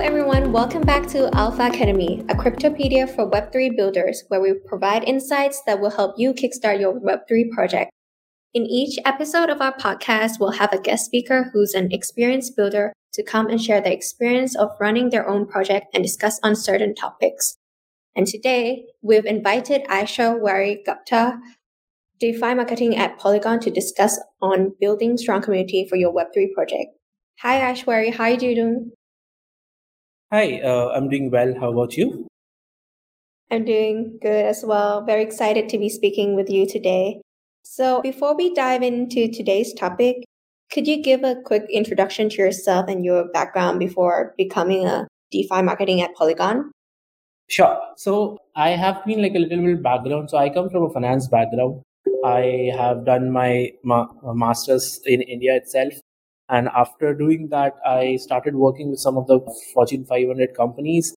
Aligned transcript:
Everyone. 0.00 0.52
Welcome 0.52 0.82
back 0.82 1.08
to 1.08 1.28
Alpha 1.34 1.66
Academy, 1.66 2.24
a 2.28 2.34
cryptopedia 2.34 3.12
for 3.12 3.28
Web3 3.28 3.76
builders, 3.76 4.22
where 4.28 4.40
we 4.40 4.54
provide 4.54 5.02
insights 5.02 5.60
that 5.66 5.80
will 5.80 5.90
help 5.90 6.14
you 6.16 6.32
kickstart 6.32 6.78
your 6.78 7.00
Web3 7.00 7.50
project. 7.50 7.90
In 8.54 8.64
each 8.64 8.98
episode 9.04 9.50
of 9.50 9.60
our 9.60 9.76
podcast, 9.76 10.38
we'll 10.38 10.52
have 10.52 10.72
a 10.72 10.80
guest 10.80 11.06
speaker 11.06 11.50
who's 11.52 11.74
an 11.74 11.90
experienced 11.90 12.56
builder 12.56 12.92
to 13.14 13.24
come 13.24 13.48
and 13.48 13.60
share 13.60 13.80
the 13.80 13.92
experience 13.92 14.54
of 14.54 14.70
running 14.78 15.10
their 15.10 15.28
own 15.28 15.46
project 15.46 15.86
and 15.92 16.04
discuss 16.04 16.38
on 16.44 16.54
certain 16.54 16.94
topics. 16.94 17.56
And 18.14 18.26
today, 18.26 18.84
we've 19.02 19.26
invited 19.26 19.84
Aishwarya 19.86 20.84
Gupta, 20.86 21.40
DeFi 22.20 22.54
marketing 22.54 22.96
at 22.96 23.18
Polygon, 23.18 23.58
to 23.60 23.70
discuss 23.70 24.18
on 24.40 24.74
building 24.80 25.16
strong 25.18 25.42
community 25.42 25.86
for 25.88 25.96
your 25.96 26.14
Web3 26.14 26.52
project. 26.54 26.92
Hi, 27.40 27.60
Aishwarya. 27.72 28.14
How 28.14 28.24
are 28.24 28.30
you 28.30 28.54
doing? 28.54 28.92
Hi, 30.30 30.60
uh, 30.60 30.88
I'm 30.94 31.08
doing 31.08 31.30
well. 31.30 31.54
How 31.58 31.72
about 31.72 31.96
you? 31.96 32.26
I'm 33.50 33.64
doing 33.64 34.18
good 34.20 34.44
as 34.44 34.62
well. 34.62 35.02
Very 35.02 35.22
excited 35.22 35.70
to 35.70 35.78
be 35.78 35.88
speaking 35.88 36.36
with 36.36 36.50
you 36.50 36.66
today. 36.66 37.22
So, 37.62 38.02
before 38.02 38.36
we 38.36 38.52
dive 38.52 38.82
into 38.82 39.32
today's 39.32 39.72
topic, 39.72 40.16
could 40.70 40.86
you 40.86 41.02
give 41.02 41.24
a 41.24 41.36
quick 41.46 41.64
introduction 41.70 42.28
to 42.28 42.36
yourself 42.36 42.90
and 42.90 43.06
your 43.06 43.28
background 43.32 43.78
before 43.78 44.34
becoming 44.36 44.84
a 44.86 45.08
DeFi 45.30 45.62
marketing 45.62 46.02
at 46.02 46.14
Polygon? 46.14 46.72
Sure. 47.48 47.80
So, 47.96 48.36
I 48.54 48.72
have 48.72 49.02
been 49.06 49.22
like 49.22 49.34
a 49.34 49.38
little 49.38 49.64
bit 49.64 49.82
background. 49.82 50.28
So, 50.28 50.36
I 50.36 50.50
come 50.50 50.68
from 50.68 50.82
a 50.82 50.90
finance 50.90 51.26
background. 51.26 51.80
I 52.22 52.70
have 52.76 53.06
done 53.06 53.30
my 53.30 53.70
ma- 53.82 54.12
master's 54.22 55.00
in 55.06 55.22
India 55.22 55.56
itself 55.56 55.94
and 56.48 56.68
after 56.68 57.14
doing 57.14 57.48
that, 57.48 57.76
I 57.86 58.16
started 58.16 58.54
working 58.54 58.90
with 58.90 59.00
some 59.00 59.16
of 59.16 59.26
the 59.26 59.40
Fortune 59.74 60.04
500 60.04 60.54
companies. 60.56 61.14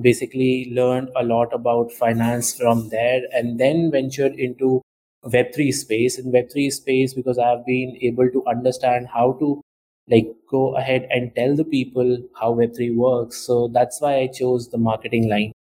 Basically, 0.00 0.70
learned 0.72 1.10
a 1.16 1.24
lot 1.24 1.52
about 1.52 1.90
finance 1.92 2.54
from 2.54 2.88
there, 2.90 3.22
and 3.32 3.58
then 3.58 3.90
ventured 3.90 4.34
into 4.34 4.82
Web3 5.24 5.72
space. 5.72 6.18
In 6.18 6.30
Web3 6.30 6.70
space, 6.72 7.14
because 7.14 7.38
I 7.38 7.48
have 7.48 7.66
been 7.66 7.98
able 8.02 8.30
to 8.30 8.44
understand 8.46 9.08
how 9.12 9.32
to 9.40 9.60
like 10.10 10.28
go 10.50 10.76
ahead 10.76 11.06
and 11.10 11.34
tell 11.34 11.56
the 11.56 11.64
people 11.64 12.18
how 12.40 12.54
Web3 12.54 12.94
works. 12.96 13.38
So 13.38 13.68
that's 13.68 14.00
why 14.00 14.20
I 14.20 14.26
chose 14.28 14.68
the 14.70 14.78
marketing 14.78 15.28
line 15.28 15.52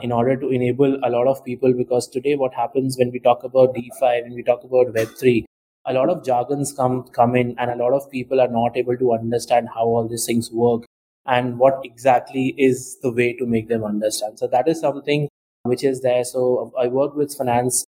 in 0.00 0.12
order 0.12 0.36
to 0.36 0.50
enable 0.50 0.98
a 1.02 1.10
lot 1.10 1.26
of 1.26 1.44
people. 1.44 1.72
Because 1.72 2.08
today, 2.08 2.36
what 2.36 2.54
happens 2.54 2.98
when 2.98 3.10
we 3.10 3.20
talk 3.20 3.42
about 3.42 3.74
DeFi, 3.74 4.22
when 4.22 4.34
we 4.34 4.42
talk 4.42 4.62
about 4.64 4.94
Web3, 4.94 5.44
a 5.86 5.92
lot 5.92 6.08
of 6.08 6.24
jargons 6.24 6.72
come 6.72 7.04
come 7.18 7.36
in 7.36 7.54
and 7.58 7.70
a 7.70 7.76
lot 7.76 7.92
of 7.92 8.10
people 8.10 8.40
are 8.40 8.48
not 8.48 8.76
able 8.76 8.96
to 8.96 9.12
understand 9.12 9.68
how 9.74 9.84
all 9.84 10.08
these 10.08 10.26
things 10.26 10.50
work 10.50 10.84
and 11.26 11.58
what 11.58 11.80
exactly 11.84 12.54
is 12.56 12.98
the 13.02 13.10
way 13.12 13.32
to 13.32 13.46
make 13.46 13.68
them 13.68 13.84
understand. 13.84 14.38
So 14.38 14.46
that 14.48 14.68
is 14.68 14.80
something 14.80 15.28
which 15.64 15.84
is 15.84 16.02
there. 16.02 16.24
So 16.24 16.72
i 16.78 16.86
work 16.88 17.14
with 17.14 17.34
finance 17.34 17.84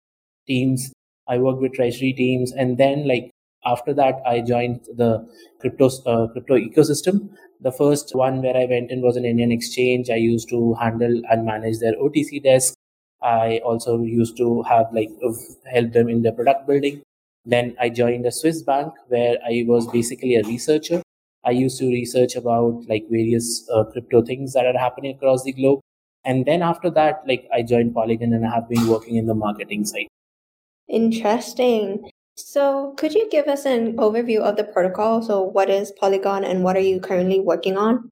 teams 0.47 0.93
i 1.29 1.37
work 1.39 1.61
with 1.61 1.75
treasury 1.75 2.13
teams 2.13 2.53
and 2.53 2.79
then 2.79 3.07
like 3.07 3.31
after 3.67 3.93
that 3.93 4.23
i 4.27 4.41
joined 4.41 4.81
the 4.97 5.11
crypto 5.61 5.89
uh, 6.07 6.27
crypto 6.29 6.57
ecosystem. 6.57 7.29
The 7.61 7.73
first 7.73 8.15
one 8.15 8.41
where 8.43 8.57
i 8.57 8.65
went 8.67 8.91
in 8.91 9.03
was 9.03 9.17
an 9.17 9.25
indian 9.25 9.53
exchange. 9.53 10.11
I 10.11 10.17
used 10.17 10.49
to 10.51 10.75
handle 10.75 11.21
and 11.31 11.45
manage 11.45 11.79
their 11.81 11.95
otc 11.97 12.43
desk. 12.43 12.75
I 13.23 13.59
also 13.65 14.01
used 14.03 14.37
to 14.39 14.63
have 14.63 14.87
like 14.93 15.11
help 15.73 15.93
them 15.93 16.09
in 16.09 16.23
their 16.23 16.33
product 16.33 16.67
building 16.69 17.03
then 17.49 17.75
I 17.81 17.89
joined 17.89 18.27
a 18.27 18.31
Swiss 18.31 18.63
bank 18.63 18.93
where 19.09 19.39
I 19.43 19.65
was 19.67 19.87
basically 19.89 20.37
a 20.37 20.43
researcher. 20.43 21.01
I 21.45 21.53
used 21.53 21.79
to 21.79 21.87
research 21.87 22.37
about 22.37 22.85
like 22.89 23.07
various 23.09 23.67
uh, 23.75 23.85
crypto 23.85 24.23
things 24.23 24.53
that 24.53 24.67
are 24.67 24.79
happening 24.79 25.17
across 25.17 25.45
the 25.45 25.53
globe. 25.53 25.81
And 26.27 26.45
then 26.45 26.61
after 26.61 26.91
that, 26.91 27.23
like 27.27 27.49
I 27.53 27.63
joined 27.63 27.95
Polygon 27.95 28.35
and 28.35 28.47
I 28.47 28.55
have 28.55 28.69
been 28.69 28.87
working 28.87 29.17
in 29.17 29.27
the 29.27 29.35
marketing 29.35 29.87
side. 29.87 30.09
Interesting. 30.89 32.11
So, 32.37 32.95
could 32.99 33.15
you 33.15 33.29
give 33.31 33.49
us 33.49 33.65
an 33.65 33.97
overview 33.97 34.41
of 34.41 34.57
the 34.57 34.65
protocol? 34.65 35.23
So, 35.23 35.43
what 35.43 35.71
is 35.71 35.91
Polygon 35.93 36.45
and 36.45 36.63
what 36.63 36.77
are 36.77 36.87
you 36.91 37.01
currently 37.01 37.41
working 37.41 37.79
on? 37.79 38.11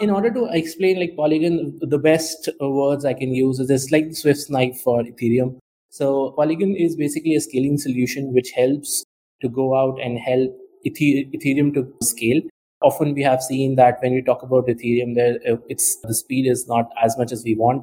In 0.00 0.10
order 0.10 0.30
to 0.32 0.48
explain 0.52 1.00
like 1.00 1.16
Polygon, 1.16 1.78
the 1.80 1.98
best 1.98 2.48
words 2.60 3.04
I 3.04 3.14
can 3.14 3.34
use 3.34 3.58
is 3.58 3.68
it's 3.68 3.90
like 3.90 4.14
Swiss 4.14 4.48
knife 4.48 4.80
for 4.80 5.02
Ethereum. 5.02 5.58
So 5.90 6.32
Polygon 6.36 6.76
is 6.76 6.94
basically 6.96 7.34
a 7.34 7.40
scaling 7.40 7.76
solution 7.76 8.32
which 8.32 8.52
helps 8.52 9.04
to 9.42 9.48
go 9.48 9.76
out 9.76 9.98
and 10.00 10.18
help 10.18 10.56
Ethereum 10.86 11.74
to 11.74 11.92
scale. 12.02 12.40
Often 12.80 13.14
we 13.14 13.22
have 13.22 13.42
seen 13.42 13.74
that 13.76 13.98
when 14.00 14.14
we 14.14 14.22
talk 14.22 14.42
about 14.42 14.68
Ethereum, 14.68 15.14
there 15.16 15.38
uh, 15.50 15.56
it's 15.68 15.98
the 16.02 16.14
speed 16.14 16.48
is 16.48 16.66
not 16.68 16.90
as 17.02 17.18
much 17.18 17.32
as 17.32 17.42
we 17.44 17.56
want. 17.56 17.82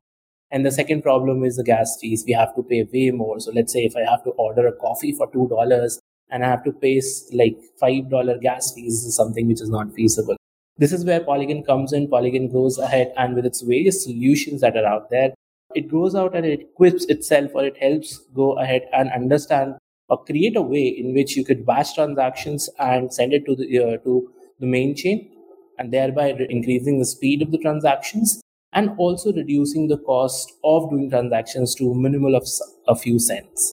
And 0.49 0.65
the 0.65 0.71
second 0.71 1.01
problem 1.01 1.43
is 1.43 1.57
the 1.57 1.63
gas 1.63 1.97
fees. 1.99 2.23
We 2.25 2.33
have 2.33 2.55
to 2.55 2.63
pay 2.63 2.87
way 2.93 3.11
more. 3.11 3.41
So 3.41 3.51
let's 3.51 3.73
say 3.73 3.81
if 3.81 3.95
I 3.97 4.09
have 4.09 4.23
to 4.23 4.29
order 4.31 4.65
a 4.65 4.71
coffee 4.71 5.11
for 5.11 5.29
two 5.31 5.47
dollars 5.49 5.99
and 6.29 6.45
I 6.45 6.47
have 6.47 6.63
to 6.63 6.71
pay 6.71 7.01
like 7.33 7.57
five 7.79 8.09
dollar 8.09 8.37
gas 8.37 8.73
fees, 8.73 9.03
is 9.03 9.15
something 9.15 9.47
which 9.47 9.61
is 9.61 9.69
not 9.69 9.93
feasible. 9.93 10.37
This 10.77 10.93
is 10.93 11.03
where 11.03 11.19
Polygon 11.19 11.63
comes 11.63 11.91
in. 11.91 12.07
Polygon 12.07 12.49
goes 12.49 12.77
ahead 12.77 13.11
and 13.17 13.35
with 13.35 13.45
its 13.45 13.61
various 13.61 14.03
solutions 14.03 14.61
that 14.61 14.77
are 14.77 14.85
out 14.85 15.09
there, 15.09 15.33
it 15.75 15.91
goes 15.91 16.15
out 16.15 16.35
and 16.35 16.45
it 16.45 16.61
equips 16.61 17.05
itself 17.05 17.51
or 17.53 17.65
it 17.65 17.77
helps 17.77 18.19
go 18.35 18.53
ahead 18.59 18.83
and 18.93 19.11
understand 19.11 19.75
or 20.09 20.23
create 20.23 20.55
a 20.55 20.61
way 20.61 20.87
in 20.87 21.13
which 21.13 21.35
you 21.35 21.43
could 21.43 21.65
batch 21.65 21.95
transactions 21.95 22.69
and 22.79 23.13
send 23.13 23.33
it 23.33 23.45
to 23.45 23.55
the 23.55 23.79
uh, 23.79 23.97
to 23.97 24.31
the 24.59 24.65
main 24.65 24.95
chain 24.95 25.29
and 25.77 25.93
thereby 25.93 26.33
increasing 26.49 26.99
the 26.99 27.05
speed 27.05 27.41
of 27.41 27.51
the 27.51 27.57
transactions 27.57 28.41
and 28.73 28.91
also 28.97 29.33
reducing 29.33 29.87
the 29.87 29.97
cost 29.97 30.53
of 30.63 30.89
doing 30.89 31.09
transactions 31.09 31.75
to 31.75 31.93
minimal 31.93 32.35
of 32.35 32.47
a 32.87 32.95
few 32.95 33.19
cents. 33.19 33.71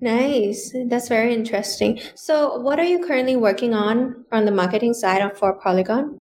Nice. 0.00 0.74
That's 0.86 1.08
very 1.08 1.32
interesting. 1.32 2.00
So 2.14 2.58
what 2.58 2.78
are 2.78 2.84
you 2.84 3.06
currently 3.06 3.36
working 3.36 3.74
on 3.74 4.24
on 4.32 4.44
the 4.44 4.50
marketing 4.50 4.94
side 4.94 5.22
of 5.22 5.36
for 5.38 5.54
polygon 5.60 6.18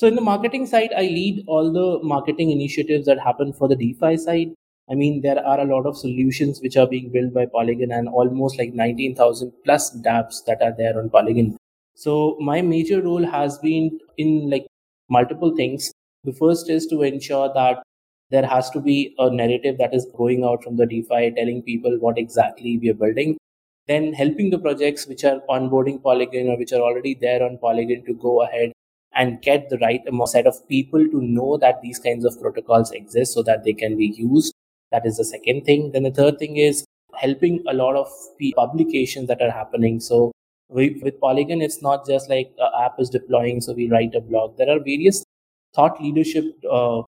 so 0.00 0.06
in 0.06 0.14
the 0.14 0.22
marketing 0.22 0.64
side, 0.64 0.94
I 0.96 1.02
lead 1.02 1.44
all 1.46 1.70
the 1.70 2.02
marketing 2.02 2.50
initiatives 2.50 3.04
that 3.04 3.20
happen 3.20 3.52
for 3.52 3.68
the 3.68 3.76
DeFi 3.76 4.16
side. 4.16 4.54
I 4.90 4.94
mean, 4.94 5.20
there 5.20 5.46
are 5.46 5.60
a 5.60 5.66
lot 5.66 5.84
of 5.84 5.98
solutions 5.98 6.58
which 6.62 6.78
are 6.78 6.86
being 6.86 7.12
built 7.12 7.34
by 7.34 7.44
Polygon 7.44 7.92
and 7.92 8.08
almost 8.08 8.56
like 8.56 8.72
19,000 8.72 9.52
plus 9.62 9.94
dApps 9.98 10.42
that 10.46 10.62
are 10.62 10.72
there 10.74 10.98
on 10.98 11.10
Polygon. 11.10 11.58
So 11.96 12.38
my 12.40 12.62
major 12.62 13.02
role 13.02 13.26
has 13.26 13.58
been 13.58 14.00
in 14.16 14.48
like 14.48 14.66
multiple 15.10 15.54
things. 15.54 15.92
The 16.24 16.32
first 16.32 16.70
is 16.70 16.86
to 16.86 17.02
ensure 17.02 17.52
that 17.52 17.82
there 18.30 18.46
has 18.46 18.70
to 18.70 18.80
be 18.80 19.14
a 19.18 19.28
narrative 19.28 19.76
that 19.80 19.92
is 19.92 20.06
going 20.16 20.44
out 20.44 20.64
from 20.64 20.78
the 20.78 20.86
DeFi, 20.86 21.32
telling 21.32 21.62
people 21.62 21.98
what 21.98 22.16
exactly 22.16 22.78
we 22.78 22.88
are 22.88 22.94
building. 22.94 23.36
Then 23.86 24.14
helping 24.14 24.48
the 24.48 24.58
projects 24.58 25.06
which 25.06 25.24
are 25.24 25.42
onboarding 25.50 26.02
Polygon 26.02 26.48
or 26.48 26.56
which 26.56 26.72
are 26.72 26.80
already 26.80 27.18
there 27.20 27.42
on 27.42 27.58
Polygon 27.58 28.02
to 28.06 28.14
go 28.14 28.40
ahead 28.40 28.72
and 29.14 29.42
get 29.42 29.68
the 29.68 29.78
right 29.78 30.00
set 30.26 30.46
of 30.46 30.68
people 30.68 31.04
to 31.08 31.20
know 31.20 31.56
that 31.58 31.82
these 31.82 31.98
kinds 31.98 32.24
of 32.24 32.40
protocols 32.40 32.92
exist 32.92 33.34
so 33.34 33.42
that 33.42 33.64
they 33.64 33.72
can 33.72 33.96
be 33.96 34.06
used. 34.06 34.54
That 34.92 35.06
is 35.06 35.16
the 35.16 35.24
second 35.24 35.64
thing. 35.64 35.92
Then 35.92 36.04
the 36.04 36.10
third 36.10 36.38
thing 36.38 36.56
is 36.56 36.84
helping 37.14 37.62
a 37.68 37.74
lot 37.74 37.96
of 37.96 38.08
publications 38.56 39.28
that 39.28 39.42
are 39.42 39.50
happening. 39.50 40.00
So 40.00 40.32
we, 40.68 41.00
with 41.02 41.20
Polygon, 41.20 41.60
it's 41.60 41.82
not 41.82 42.06
just 42.06 42.30
like 42.30 42.52
app 42.80 42.94
is 42.98 43.10
deploying, 43.10 43.60
so 43.60 43.72
we 43.72 43.90
write 43.90 44.14
a 44.14 44.20
blog. 44.20 44.56
There 44.56 44.70
are 44.70 44.78
various 44.78 45.24
thought 45.74 46.00
leadership 46.00 46.44
uh, 46.70 47.02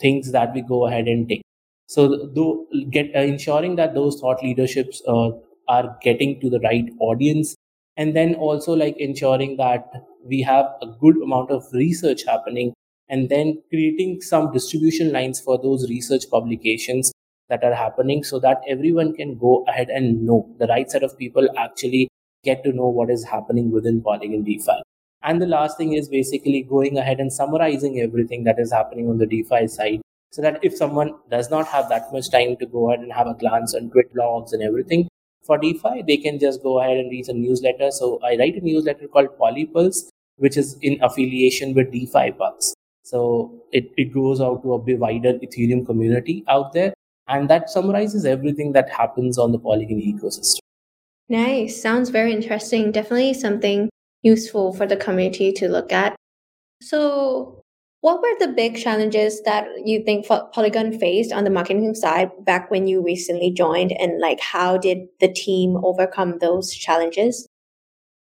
things 0.00 0.32
that 0.32 0.54
we 0.54 0.62
go 0.62 0.86
ahead 0.86 1.08
and 1.08 1.28
take. 1.28 1.42
So 1.86 2.26
though, 2.34 2.66
get 2.90 3.14
uh, 3.14 3.20
ensuring 3.20 3.76
that 3.76 3.94
those 3.94 4.20
thought 4.20 4.42
leaderships 4.42 5.02
uh, 5.06 5.30
are 5.68 5.96
getting 6.02 6.40
to 6.40 6.50
the 6.50 6.60
right 6.60 6.90
audience, 7.00 7.54
and 7.96 8.16
then 8.16 8.34
also 8.34 8.72
like 8.72 8.96
ensuring 8.98 9.56
that 9.56 9.90
we 10.24 10.42
have 10.42 10.66
a 10.80 10.86
good 11.00 11.16
amount 11.22 11.50
of 11.50 11.64
research 11.72 12.24
happening 12.26 12.72
and 13.08 13.28
then 13.28 13.62
creating 13.70 14.20
some 14.20 14.52
distribution 14.52 15.12
lines 15.12 15.40
for 15.40 15.60
those 15.60 15.88
research 15.88 16.24
publications 16.30 17.12
that 17.48 17.64
are 17.64 17.74
happening 17.74 18.24
so 18.24 18.38
that 18.40 18.62
everyone 18.68 19.12
can 19.14 19.36
go 19.36 19.64
ahead 19.68 19.88
and 19.90 20.24
know 20.24 20.48
the 20.58 20.66
right 20.68 20.90
set 20.90 21.02
of 21.02 21.18
people 21.18 21.48
actually 21.58 22.08
get 22.44 22.64
to 22.64 22.72
know 22.72 22.88
what 22.88 23.10
is 23.10 23.24
happening 23.24 23.70
within 23.70 24.00
Polygon 24.00 24.42
DeFi. 24.42 24.82
And 25.22 25.40
the 25.40 25.46
last 25.46 25.76
thing 25.76 25.92
is 25.92 26.08
basically 26.08 26.62
going 26.62 26.96
ahead 26.98 27.20
and 27.20 27.32
summarizing 27.32 28.00
everything 28.00 28.44
that 28.44 28.58
is 28.58 28.72
happening 28.72 29.08
on 29.08 29.18
the 29.18 29.26
DeFi 29.26 29.68
side 29.68 30.00
so 30.32 30.42
that 30.42 30.58
if 30.62 30.74
someone 30.74 31.14
does 31.30 31.50
not 31.50 31.66
have 31.68 31.88
that 31.90 32.12
much 32.12 32.30
time 32.30 32.56
to 32.56 32.66
go 32.66 32.90
ahead 32.90 33.00
and 33.00 33.12
have 33.12 33.26
a 33.26 33.34
glance 33.34 33.74
on 33.74 33.90
Twit 33.90 34.16
logs 34.16 34.52
and 34.52 34.62
everything, 34.62 35.08
for 35.44 35.58
DeFi, 35.58 36.02
they 36.06 36.16
can 36.16 36.38
just 36.38 36.62
go 36.62 36.80
ahead 36.80 36.96
and 36.96 37.10
read 37.10 37.28
a 37.28 37.32
newsletter. 37.32 37.90
So 37.90 38.20
I 38.24 38.36
write 38.36 38.56
a 38.56 38.60
newsletter 38.60 39.08
called 39.08 39.36
Polypulse, 39.38 40.08
which 40.36 40.56
is 40.56 40.76
in 40.82 41.02
affiliation 41.02 41.74
with 41.74 41.90
DeFi 41.92 42.32
Pulse. 42.32 42.74
So 43.02 43.52
it, 43.72 43.90
it 43.96 44.12
goes 44.12 44.40
out 44.40 44.62
to 44.62 44.74
a 44.74 44.78
wider 44.78 45.34
Ethereum 45.34 45.84
community 45.84 46.44
out 46.48 46.72
there. 46.72 46.94
And 47.28 47.48
that 47.50 47.70
summarizes 47.70 48.24
everything 48.24 48.72
that 48.72 48.90
happens 48.90 49.38
on 49.38 49.52
the 49.52 49.58
Polygon 49.58 49.98
ecosystem. 49.98 50.58
Nice. 51.28 51.80
Sounds 51.80 52.10
very 52.10 52.32
interesting. 52.32 52.92
Definitely 52.92 53.34
something 53.34 53.88
useful 54.22 54.72
for 54.72 54.86
the 54.86 54.96
community 54.96 55.52
to 55.52 55.68
look 55.68 55.92
at. 55.92 56.14
So 56.80 57.61
What 58.02 58.20
were 58.20 58.36
the 58.40 58.52
big 58.52 58.76
challenges 58.76 59.40
that 59.42 59.64
you 59.84 60.02
think 60.02 60.26
Polygon 60.26 60.98
faced 60.98 61.32
on 61.32 61.44
the 61.44 61.50
marketing 61.50 61.94
side 61.94 62.32
back 62.44 62.68
when 62.68 62.88
you 62.88 63.00
recently 63.00 63.52
joined, 63.52 63.92
and 63.92 64.20
like 64.20 64.40
how 64.40 64.76
did 64.76 65.06
the 65.20 65.32
team 65.32 65.76
overcome 65.84 66.38
those 66.40 66.74
challenges? 66.74 67.46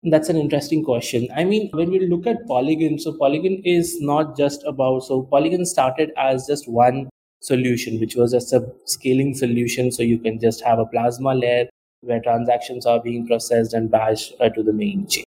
That's 0.03 0.29
an 0.29 0.37
interesting 0.37 0.85
question. 0.85 1.29
I 1.35 1.45
mean, 1.45 1.71
when 1.73 1.91
we 1.91 2.07
look 2.07 2.27
at 2.27 2.47
Polygon, 2.47 2.99
so 2.99 3.15
Polygon 3.15 3.63
is 3.65 3.99
not 4.03 4.37
just 4.37 4.63
about, 4.65 5.05
so 5.05 5.23
Polygon 5.23 5.65
started 5.65 6.13
as 6.19 6.47
just 6.47 6.69
one 6.69 7.09
solution, 7.41 7.99
which 8.01 8.17
was 8.17 8.33
just 8.33 8.53
a 8.53 8.71
scaling 8.85 9.35
solution. 9.35 9.91
So 9.93 10.03
you 10.03 10.19
can 10.19 10.39
just 10.39 10.63
have 10.63 10.79
a 10.79 10.85
plasma 10.85 11.35
layer 11.35 11.71
where 12.03 12.21
transactions 12.21 12.85
are 12.85 13.01
being 13.03 13.27
processed 13.27 13.73
and 13.73 13.91
batched 13.91 14.33
uh, 14.41 14.51
to 14.51 14.63
the 14.63 14.75
main 14.75 15.07
chain. 15.07 15.25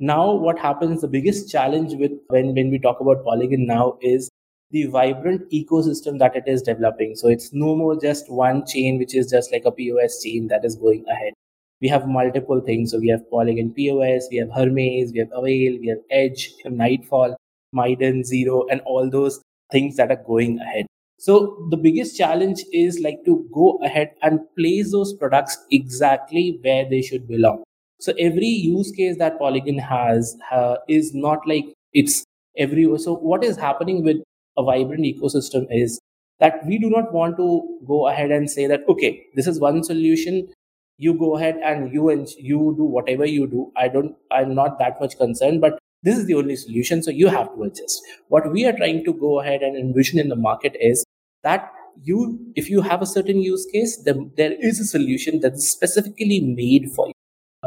Now, 0.00 0.32
what 0.32 0.58
happens, 0.58 1.00
the 1.00 1.08
biggest 1.08 1.50
challenge 1.50 1.94
with 1.94 2.12
when, 2.28 2.54
when 2.54 2.70
we 2.70 2.78
talk 2.78 3.00
about 3.00 3.24
Polygon 3.24 3.66
now 3.66 3.96
is 4.00 4.28
the 4.72 4.86
vibrant 4.86 5.48
ecosystem 5.52 6.18
that 6.18 6.34
it 6.34 6.44
is 6.48 6.62
developing. 6.62 7.14
So 7.14 7.28
it's 7.28 7.52
no 7.52 7.76
more 7.76 8.00
just 8.00 8.30
one 8.30 8.66
chain, 8.66 8.98
which 8.98 9.14
is 9.14 9.30
just 9.30 9.52
like 9.52 9.64
a 9.64 9.70
POS 9.70 10.20
chain 10.22 10.48
that 10.48 10.64
is 10.64 10.74
going 10.74 11.04
ahead. 11.08 11.32
We 11.80 11.88
have 11.88 12.08
multiple 12.08 12.60
things. 12.60 12.90
So 12.90 12.98
we 12.98 13.08
have 13.08 13.28
Polygon 13.30 13.72
POS, 13.72 14.28
we 14.30 14.38
have 14.38 14.48
Hermez, 14.48 15.12
we 15.12 15.20
have 15.20 15.30
Avail, 15.32 15.78
we 15.80 15.86
have 15.88 15.98
Edge, 16.10 16.52
we 16.56 16.62
have 16.64 16.72
Nightfall, 16.72 17.36
Miden, 17.74 18.24
Zero, 18.24 18.66
and 18.70 18.80
all 18.80 19.08
those 19.08 19.40
things 19.70 19.96
that 19.96 20.10
are 20.10 20.22
going 20.26 20.58
ahead. 20.58 20.86
So 21.18 21.68
the 21.70 21.76
biggest 21.76 22.18
challenge 22.18 22.64
is 22.72 22.98
like 22.98 23.24
to 23.26 23.48
go 23.54 23.78
ahead 23.84 24.10
and 24.22 24.40
place 24.58 24.90
those 24.90 25.12
products 25.14 25.56
exactly 25.70 26.58
where 26.62 26.88
they 26.88 27.00
should 27.00 27.28
belong. 27.28 27.62
So 28.04 28.12
every 28.18 28.46
use 28.46 28.90
case 28.90 29.16
that 29.16 29.38
Polygon 29.38 29.78
has 29.78 30.36
uh, 30.52 30.76
is 30.88 31.14
not 31.14 31.46
like 31.46 31.72
it's 31.94 32.22
every. 32.58 32.86
So 32.98 33.14
what 33.14 33.42
is 33.42 33.56
happening 33.56 34.04
with 34.04 34.18
a 34.58 34.62
vibrant 34.62 35.04
ecosystem 35.04 35.66
is 35.70 35.98
that 36.38 36.66
we 36.66 36.78
do 36.78 36.90
not 36.90 37.14
want 37.14 37.38
to 37.38 37.78
go 37.88 38.08
ahead 38.08 38.30
and 38.30 38.50
say 38.50 38.66
that 38.66 38.82
okay, 38.90 39.24
this 39.36 39.46
is 39.46 39.58
one 39.58 39.82
solution. 39.82 40.52
You 40.98 41.14
go 41.14 41.38
ahead 41.38 41.56
and 41.64 41.94
you 41.94 42.10
and 42.10 42.28
you 42.38 42.74
do 42.76 42.84
whatever 42.84 43.24
you 43.24 43.46
do. 43.46 43.72
I 43.74 43.88
don't. 43.88 44.14
I'm 44.30 44.54
not 44.54 44.78
that 44.80 45.00
much 45.00 45.16
concerned, 45.16 45.62
but 45.62 45.78
this 46.02 46.18
is 46.18 46.26
the 46.26 46.34
only 46.34 46.56
solution. 46.56 47.02
So 47.02 47.10
you 47.10 47.28
have 47.28 47.54
to 47.54 47.62
adjust. 47.62 48.02
What 48.28 48.52
we 48.52 48.66
are 48.66 48.76
trying 48.76 49.02
to 49.06 49.14
go 49.14 49.40
ahead 49.40 49.62
and 49.62 49.78
envision 49.78 50.18
in 50.18 50.28
the 50.28 50.36
market 50.36 50.76
is 50.78 51.06
that 51.42 51.72
you, 52.02 52.52
if 52.54 52.68
you 52.68 52.82
have 52.82 53.00
a 53.00 53.06
certain 53.06 53.40
use 53.40 53.66
case, 53.72 53.96
then 54.04 54.30
there 54.36 54.52
is 54.60 54.78
a 54.78 54.84
solution 54.84 55.40
that 55.40 55.54
is 55.54 55.70
specifically 55.70 56.40
made 56.40 56.90
for 56.94 57.06
you 57.06 57.13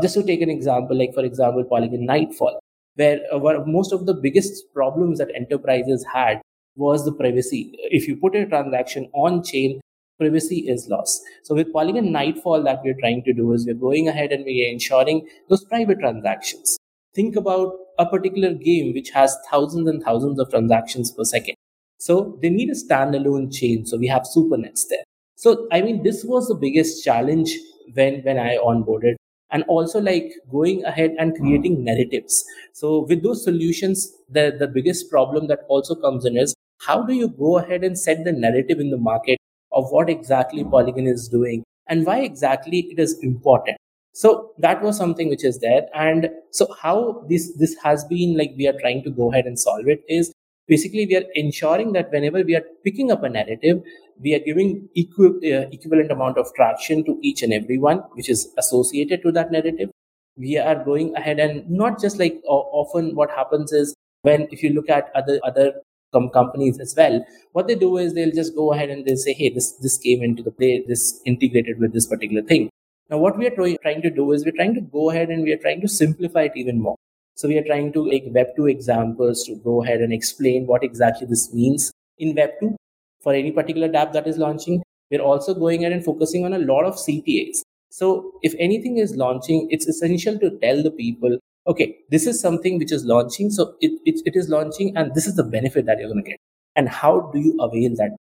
just 0.02 0.16
to 0.16 0.24
take 0.24 0.42
an 0.42 0.50
example, 0.50 0.98
like 0.98 1.14
for 1.14 1.24
example, 1.24 1.64
Polygon 1.64 2.06
Nightfall, 2.06 2.60
where 2.96 3.22
uh, 3.32 3.40
most 3.66 3.94
of 3.94 4.06
the 4.06 4.14
biggest 4.14 4.64
problems 4.74 5.20
that 5.20 5.30
enterprises 5.36 6.06
had 6.12 6.42
was 6.76 7.06
the 7.06 7.14
privacy. 7.14 7.74
If 7.78 8.08
you 8.08 8.16
put 8.16 8.36
a 8.36 8.46
transaction 8.46 9.10
on 9.14 9.44
chain, 9.44 9.80
privacy 10.20 10.60
is 10.68 10.88
lost. 10.90 11.22
So 11.44 11.56
with 11.56 11.72
Polygon 11.74 12.12
Nightfall, 12.12 12.64
that 12.64 12.82
we're 12.84 13.00
trying 13.00 13.24
to 13.24 13.34
do 13.34 13.54
is 13.54 13.66
we're 13.66 13.76
going 13.76 14.08
ahead 14.08 14.32
and 14.32 14.46
we're 14.46 14.72
ensuring 14.72 15.28
those 15.50 15.64
private 15.64 16.00
transactions. 16.00 16.78
Think 17.14 17.36
about 17.36 17.74
a 18.00 18.06
particular 18.06 18.54
game 18.54 18.94
which 18.94 19.10
has 19.12 19.36
thousands 19.50 19.88
and 19.88 20.04
thousands 20.04 20.40
of 20.40 20.50
transactions 20.50 21.12
per 21.12 21.24
second. 21.24 21.56
So 22.00 22.38
they 22.42 22.50
need 22.50 22.70
a 22.70 22.74
standalone 22.74 23.54
chain. 23.54 23.86
So 23.86 23.98
we 23.98 24.08
have 24.08 24.24
supernets 24.24 24.88
there. 24.90 25.04
So 25.36 25.68
I 25.72 25.82
mean, 25.82 26.04
this 26.04 26.24
was 26.24 26.48
the 26.48 26.56
biggest 26.56 27.04
challenge 27.04 27.56
when 27.94 28.22
when 28.22 28.38
I 28.38 28.58
onboarded 28.58 29.16
and 29.52 29.64
also 29.68 30.00
like 30.00 30.32
going 30.52 30.84
ahead 30.84 31.16
and 31.18 31.36
creating 31.36 31.84
narratives. 31.84 32.44
So 32.74 33.06
with 33.08 33.24
those 33.24 33.44
solutions 33.44 34.12
the 34.30 34.56
the 34.60 34.68
biggest 34.68 35.10
problem 35.10 35.48
that 35.48 35.60
also 35.70 35.96
comes 35.96 36.26
in 36.26 36.38
is 36.38 36.54
how 36.80 37.02
do 37.04 37.14
you 37.14 37.30
go 37.30 37.58
ahead 37.58 37.84
and 37.84 37.98
set 37.98 38.24
the 38.24 38.32
narrative 38.32 38.80
in 38.80 38.92
the 38.92 38.98
market 38.98 39.38
of 39.72 39.90
what 39.90 40.10
exactly 40.10 40.64
polygon 40.64 41.08
is 41.08 41.28
doing 41.28 41.64
and 41.88 42.06
why 42.06 42.20
exactly 42.20 42.80
it 42.92 43.00
is 43.00 43.18
important? 43.24 43.78
So 44.14 44.52
that 44.58 44.82
was 44.82 44.98
something 44.98 45.30
which 45.30 45.46
is 45.46 45.60
there. 45.60 45.84
And 45.94 46.30
so 46.52 46.68
how 46.82 47.26
this 47.30 47.56
this 47.58 47.76
has 47.84 48.04
been 48.06 48.38
like 48.38 48.54
we 48.58 48.68
are 48.68 48.80
trying 48.80 49.04
to 49.04 49.12
go 49.12 49.32
ahead 49.32 49.46
and 49.46 49.60
solve 49.60 49.88
it 49.88 50.04
is 50.08 50.34
basically 50.68 51.06
we 51.06 51.16
are 51.16 51.26
ensuring 51.36 51.94
that 51.94 52.12
whenever 52.12 52.42
we 52.44 52.56
are 52.56 52.64
picking 52.84 53.12
up 53.12 53.24
a 53.24 53.30
narrative 53.30 53.82
we 54.20 54.34
are 54.34 54.40
giving 54.40 54.90
equi- 54.96 55.54
uh, 55.54 55.66
equivalent 55.72 56.12
amount 56.12 56.38
of 56.38 56.54
traction 56.56 57.04
to 57.06 57.18
each 57.22 57.44
and 57.44 57.54
every 57.54 57.78
one 57.78 58.00
which 58.14 58.30
is 58.30 58.54
associated 58.58 59.22
to 59.24 59.32
that 59.32 59.52
narrative. 59.52 59.90
We 60.38 60.58
are 60.58 60.84
going 60.84 61.16
ahead 61.16 61.40
and 61.40 61.70
not 61.70 62.00
just 62.00 62.20
like 62.20 62.42
uh, 62.48 62.64
often 62.82 63.16
what 63.16 63.32
happens 63.32 63.72
is 63.72 63.96
when 64.22 64.48
if 64.52 64.64
you 64.64 64.72
look 64.72 64.90
at 64.90 65.12
other 65.16 65.40
other 65.44 65.74
com- 66.14 66.30
companies 66.30 66.80
as 66.80 66.94
well 66.98 67.24
what 67.54 67.68
they 67.68 67.76
do 67.76 67.98
is 67.98 68.14
they'll 68.14 68.36
just 68.40 68.56
go 68.56 68.74
ahead 68.74 68.90
and 68.90 69.06
they 69.06 69.16
say 69.16 69.34
hey 69.34 69.50
this 69.50 69.72
this 69.86 69.98
came 69.98 70.22
into 70.24 70.44
the 70.44 70.52
play 70.52 70.84
this 70.88 71.22
integrated 71.26 71.80
with 71.80 71.94
this 71.94 72.08
particular 72.08 72.42
thing. 72.42 72.70
Now 73.10 73.18
what 73.20 73.38
we 73.38 73.48
are 73.48 73.56
try- 73.56 73.78
trying 73.82 74.02
to 74.02 74.10
do 74.10 74.32
is 74.32 74.46
we're 74.46 74.60
trying 74.62 74.76
to 74.76 74.82
go 74.82 75.10
ahead 75.12 75.30
and 75.30 75.44
we 75.44 75.54
are 75.54 75.58
trying 75.66 75.82
to 75.82 75.88
simplify 75.88 76.44
it 76.44 76.54
even 76.56 76.82
more 76.82 76.96
so 77.38 77.48
we 77.48 77.56
are 77.60 77.64
trying 77.64 77.94
to 77.94 78.10
take 78.10 78.24
web 78.34 78.48
2 78.56 78.66
examples 78.66 79.44
to 79.44 79.56
go 79.64 79.84
ahead 79.84 80.02
and 80.02 80.12
explain 80.12 80.66
what 80.66 80.84
exactly 80.84 81.28
this 81.28 81.54
means 81.54 81.92
in 82.18 82.34
web 82.36 82.50
2 82.60 82.76
for 83.22 83.32
any 83.32 83.52
particular 83.52 83.88
dApp 83.88 84.12
that 84.14 84.26
is 84.26 84.40
launching. 84.40 84.82
We're 85.12 85.22
also 85.22 85.54
going 85.54 85.82
ahead 85.82 85.94
and 85.94 86.04
focusing 86.04 86.46
on 86.46 86.54
a 86.54 86.58
lot 86.58 86.86
of 86.86 86.96
CTAs. 86.96 87.60
So 87.92 88.32
if 88.42 88.56
anything 88.58 88.98
is 88.98 89.16
launching, 89.16 89.68
it's 89.70 89.86
essential 89.86 90.40
to 90.40 90.58
tell 90.64 90.82
the 90.82 90.90
people, 90.90 91.38
okay, 91.68 91.98
this 92.10 92.26
is 92.26 92.42
something 92.42 92.80
which 92.80 92.92
is 92.92 93.06
launching. 93.06 93.52
So 93.52 93.76
it, 93.82 93.92
it, 94.04 94.20
it 94.26 94.36
is 94.36 94.50
launching 94.50 94.98
and 94.98 95.14
this 95.14 95.28
is 95.28 95.36
the 95.36 95.44
benefit 95.44 95.86
that 95.86 96.00
you're 96.00 96.10
going 96.10 96.24
to 96.24 96.30
get. 96.32 96.40
And 96.76 96.90
how 96.90 97.30
do 97.32 97.40
you 97.40 97.56
avail 97.60 97.96
that? 97.98 98.18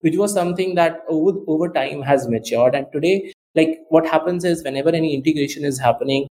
Which 0.00 0.16
was 0.16 0.34
something 0.34 0.74
that 0.74 1.00
over, 1.08 1.38
over 1.46 1.70
time 1.70 2.02
has 2.02 2.28
matured. 2.28 2.74
And 2.74 2.86
today, 2.92 3.32
like 3.54 3.78
what 3.88 4.06
happens 4.06 4.44
is 4.44 4.62
whenever 4.62 4.90
any 4.90 5.14
integration 5.14 5.64
is 5.64 5.78
happening, 5.78 6.28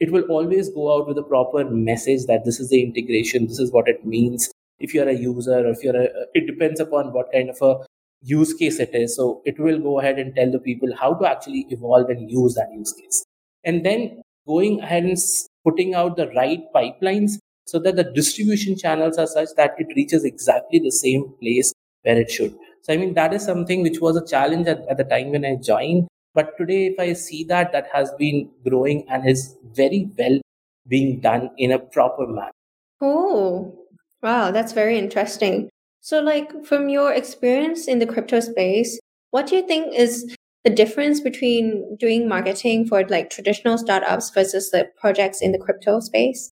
it 0.00 0.10
will 0.10 0.22
always 0.22 0.68
go 0.70 0.96
out 0.96 1.06
with 1.06 1.18
a 1.18 1.22
proper 1.22 1.64
message 1.64 2.26
that 2.26 2.44
this 2.44 2.58
is 2.58 2.70
the 2.70 2.82
integration, 2.82 3.46
this 3.46 3.58
is 3.58 3.70
what 3.70 3.86
it 3.88 4.04
means, 4.04 4.50
if 4.78 4.94
you're 4.94 5.08
a 5.08 5.14
user 5.14 5.58
or 5.58 5.66
if 5.68 5.84
you're 5.84 5.96
a 5.96 6.04
uh, 6.04 6.24
it 6.34 6.46
depends 6.46 6.80
upon 6.80 7.12
what 7.12 7.30
kind 7.32 7.50
of 7.50 7.58
a 7.60 7.86
use 8.22 8.54
case 8.54 8.80
it 8.80 8.94
is. 8.94 9.14
So 9.16 9.42
it 9.44 9.58
will 9.58 9.78
go 9.78 10.00
ahead 10.00 10.18
and 10.18 10.34
tell 10.34 10.50
the 10.50 10.58
people 10.58 10.88
how 10.98 11.14
to 11.14 11.28
actually 11.28 11.66
evolve 11.68 12.08
and 12.08 12.30
use 12.30 12.54
that 12.54 12.72
use 12.72 12.92
case. 12.92 13.24
And 13.64 13.84
then 13.84 14.22
going 14.46 14.80
ahead 14.80 15.04
and 15.04 15.18
putting 15.64 15.94
out 15.94 16.16
the 16.16 16.28
right 16.28 16.60
pipelines 16.74 17.32
so 17.66 17.78
that 17.78 17.96
the 17.96 18.04
distribution 18.04 18.76
channels 18.76 19.18
are 19.18 19.26
such 19.26 19.50
that 19.56 19.74
it 19.78 19.94
reaches 19.94 20.24
exactly 20.24 20.78
the 20.78 20.90
same 20.90 21.32
place 21.40 21.72
where 22.02 22.18
it 22.18 22.30
should. 22.30 22.54
So 22.82 22.94
i 22.94 22.96
mean 22.96 23.12
that 23.14 23.34
is 23.34 23.44
something 23.44 23.82
which 23.82 24.00
was 24.00 24.16
a 24.16 24.26
challenge 24.26 24.66
at, 24.66 24.80
at 24.88 24.96
the 24.96 25.04
time 25.04 25.30
when 25.30 25.44
i 25.44 25.54
joined 25.56 26.08
but 26.34 26.56
today 26.58 26.86
if 26.86 26.98
i 26.98 27.12
see 27.12 27.44
that 27.44 27.72
that 27.72 27.88
has 27.92 28.12
been 28.18 28.48
growing 28.68 29.04
and 29.08 29.28
is 29.28 29.56
very 29.74 30.08
well 30.18 30.40
being 30.88 31.20
done 31.20 31.50
in 31.58 31.72
a 31.72 31.78
proper 31.78 32.26
manner 32.26 32.52
oh 33.00 33.76
Wow, 34.22 34.50
that's 34.50 34.72
very 34.72 34.98
interesting. 34.98 35.70
So, 36.00 36.20
like, 36.20 36.64
from 36.64 36.88
your 36.88 37.12
experience 37.12 37.88
in 37.88 37.98
the 37.98 38.06
crypto 38.06 38.40
space, 38.40 38.98
what 39.30 39.46
do 39.46 39.56
you 39.56 39.66
think 39.66 39.94
is 39.94 40.36
the 40.64 40.70
difference 40.70 41.20
between 41.20 41.96
doing 41.98 42.28
marketing 42.28 42.86
for 42.86 43.06
like 43.08 43.30
traditional 43.30 43.78
startups 43.78 44.30
versus 44.30 44.70
the 44.70 44.88
projects 45.00 45.40
in 45.40 45.52
the 45.52 45.58
crypto 45.58 46.00
space? 46.00 46.50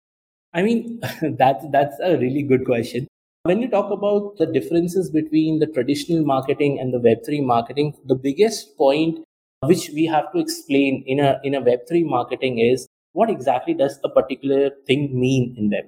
I 0.55 0.63
mean, 0.63 1.01
that's 1.39 1.65
that's 1.71 1.97
a 2.03 2.17
really 2.17 2.43
good 2.43 2.65
question. 2.65 3.07
When 3.43 3.61
you 3.61 3.69
talk 3.69 3.91
about 3.91 4.37
the 4.39 4.47
differences 4.47 5.11
between 5.11 5.59
the 5.59 5.67
traditional 5.67 6.25
marketing 6.25 6.79
and 6.81 6.93
the 6.93 6.99
Web3 6.99 7.45
marketing, 7.45 7.95
the 8.07 8.15
biggest 8.15 8.77
point 8.77 9.21
which 9.63 9.91
we 9.95 10.07
have 10.07 10.33
to 10.33 10.39
explain 10.39 11.03
in 11.07 11.21
a 11.21 11.41
in 11.43 11.55
a 11.55 11.61
Web3 11.61 12.05
marketing 12.05 12.59
is 12.59 12.87
what 13.13 13.31
exactly 13.31 13.75
does 13.75 13.99
a 14.05 14.09
particular 14.09 14.71
thing 14.87 15.19
mean 15.19 15.55
in 15.59 15.71
Web? 15.71 15.87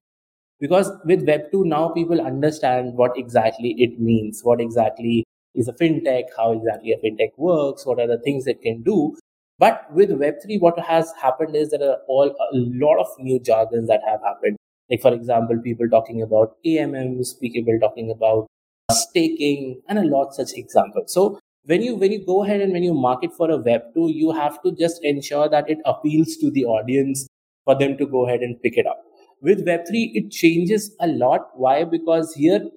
Because 0.59 0.91
with 1.05 1.27
web 1.27 1.51
2 1.51 1.65
now 1.65 1.89
people 1.89 2.21
understand 2.21 2.95
what 2.95 3.17
exactly 3.17 3.75
it 3.79 3.99
means 3.99 4.41
what 4.43 4.61
exactly 4.61 5.25
is 5.55 5.69
a 5.69 5.73
fintech 5.73 6.25
how 6.37 6.53
exactly 6.53 6.93
a 6.93 6.99
fintech 6.99 7.31
works 7.39 7.87
what 7.87 7.99
are 7.99 8.07
the 8.07 8.19
things 8.19 8.47
it 8.47 8.61
can 8.61 8.83
do. 8.83 9.17
But 9.59 9.87
with 9.93 10.13
web 10.13 10.35
3 10.43 10.59
what 10.59 10.79
has 10.79 11.13
happened 11.23 11.57
is 11.57 11.71
there 11.71 11.89
are 11.89 11.99
all 12.09 12.29
a 12.29 12.49
lot 12.53 12.99
of 12.99 13.09
new 13.19 13.41
jargons 13.41 13.89
that 13.89 14.03
have 14.07 14.21
happened. 14.23 14.57
Like 14.91 15.01
for 15.01 15.15
example 15.15 15.59
people 15.63 15.89
talking 15.89 16.21
about 16.21 16.57
amms 16.67 17.41
people 17.41 17.79
talking 17.81 18.11
about 18.11 18.47
staking 18.93 19.81
and 19.89 19.99
a 19.99 20.05
lot 20.05 20.35
such 20.35 20.53
examples. 20.55 21.15
So 21.15 21.39
when 21.73 21.83
you 21.89 21.97
when 21.97 22.13
you 22.13 22.25
go 22.25 22.43
ahead 22.45 22.61
and 22.61 22.73
when 22.73 22.89
you 22.89 22.95
market 22.95 23.37
for 23.41 23.51
a 23.51 23.57
web 23.69 23.83
2 23.95 24.09
you 24.23 24.33
have 24.41 24.63
to 24.63 24.73
just 24.83 25.05
ensure 25.13 25.49
that 25.55 25.71
it 25.77 25.87
appeals 25.95 26.37
to 26.43 26.51
the 26.59 26.65
audience 26.79 27.29
for 27.65 27.79
them 27.85 27.97
to 28.03 28.07
go 28.17 28.27
ahead 28.27 28.49
and 28.49 28.61
pick 28.63 28.79
it 28.85 28.87
up 28.95 29.07
with 29.41 29.67
Web3, 29.67 30.11
it 30.15 30.31
changes 30.31 30.95
a 31.01 31.07
lot. 31.07 31.51
Why? 31.55 31.85
Because 31.85 32.35
here, 32.35 32.69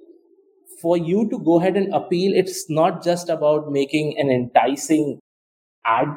for 0.82 0.98
you 0.98 1.30
to 1.30 1.40
go 1.40 1.60
ahead 1.60 1.78
and 1.78 1.94
appeal, 1.94 2.34
it's 2.34 2.70
not 2.70 3.04
just 3.04 3.30
about 3.30 3.72
making 3.72 4.16
an 4.18 4.30
enticing 4.30 5.20
ad 5.86 6.08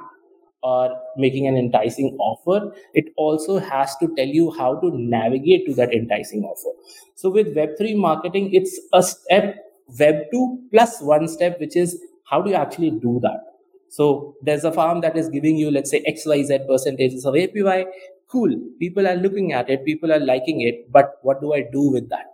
or 0.63 0.97
making 1.17 1.47
an 1.47 1.57
enticing 1.57 2.17
offer, 2.19 2.73
it 2.95 3.13
also 3.17 3.59
has 3.59 3.97
to 3.97 4.09
tell 4.17 4.27
you 4.27 4.51
how 4.57 4.81
to 4.81 4.91
navigate 4.93 5.67
to 5.67 5.75
that 5.75 5.93
enticing 5.93 6.43
offer. 6.43 6.71
So 7.15 7.31
with 7.31 7.55
Web3 7.55 7.97
marketing, 7.97 8.51
it's 8.53 8.81
a 8.93 9.03
step 9.03 9.57
Web2 10.01 10.71
plus 10.73 11.01
one 11.01 11.29
step, 11.29 11.61
which 11.61 11.77
is 11.77 12.01
how 12.29 12.43
do 12.43 12.51
you 12.51 12.57
actually 12.57 12.91
do 12.91 13.21
that? 13.23 13.41
So 13.89 14.35
there's 14.43 14.65
a 14.65 14.73
farm 14.73 15.01
that 15.03 15.17
is 15.17 15.29
giving 15.29 15.57
you, 15.57 15.71
let's 15.71 15.91
say, 15.91 16.03
XYZ 16.09 16.67
percentages 16.67 17.25
of 17.25 17.35
APY. 17.35 17.87
Cool. 18.29 18.51
People 18.81 19.07
are 19.07 19.15
looking 19.15 19.53
at 19.53 19.71
it, 19.71 19.85
people 19.85 20.13
are 20.13 20.19
liking 20.19 20.61
it, 20.61 20.91
but 20.91 21.15
what 21.23 21.41
do 21.41 21.53
I 21.55 21.63
do 21.73 21.91
with 21.93 22.09
that? 22.11 22.25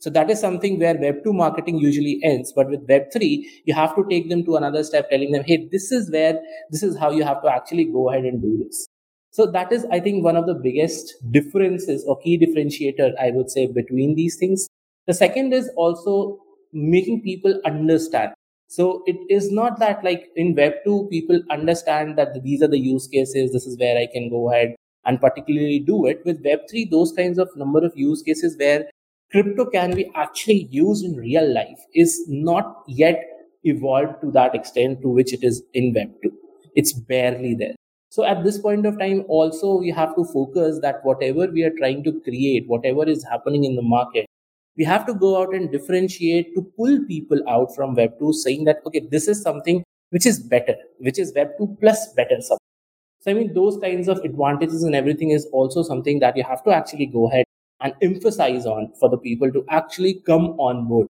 So 0.00 0.10
that 0.10 0.30
is 0.30 0.40
something 0.40 0.78
where 0.78 0.96
Web 0.96 1.24
2 1.24 1.32
marketing 1.32 1.78
usually 1.78 2.20
ends. 2.22 2.52
But 2.54 2.68
with 2.68 2.80
Web 2.88 3.04
3, 3.12 3.62
you 3.64 3.74
have 3.74 3.94
to 3.96 4.04
take 4.10 4.28
them 4.28 4.44
to 4.44 4.56
another 4.56 4.82
step, 4.84 5.08
telling 5.10 5.32
them, 5.32 5.44
hey, 5.44 5.68
this 5.70 5.90
is 5.90 6.10
where, 6.10 6.40
this 6.70 6.82
is 6.82 6.98
how 6.98 7.10
you 7.10 7.24
have 7.24 7.42
to 7.42 7.52
actually 7.52 7.84
go 7.84 8.10
ahead 8.10 8.24
and 8.24 8.42
do 8.42 8.62
this. 8.64 8.86
So 9.30 9.46
that 9.46 9.72
is, 9.72 9.86
I 9.90 10.00
think, 10.00 10.24
one 10.24 10.36
of 10.36 10.46
the 10.46 10.54
biggest 10.54 11.14
differences 11.30 12.04
or 12.06 12.18
key 12.20 12.38
differentiator, 12.38 13.12
I 13.20 13.30
would 13.30 13.50
say, 13.50 13.66
between 13.66 14.14
these 14.16 14.36
things. 14.36 14.68
The 15.06 15.14
second 15.14 15.52
is 15.52 15.70
also 15.76 16.40
making 16.72 17.22
people 17.22 17.60
understand. 17.64 18.32
So 18.68 19.02
it 19.06 19.16
is 19.28 19.52
not 19.52 19.78
that 19.78 20.02
like 20.02 20.28
in 20.36 20.54
Web 20.54 20.74
2, 20.84 21.08
people 21.10 21.40
understand 21.50 22.18
that 22.18 22.42
these 22.42 22.62
are 22.62 22.68
the 22.68 22.78
use 22.78 23.06
cases, 23.06 23.52
this 23.52 23.66
is 23.66 23.78
where 23.78 23.96
I 23.96 24.06
can 24.12 24.28
go 24.28 24.50
ahead 24.50 24.74
and 25.04 25.20
particularly 25.20 25.78
do 25.78 26.06
it. 26.06 26.22
With 26.24 26.44
Web 26.44 26.60
3, 26.68 26.86
those 26.86 27.12
kinds 27.12 27.38
of 27.38 27.48
number 27.56 27.84
of 27.84 27.92
use 27.96 28.22
cases 28.22 28.56
where 28.58 28.90
crypto 29.30 29.66
can 29.66 29.94
be 29.94 30.10
actually 30.14 30.68
used 30.70 31.04
in 31.04 31.16
real 31.16 31.52
life 31.52 31.80
is 31.94 32.24
not 32.28 32.82
yet 32.88 33.22
evolved 33.64 34.20
to 34.22 34.30
that 34.32 34.54
extent 34.54 35.00
to 35.02 35.08
which 35.08 35.32
it 35.32 35.44
is 35.44 35.62
in 35.74 35.92
Web 35.94 36.10
2. 36.22 36.32
It's 36.74 36.92
barely 36.92 37.54
there. 37.54 37.74
So 38.10 38.24
at 38.24 38.44
this 38.44 38.58
point 38.58 38.86
of 38.86 38.98
time, 38.98 39.24
also 39.28 39.76
we 39.76 39.90
have 39.90 40.14
to 40.16 40.24
focus 40.24 40.78
that 40.82 41.04
whatever 41.04 41.46
we 41.46 41.62
are 41.64 41.76
trying 41.78 42.02
to 42.04 42.20
create, 42.20 42.66
whatever 42.66 43.08
is 43.08 43.24
happening 43.24 43.64
in 43.64 43.76
the 43.76 43.82
market, 43.82 44.26
we 44.76 44.84
have 44.84 45.06
to 45.06 45.14
go 45.14 45.40
out 45.40 45.54
and 45.54 45.70
differentiate 45.72 46.54
to 46.54 46.62
pull 46.76 46.98
people 47.06 47.42
out 47.48 47.74
from 47.74 47.94
web 47.94 48.18
2 48.18 48.32
saying 48.32 48.64
that 48.64 48.80
okay 48.86 49.00
this 49.10 49.28
is 49.28 49.42
something 49.42 49.82
which 50.10 50.26
is 50.26 50.38
better 50.54 50.76
which 50.98 51.18
is 51.18 51.32
web 51.34 51.50
2 51.58 51.76
plus 51.80 52.12
better 52.14 52.40
something. 52.40 52.62
So 53.20 53.30
i 53.30 53.34
mean 53.34 53.52
those 53.54 53.78
kinds 53.78 54.08
of 54.08 54.18
advantages 54.28 54.82
and 54.82 54.94
everything 54.94 55.30
is 55.30 55.46
also 55.52 55.82
something 55.82 56.20
that 56.20 56.36
you 56.36 56.44
have 56.44 56.62
to 56.64 56.70
actually 56.70 57.06
go 57.06 57.28
ahead 57.28 57.44
and 57.80 57.94
emphasize 58.02 58.66
on 58.66 58.92
for 59.00 59.10
the 59.10 59.18
people 59.18 59.52
to 59.52 59.64
actually 59.68 60.14
come 60.26 60.46
on 60.68 60.86
board. 60.88 61.08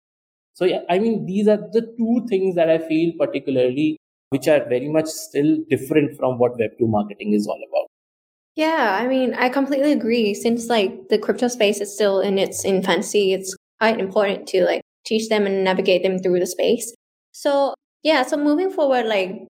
So 0.54 0.66
yeah 0.66 0.82
i 0.90 1.00
mean 1.00 1.26
these 1.26 1.48
are 1.48 1.58
the 1.58 1.82
two 1.98 2.26
things 2.30 2.56
that 2.56 2.70
i 2.70 2.78
feel 2.78 3.14
particularly 3.20 3.98
which 4.30 4.48
are 4.48 4.62
very 4.70 4.90
much 4.90 5.08
still 5.08 5.58
different 5.70 6.18
from 6.18 6.38
what 6.38 6.58
web 6.60 6.72
2 6.80 6.88
marketing 6.88 7.34
is 7.34 7.48
all 7.48 7.62
about 7.70 7.95
yeah, 8.56 8.98
I 9.02 9.08
mean, 9.08 9.34
I 9.34 9.50
completely 9.50 9.92
agree. 9.92 10.34
Since 10.34 10.70
like 10.70 11.10
the 11.10 11.18
crypto 11.18 11.48
space 11.48 11.82
is 11.82 11.94
still 11.94 12.22
in 12.22 12.38
its 12.38 12.64
infancy, 12.64 13.34
it's 13.34 13.56
quite 13.80 14.00
important 14.00 14.48
to 14.48 14.64
like 14.64 14.82
teach 15.06 15.28
them 15.30 15.46
and 15.46 15.64
navigate 15.64 16.04
them 16.04 16.20
through 16.20 16.40
the 16.40 16.48
space. 16.48 16.94
So 17.34 17.74
yeah, 18.04 18.24
so 18.24 18.38
moving 18.38 18.72
forward, 18.72 19.08
like 19.08 19.48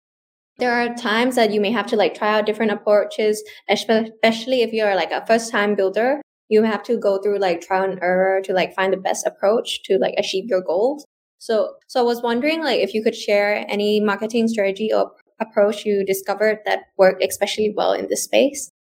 there 0.59 0.73
are 0.73 0.95
times 0.95 1.37
that 1.37 1.53
you 1.53 1.61
may 1.61 1.73
have 1.73 1.87
to 1.89 1.97
like 1.97 2.15
try 2.15 2.39
out 2.39 2.47
different 2.47 2.73
approaches, 2.73 3.43
especially 3.69 4.63
if 4.63 4.73
you're 4.73 4.97
like 4.97 5.13
a 5.13 5.27
first 5.27 5.51
time 5.53 5.75
builder. 5.77 6.21
You 6.49 6.65
have 6.65 6.83
to 6.85 6.99
go 6.99 7.19
through 7.23 7.39
like 7.39 7.61
trial 7.63 7.85
and 7.91 7.99
error 8.03 8.43
to 8.43 8.53
like 8.53 8.75
find 8.75 8.93
the 8.93 8.99
best 8.99 9.27
approach 9.27 9.83
to 9.85 9.99
like 9.99 10.15
achieve 10.19 10.47
your 10.49 10.63
goals. 10.63 11.07
So, 11.39 11.75
so 11.89 12.01
I 12.01 12.03
was 12.05 12.23
wondering 12.23 12.63
like 12.65 12.81
if 12.81 12.95
you 12.95 13.03
could 13.03 13.17
share 13.17 13.65
any 13.69 14.01
marketing 14.01 14.49
strategy 14.49 14.93
or 14.93 15.13
approach 15.41 15.87
you 15.87 16.05
discovered 16.05 16.59
that 16.67 16.81
worked 16.99 17.25
especially 17.25 17.73
well 17.77 17.93
in 17.95 18.09
this 18.09 18.25
space. 18.25 18.71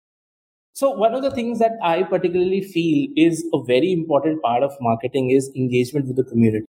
So 0.72 0.90
one 0.90 1.14
of 1.14 1.22
the 1.22 1.30
things 1.30 1.58
that 1.58 1.72
I 1.82 2.02
particularly 2.04 2.62
feel 2.62 3.08
is 3.16 3.44
a 3.52 3.62
very 3.62 3.92
important 3.92 4.40
part 4.42 4.62
of 4.62 4.72
marketing 4.80 5.30
is 5.30 5.50
engagement 5.56 6.06
with 6.06 6.16
the 6.16 6.24
community. 6.24 6.66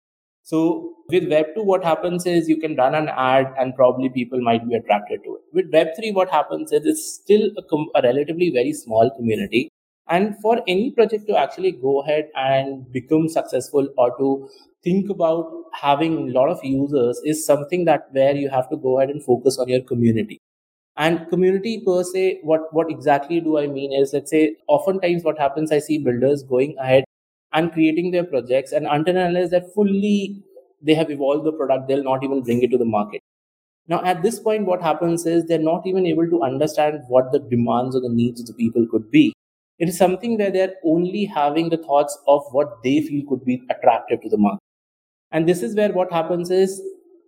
So 0.44 0.94
with 1.10 1.24
Web2, 1.24 1.66
what 1.66 1.84
happens 1.84 2.26
is 2.26 2.48
you 2.48 2.58
can 2.58 2.76
run 2.76 2.94
an 2.94 3.10
ad 3.10 3.52
and 3.58 3.76
probably 3.76 4.10
people 4.10 4.42
might 4.42 4.68
be 4.68 4.76
attracted 4.76 5.22
to 5.24 5.36
it. 5.36 5.42
With 5.54 5.72
Web3, 5.72 6.14
what 6.14 6.30
happens 6.30 6.72
is 6.72 6.86
it's 6.86 7.16
still 7.16 7.50
a, 7.58 7.64
com- 7.64 7.90
a 7.96 8.02
relatively 8.04 8.52
very 8.52 8.74
small 8.74 9.10
community. 9.10 9.70
And 10.08 10.36
for 10.40 10.62
any 10.68 10.92
project 10.92 11.26
to 11.28 11.38
actually 11.38 11.72
go 11.72 12.02
ahead 12.02 12.30
and 12.36 12.92
become 12.92 13.28
successful 13.28 13.88
or 13.98 14.16
to 14.18 14.48
think 14.84 15.10
about 15.10 15.52
having 15.74 16.18
a 16.18 16.32
lot 16.40 16.50
of 16.50 16.64
users 16.64 17.20
is 17.26 17.44
something 17.44 17.86
that 17.86 18.10
where 18.12 18.36
you 18.36 18.50
have 18.50 18.70
to 18.70 18.78
go 18.78 19.00
ahead 19.00 19.10
and 19.10 19.24
focus 19.24 19.58
on 19.58 19.68
your 19.68 19.82
community 19.82 20.40
and 20.98 21.28
community 21.30 21.82
per 21.86 22.04
se 22.04 22.40
what 22.44 22.74
what 22.74 22.90
exactly 22.90 23.40
do 23.40 23.58
i 23.58 23.68
mean 23.68 23.92
is 23.94 24.14
let's 24.14 24.32
say 24.32 24.56
oftentimes 24.68 25.24
what 25.24 25.38
happens 25.38 25.72
i 25.72 25.80
see 25.80 25.98
builders 25.98 26.44
going 26.44 26.76
ahead 26.78 27.04
and 27.54 27.72
creating 27.72 28.12
their 28.12 28.24
projects 28.24 28.72
and 28.72 28.88
until 28.88 29.18
and 29.18 29.28
unless 29.28 29.52
that 29.52 29.74
fully 29.74 30.44
they 30.82 30.94
have 30.94 31.10
evolved 31.10 31.46
the 31.46 31.54
product 31.54 31.88
they'll 31.88 32.04
not 32.04 32.24
even 32.24 32.42
bring 32.42 32.62
it 32.62 32.72
to 32.72 32.78
the 32.78 32.86
market. 32.86 33.22
Now 33.88 34.04
at 34.04 34.22
this 34.24 34.40
point 34.40 34.66
what 34.66 34.82
happens 34.82 35.26
is 35.26 35.46
they're 35.46 35.68
not 35.68 35.88
even 35.88 36.06
able 36.06 36.30
to 36.30 36.42
understand 36.44 37.02
what 37.08 37.32
the 37.32 37.40
demands 37.40 37.96
or 37.96 38.02
the 38.02 38.10
needs 38.10 38.42
of 38.42 38.48
the 38.48 38.54
people 38.54 38.88
could 38.92 39.10
be. 39.12 39.34
It 39.80 39.90
is 39.90 39.98
something 39.98 40.38
where 40.38 40.52
they're 40.52 40.76
only 40.86 41.26
having 41.26 41.70
the 41.70 41.78
thoughts 41.78 42.18
of 42.28 42.44
what 42.52 42.82
they 42.84 43.02
feel 43.02 43.26
could 43.28 43.44
be 43.46 43.62
attractive 43.70 44.22
to 44.22 44.30
the 44.30 44.38
market. 44.38 44.62
And 45.32 45.48
this 45.48 45.62
is 45.64 45.76
where 45.76 45.92
what 45.92 46.12
happens 46.12 46.50
is 46.50 46.82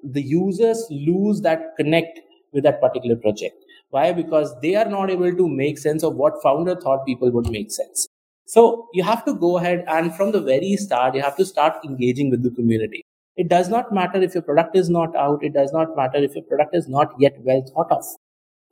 the 0.03 0.21
users 0.21 0.85
lose 0.89 1.41
that 1.41 1.75
connect 1.77 2.19
with 2.53 2.63
that 2.63 2.81
particular 2.81 3.15
project. 3.15 3.55
Why? 3.89 4.11
Because 4.11 4.53
they 4.61 4.75
are 4.75 4.89
not 4.89 5.09
able 5.09 5.33
to 5.33 5.47
make 5.47 5.77
sense 5.77 6.03
of 6.03 6.15
what 6.15 6.41
founder 6.43 6.75
thought 6.75 7.05
people 7.05 7.31
would 7.31 7.49
make 7.49 7.71
sense. 7.71 8.07
So 8.45 8.87
you 8.93 9.03
have 9.03 9.25
to 9.25 9.33
go 9.33 9.57
ahead 9.57 9.83
and 9.87 10.15
from 10.15 10.31
the 10.31 10.41
very 10.41 10.75
start, 10.77 11.15
you 11.15 11.21
have 11.21 11.37
to 11.37 11.45
start 11.45 11.83
engaging 11.85 12.29
with 12.29 12.43
the 12.43 12.51
community. 12.51 13.03
It 13.35 13.49
does 13.49 13.69
not 13.69 13.93
matter 13.93 14.21
if 14.21 14.33
your 14.33 14.41
product 14.41 14.75
is 14.75 14.89
not 14.89 15.15
out. 15.15 15.43
It 15.43 15.53
does 15.53 15.71
not 15.71 15.95
matter 15.95 16.17
if 16.17 16.33
your 16.33 16.43
product 16.43 16.75
is 16.75 16.87
not 16.87 17.13
yet 17.19 17.35
well 17.43 17.61
thought 17.61 17.91
of. 17.91 18.03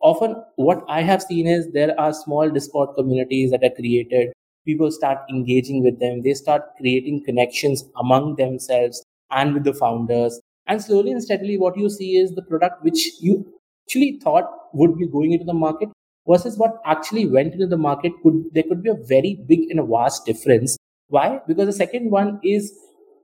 Often, 0.02 0.44
what 0.56 0.84
I 0.88 1.02
have 1.02 1.22
seen 1.22 1.46
is 1.48 1.72
there 1.72 2.00
are 2.00 2.14
small 2.14 2.50
Discord 2.50 2.96
communities 2.96 3.52
that 3.52 3.64
are 3.64 3.76
created. 3.76 4.34
People 4.66 4.92
start 4.92 5.20
engaging 5.30 5.84
with 5.84 6.00
them. 6.00 6.24
They 6.24 6.34
start 6.34 6.64
creating 6.78 7.24
connections 7.26 7.86
among 8.00 8.38
themselves 8.38 9.06
and 9.30 9.54
with 9.54 9.64
the 9.64 9.74
founders. 9.74 10.40
And 10.68 10.82
slowly 10.82 11.12
and 11.12 11.24
steadily, 11.24 11.58
what 11.58 11.78
you 11.78 11.90
see 11.90 12.18
is 12.18 12.34
the 12.34 12.42
product 12.42 12.84
which 12.84 13.22
you 13.22 13.46
actually 13.86 14.20
thought 14.24 14.50
would 14.74 14.98
be 14.98 15.08
going 15.08 15.34
into 15.34 15.46
the 15.46 15.54
market 15.54 15.90
versus 16.28 16.58
what 16.58 16.82
actually 16.86 17.28
went 17.28 17.54
into 17.54 17.68
the 17.68 17.78
market 17.78 18.12
could 18.24 18.44
there 18.54 18.64
could 18.64 18.82
be 18.82 18.90
a 18.90 18.96
very 19.08 19.40
big 19.48 19.70
and 19.70 19.80
a 19.80 19.84
vast 19.84 20.26
difference. 20.26 20.78
Why? 21.08 21.40
Because 21.48 21.68
the 21.68 21.74
second 21.74 22.10
one 22.10 22.40
is 22.44 22.74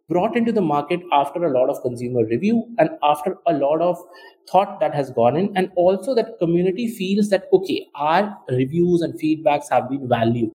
brought 0.08 0.36
into 0.36 0.52
the 0.52 0.62
market 0.62 1.00
after 1.12 1.46
a 1.46 1.52
lot 1.52 1.70
of 1.70 1.82
consumer 1.82 2.26
review 2.26 2.66
and 2.78 2.90
after 3.02 3.38
a 3.48 3.54
lot 3.54 3.82
of 3.82 3.98
thought 4.52 4.80
that 4.80 4.94
has 4.94 5.10
gone 5.12 5.38
in 5.38 5.52
and 5.56 5.72
also 5.76 6.14
that 6.14 6.38
community 6.40 6.88
feels 6.90 7.30
that 7.30 7.46
okay 7.54 7.88
our 7.96 8.38
reviews 8.50 9.02
and 9.02 9.20
feedbacks 9.20 9.70
have 9.70 9.90
been 9.90 10.08
valued. 10.08 10.52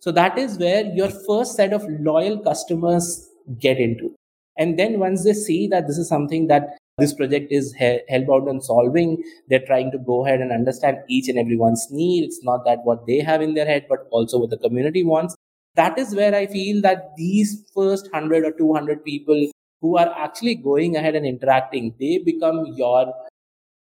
So 0.00 0.12
that 0.12 0.36
is 0.36 0.58
where 0.58 0.84
your 0.84 1.08
first 1.08 1.56
set 1.56 1.72
of 1.72 1.84
loyal 1.88 2.38
customers 2.38 3.28
get 3.58 3.78
into. 3.78 4.14
And 4.58 4.78
then 4.78 4.98
once 4.98 5.24
they 5.24 5.32
see 5.32 5.66
that 5.68 5.86
this 5.86 5.96
is 5.96 6.08
something 6.08 6.48
that 6.48 6.76
this 6.98 7.14
project 7.14 7.50
is 7.50 7.74
hellbound 7.80 8.48
on 8.48 8.60
solving. 8.60 9.22
They're 9.48 9.66
trying 9.66 9.90
to 9.92 9.98
go 9.98 10.24
ahead 10.26 10.40
and 10.40 10.52
understand 10.52 10.98
each 11.08 11.28
and 11.28 11.38
everyone's 11.38 11.86
need. 11.90 12.24
It's 12.24 12.44
not 12.44 12.64
that 12.66 12.80
what 12.84 13.06
they 13.06 13.20
have 13.20 13.40
in 13.40 13.54
their 13.54 13.66
head, 13.66 13.86
but 13.88 14.06
also 14.10 14.38
what 14.38 14.50
the 14.50 14.58
community 14.58 15.02
wants. 15.02 15.34
That 15.74 15.98
is 15.98 16.14
where 16.14 16.34
I 16.34 16.46
feel 16.46 16.82
that 16.82 17.12
these 17.16 17.64
first 17.74 18.12
100 18.12 18.44
or 18.44 18.52
200 18.52 19.04
people 19.04 19.50
who 19.80 19.96
are 19.96 20.14
actually 20.16 20.54
going 20.54 20.96
ahead 20.96 21.16
and 21.16 21.24
interacting, 21.26 21.94
they 21.98 22.18
become 22.18 22.66
your 22.76 23.14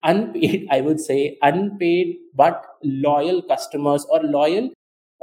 unpaid, 0.03 0.67
I 0.71 0.81
would 0.81 0.99
say, 0.99 1.37
unpaid 1.41 2.17
but 2.35 2.65
loyal 2.83 3.41
customers 3.41 4.05
or 4.09 4.21
loyal 4.23 4.71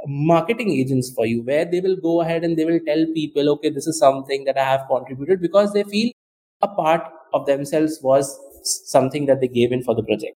marketing 0.05 0.71
agents 0.71 1.11
for 1.13 1.25
you, 1.25 1.41
where 1.41 1.65
they 1.65 1.81
will 1.81 1.97
go 1.97 2.21
ahead 2.21 2.43
and 2.43 2.57
they 2.57 2.65
will 2.65 2.79
tell 2.85 3.05
people, 3.13 3.49
okay, 3.49 3.69
this 3.69 3.87
is 3.87 3.99
something 3.99 4.45
that 4.45 4.57
I 4.57 4.63
have 4.63 4.85
contributed 4.87 5.41
because 5.41 5.73
they 5.73 5.83
feel 5.83 6.11
a 6.61 6.67
part 6.67 7.01
of 7.33 7.45
themselves 7.45 7.99
was 8.01 8.37
something 8.63 9.25
that 9.25 9.41
they 9.41 9.47
gave 9.47 9.71
in 9.71 9.83
for 9.83 9.95
the 9.95 10.03
project. 10.03 10.35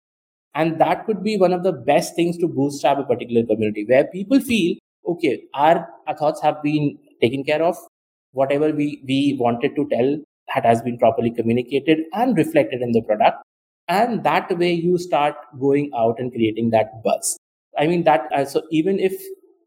And 0.56 0.80
that 0.80 1.06
could 1.06 1.24
be 1.24 1.38
one 1.38 1.52
of 1.52 1.64
the 1.64 1.72
best 1.72 2.16
things 2.16 2.38
to 2.38 2.48
bootstrap 2.48 3.00
a 3.00 3.04
particular 3.04 3.46
community 3.46 3.86
where 3.88 4.06
people 4.06 4.40
feel, 4.40 4.78
okay, 5.08 5.44
our, 5.54 5.88
our 6.08 6.16
thoughts 6.16 6.42
have 6.42 6.62
been 6.62 6.98
taken 7.22 7.44
care 7.44 7.64
of. 7.64 7.76
Whatever 8.32 8.72
we, 8.72 9.04
we 9.08 9.38
wanted 9.40 9.76
to 9.76 9.88
tell 9.90 10.18
that 10.54 10.66
has 10.66 10.82
been 10.82 10.98
properly 10.98 11.32
communicated 11.32 12.00
and 12.14 12.38
reflected 12.38 12.82
in 12.82 12.92
the 12.92 13.02
product. 13.02 13.38
And 13.88 14.24
that 14.24 14.56
way 14.58 14.72
you 14.74 14.98
start 14.98 15.36
going 15.60 15.92
out 15.96 16.20
and 16.20 16.32
creating 16.32 16.70
that 16.72 17.04
buzz. 17.04 17.38
I 17.78 17.88
mean, 17.88 18.04
that, 18.04 18.30
uh, 18.36 18.46
so 18.46 18.64
even 18.72 19.00
if 19.00 19.14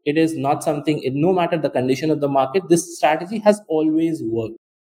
it 0.05 0.17
is 0.17 0.37
not 0.37 0.63
something, 0.63 1.01
no 1.13 1.33
matter 1.33 1.57
the 1.57 1.69
condition 1.69 2.09
of 2.09 2.21
the 2.21 2.29
market, 2.29 2.63
this 2.69 2.97
strategy 2.97 3.39
has 3.39 3.61
always 3.67 4.23
worked. 4.23 4.55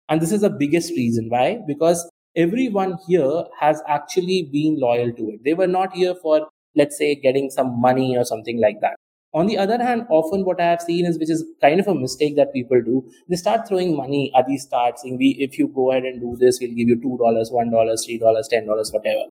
And 0.08 0.20
this 0.20 0.32
is 0.32 0.42
the 0.42 0.50
biggest 0.50 0.90
reason. 0.92 1.28
Why? 1.28 1.58
Because 1.66 2.08
everyone 2.36 2.98
here 3.06 3.44
has 3.58 3.82
actually 3.88 4.48
been 4.52 4.78
loyal 4.78 5.12
to 5.12 5.30
it. 5.30 5.40
They 5.44 5.54
were 5.54 5.66
not 5.66 5.94
here 5.94 6.14
for 6.14 6.48
let's 6.76 6.96
say 6.96 7.14
getting 7.14 7.50
some 7.50 7.80
money 7.80 8.16
or 8.16 8.24
something 8.24 8.60
like 8.60 8.80
that. 8.80 8.96
On 9.32 9.46
the 9.46 9.58
other 9.58 9.78
hand 9.82 10.06
often 10.10 10.44
what 10.44 10.60
i 10.60 10.64
have 10.64 10.80
seen 10.82 11.06
is 11.06 11.18
which 11.18 11.30
is 11.30 11.44
kind 11.60 11.78
of 11.80 11.86
a 11.86 11.94
mistake 11.94 12.34
that 12.36 12.52
people 12.52 12.80
do 12.82 13.04
they 13.28 13.36
start 13.36 13.68
throwing 13.68 13.96
money 13.96 14.32
at 14.36 14.48
these 14.48 14.64
starts 14.64 15.02
saying 15.02 15.18
we 15.18 15.28
if 15.46 15.56
you 15.56 15.68
go 15.68 15.92
ahead 15.92 16.02
and 16.02 16.20
do 16.20 16.36
this 16.40 16.58
we'll 16.60 16.74
give 16.80 16.88
you 16.88 16.96
two 17.00 17.16
dollars 17.18 17.52
one 17.52 17.70
dollar 17.70 17.96
three 17.96 18.18
dollars 18.18 18.48
ten 18.48 18.66
dollars 18.66 18.90
whatever. 18.92 19.22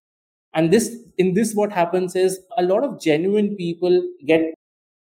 And 0.54 0.72
this 0.72 0.96
in 1.18 1.34
this 1.34 1.54
what 1.54 1.74
happens 1.74 2.16
is 2.16 2.40
a 2.58 2.64
lot 2.64 2.84
of 2.86 3.02
genuine 3.02 3.56
people 3.58 4.02
get 4.26 4.42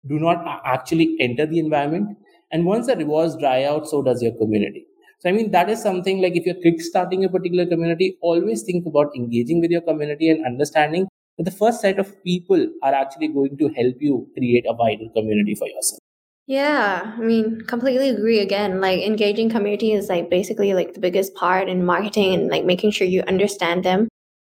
do 0.08 0.20
not 0.20 0.44
actually 0.66 1.18
enter 1.20 1.46
the 1.46 1.60
environment. 1.60 2.18
And 2.52 2.66
once 2.66 2.88
the 2.88 2.96
rewards 2.96 3.38
dry 3.38 3.64
out 3.66 3.88
so 3.88 4.02
does 4.02 4.24
your 4.24 4.36
community 4.38 4.86
so 5.20 5.30
i 5.30 5.32
mean 5.32 5.52
that 5.52 5.70
is 5.70 5.82
something 5.82 6.22
like 6.22 6.36
if 6.36 6.46
you're 6.46 6.62
kick 6.66 6.82
starting 6.82 7.24
a 7.26 7.30
particular 7.30 7.66
community 7.66 8.18
always 8.22 8.64
think 8.64 8.86
about 8.86 9.16
engaging 9.16 9.62
with 9.62 9.72
your 9.72 9.82
community 9.82 10.30
and 10.30 10.46
understanding 10.46 11.08
that 11.38 11.44
the 11.44 11.58
first 11.62 11.82
set 11.82 12.00
of 12.00 12.12
people 12.24 12.68
are 12.84 12.94
actually 12.94 13.28
going 13.28 13.58
to 13.58 13.70
help 13.80 13.96
you 14.00 14.28
create 14.38 14.66
a 14.68 14.74
wider 14.74 15.10
community 15.16 15.56
for 15.56 15.68
yourself 15.68 16.00
yeah, 16.52 17.14
I 17.16 17.22
mean, 17.22 17.62
completely 17.68 18.10
agree 18.10 18.40
again. 18.40 18.82
Like 18.82 19.02
engaging 19.02 19.52
community 19.52 19.94
is 19.94 20.10
like 20.10 20.32
basically 20.32 20.74
like 20.74 20.96
the 20.96 21.00
biggest 21.00 21.36
part 21.36 21.70
in 21.70 21.86
marketing 21.86 22.34
and 22.34 22.48
like 22.48 22.66
making 22.66 22.90
sure 22.90 23.06
you 23.06 23.22
understand 23.28 23.86
them 23.86 24.08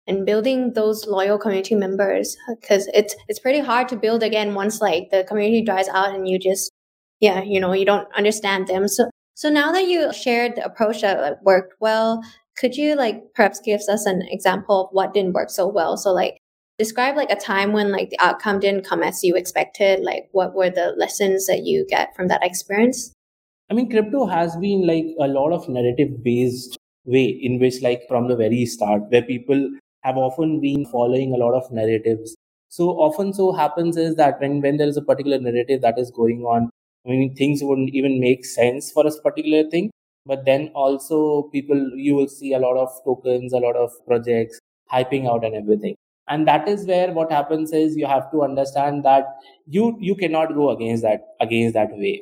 and 0.08 0.24
building 0.24 0.72
those 0.72 1.06
loyal 1.06 1.38
community 1.38 1.74
members 1.74 2.36
because 2.48 2.88
it's 2.94 3.14
it's 3.28 3.38
pretty 3.38 3.60
hard 3.60 3.88
to 3.88 3.96
build 3.96 4.22
again 4.22 4.54
once 4.54 4.80
like 4.80 5.10
the 5.10 5.22
community 5.24 5.62
dries 5.62 5.88
out 5.88 6.14
and 6.14 6.26
you 6.26 6.38
just 6.38 6.72
yeah 7.20 7.42
you 7.42 7.60
know 7.60 7.72
you 7.72 7.84
don't 7.84 8.08
understand 8.16 8.66
them 8.66 8.88
so 8.88 9.10
so 9.38 9.48
now 9.48 9.70
that 9.70 9.86
you 9.86 10.12
shared 10.12 10.56
the 10.56 10.64
approach 10.64 11.02
that 11.02 11.38
worked 11.44 11.74
well 11.78 12.20
could 12.58 12.76
you 12.76 12.96
like 12.96 13.22
perhaps 13.34 13.60
give 13.60 13.80
us 13.88 14.04
an 14.04 14.22
example 14.30 14.86
of 14.86 14.88
what 14.90 15.14
didn't 15.14 15.32
work 15.32 15.48
so 15.48 15.66
well? 15.66 15.96
So 15.96 16.12
like 16.12 16.38
describe 16.76 17.16
like 17.16 17.30
a 17.30 17.36
time 17.36 17.72
when 17.72 17.92
like 17.92 18.10
the 18.10 18.18
outcome 18.20 18.58
didn't 18.58 18.84
come 18.84 19.02
as 19.02 19.22
you 19.22 19.36
expected. 19.36 20.00
Like 20.00 20.28
what 20.32 20.54
were 20.54 20.70
the 20.70 20.92
lessons 20.96 21.46
that 21.46 21.64
you 21.64 21.86
get 21.88 22.14
from 22.16 22.28
that 22.28 22.44
experience? 22.44 23.12
I 23.70 23.74
mean 23.74 23.88
crypto 23.90 24.26
has 24.26 24.56
been 24.56 24.86
like 24.86 25.06
a 25.20 25.28
lot 25.28 25.52
of 25.52 25.68
narrative 25.68 26.22
based 26.24 26.76
way 27.04 27.26
in 27.26 27.60
which 27.60 27.80
like 27.80 28.02
from 28.08 28.28
the 28.28 28.36
very 28.36 28.66
start 28.66 29.02
where 29.08 29.22
people 29.22 29.70
have 30.02 30.16
often 30.16 30.60
been 30.60 30.84
following 30.86 31.32
a 31.32 31.36
lot 31.36 31.54
of 31.54 31.70
narratives. 31.70 32.34
So 32.70 32.90
often 32.90 33.32
so 33.32 33.52
happens 33.52 33.96
is 33.96 34.16
that 34.16 34.40
when, 34.40 34.60
when 34.60 34.76
there 34.78 34.88
is 34.88 34.96
a 34.96 35.02
particular 35.02 35.38
narrative 35.38 35.80
that 35.82 35.98
is 35.98 36.10
going 36.10 36.42
on, 36.42 36.70
mean 37.08 37.34
things 37.34 37.62
wouldn't 37.62 37.90
even 37.94 38.20
make 38.20 38.44
sense 38.44 38.90
for 38.92 39.06
a 39.06 39.12
particular 39.22 39.68
thing. 39.70 39.90
But 40.26 40.44
then 40.44 40.70
also 40.74 41.44
people 41.52 41.90
you 41.96 42.14
will 42.14 42.28
see 42.28 42.52
a 42.52 42.58
lot 42.58 42.76
of 42.76 42.90
tokens, 43.04 43.52
a 43.52 43.58
lot 43.58 43.76
of 43.76 43.90
projects 44.06 44.60
hyping 44.92 45.28
out 45.28 45.44
and 45.44 45.54
everything. 45.54 45.94
And 46.28 46.46
that 46.46 46.68
is 46.68 46.86
where 46.86 47.10
what 47.12 47.32
happens 47.32 47.72
is 47.72 47.96
you 47.96 48.06
have 48.06 48.30
to 48.32 48.42
understand 48.42 49.04
that 49.04 49.26
you 49.66 49.96
you 50.00 50.14
cannot 50.14 50.54
go 50.54 50.70
against 50.70 51.02
that 51.02 51.28
against 51.40 51.74
that 51.74 51.90
wave 51.92 52.20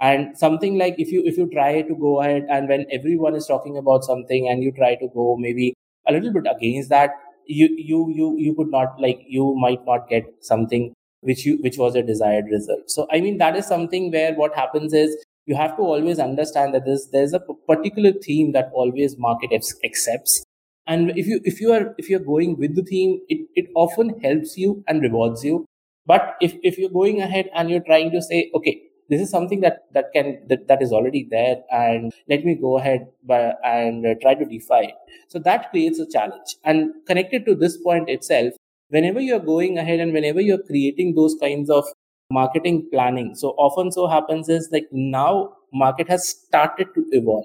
and 0.00 0.36
something 0.36 0.76
like 0.78 0.96
if 0.98 1.10
you 1.12 1.22
if 1.24 1.36
you 1.38 1.48
try 1.50 1.82
to 1.82 1.94
go 1.94 2.20
ahead 2.20 2.46
and 2.50 2.68
when 2.68 2.84
everyone 2.90 3.34
is 3.34 3.46
talking 3.46 3.76
about 3.76 4.04
something 4.04 4.48
and 4.48 4.62
you 4.62 4.72
try 4.72 4.94
to 4.96 5.08
go 5.14 5.36
maybe 5.38 5.74
a 6.08 6.12
little 6.12 6.32
bit 6.32 6.46
against 6.54 6.88
that 6.90 7.10
you 7.46 7.68
you 7.92 8.00
you 8.18 8.36
you 8.38 8.54
could 8.54 8.70
not 8.70 9.00
like 9.00 9.20
you 9.28 9.54
might 9.66 9.84
not 9.86 10.08
get 10.08 10.24
something 10.40 10.92
which 11.24 11.44
you 11.44 11.58
which 11.62 11.78
was 11.78 11.94
a 11.94 12.02
desired 12.02 12.46
result. 12.50 12.90
So 12.90 13.06
i 13.10 13.20
mean 13.20 13.38
that 13.38 13.56
is 13.56 13.66
something 13.66 14.10
where 14.12 14.34
what 14.34 14.54
happens 14.54 14.92
is 14.92 15.16
you 15.46 15.56
have 15.56 15.76
to 15.76 15.82
always 15.82 16.18
understand 16.18 16.74
that 16.74 16.84
there's 16.86 17.08
there's 17.12 17.34
a 17.34 17.40
particular 17.40 18.12
theme 18.12 18.52
that 18.52 18.70
always 18.72 19.18
market 19.18 19.50
accepts. 19.84 20.44
And 20.86 21.12
if 21.18 21.26
you 21.26 21.40
if 21.44 21.60
you 21.60 21.72
are 21.72 21.94
if 21.98 22.08
you're 22.10 22.26
going 22.32 22.56
with 22.58 22.74
the 22.76 22.82
theme 22.82 23.20
it, 23.28 23.46
it 23.54 23.70
often 23.74 24.20
helps 24.20 24.56
you 24.56 24.82
and 24.86 25.02
rewards 25.02 25.44
you. 25.44 25.64
But 26.06 26.34
if 26.40 26.56
if 26.62 26.78
you're 26.78 26.90
going 26.90 27.20
ahead 27.20 27.50
and 27.54 27.70
you're 27.70 27.88
trying 27.92 28.10
to 28.12 28.22
say 28.22 28.50
okay 28.54 28.82
this 29.10 29.20
is 29.20 29.30
something 29.30 29.60
that 29.60 29.84
that 29.92 30.12
can 30.14 30.40
that, 30.48 30.66
that 30.68 30.82
is 30.82 30.92
already 30.92 31.26
there 31.30 31.56
and 31.70 32.12
let 32.28 32.44
me 32.44 32.54
go 32.54 32.78
ahead 32.78 33.06
by, 33.22 33.54
and 33.62 34.06
try 34.20 34.34
to 34.34 34.44
defy 34.44 34.80
it. 34.80 34.94
So 35.28 35.38
that 35.40 35.70
creates 35.70 35.98
a 35.98 36.10
challenge. 36.10 36.56
And 36.64 36.92
connected 37.06 37.44
to 37.46 37.54
this 37.54 37.76
point 37.76 38.08
itself 38.08 38.54
whenever 38.88 39.20
you're 39.20 39.40
going 39.40 39.78
ahead 39.78 40.00
and 40.00 40.12
whenever 40.12 40.40
you're 40.40 40.62
creating 40.62 41.14
those 41.14 41.36
kinds 41.40 41.70
of 41.70 41.84
marketing 42.30 42.88
planning 42.92 43.34
so 43.34 43.50
often 43.66 43.92
so 43.92 44.06
happens 44.06 44.48
is 44.48 44.68
like 44.72 44.86
now 44.92 45.52
market 45.72 46.08
has 46.08 46.28
started 46.28 46.88
to 46.94 47.04
evolve 47.12 47.44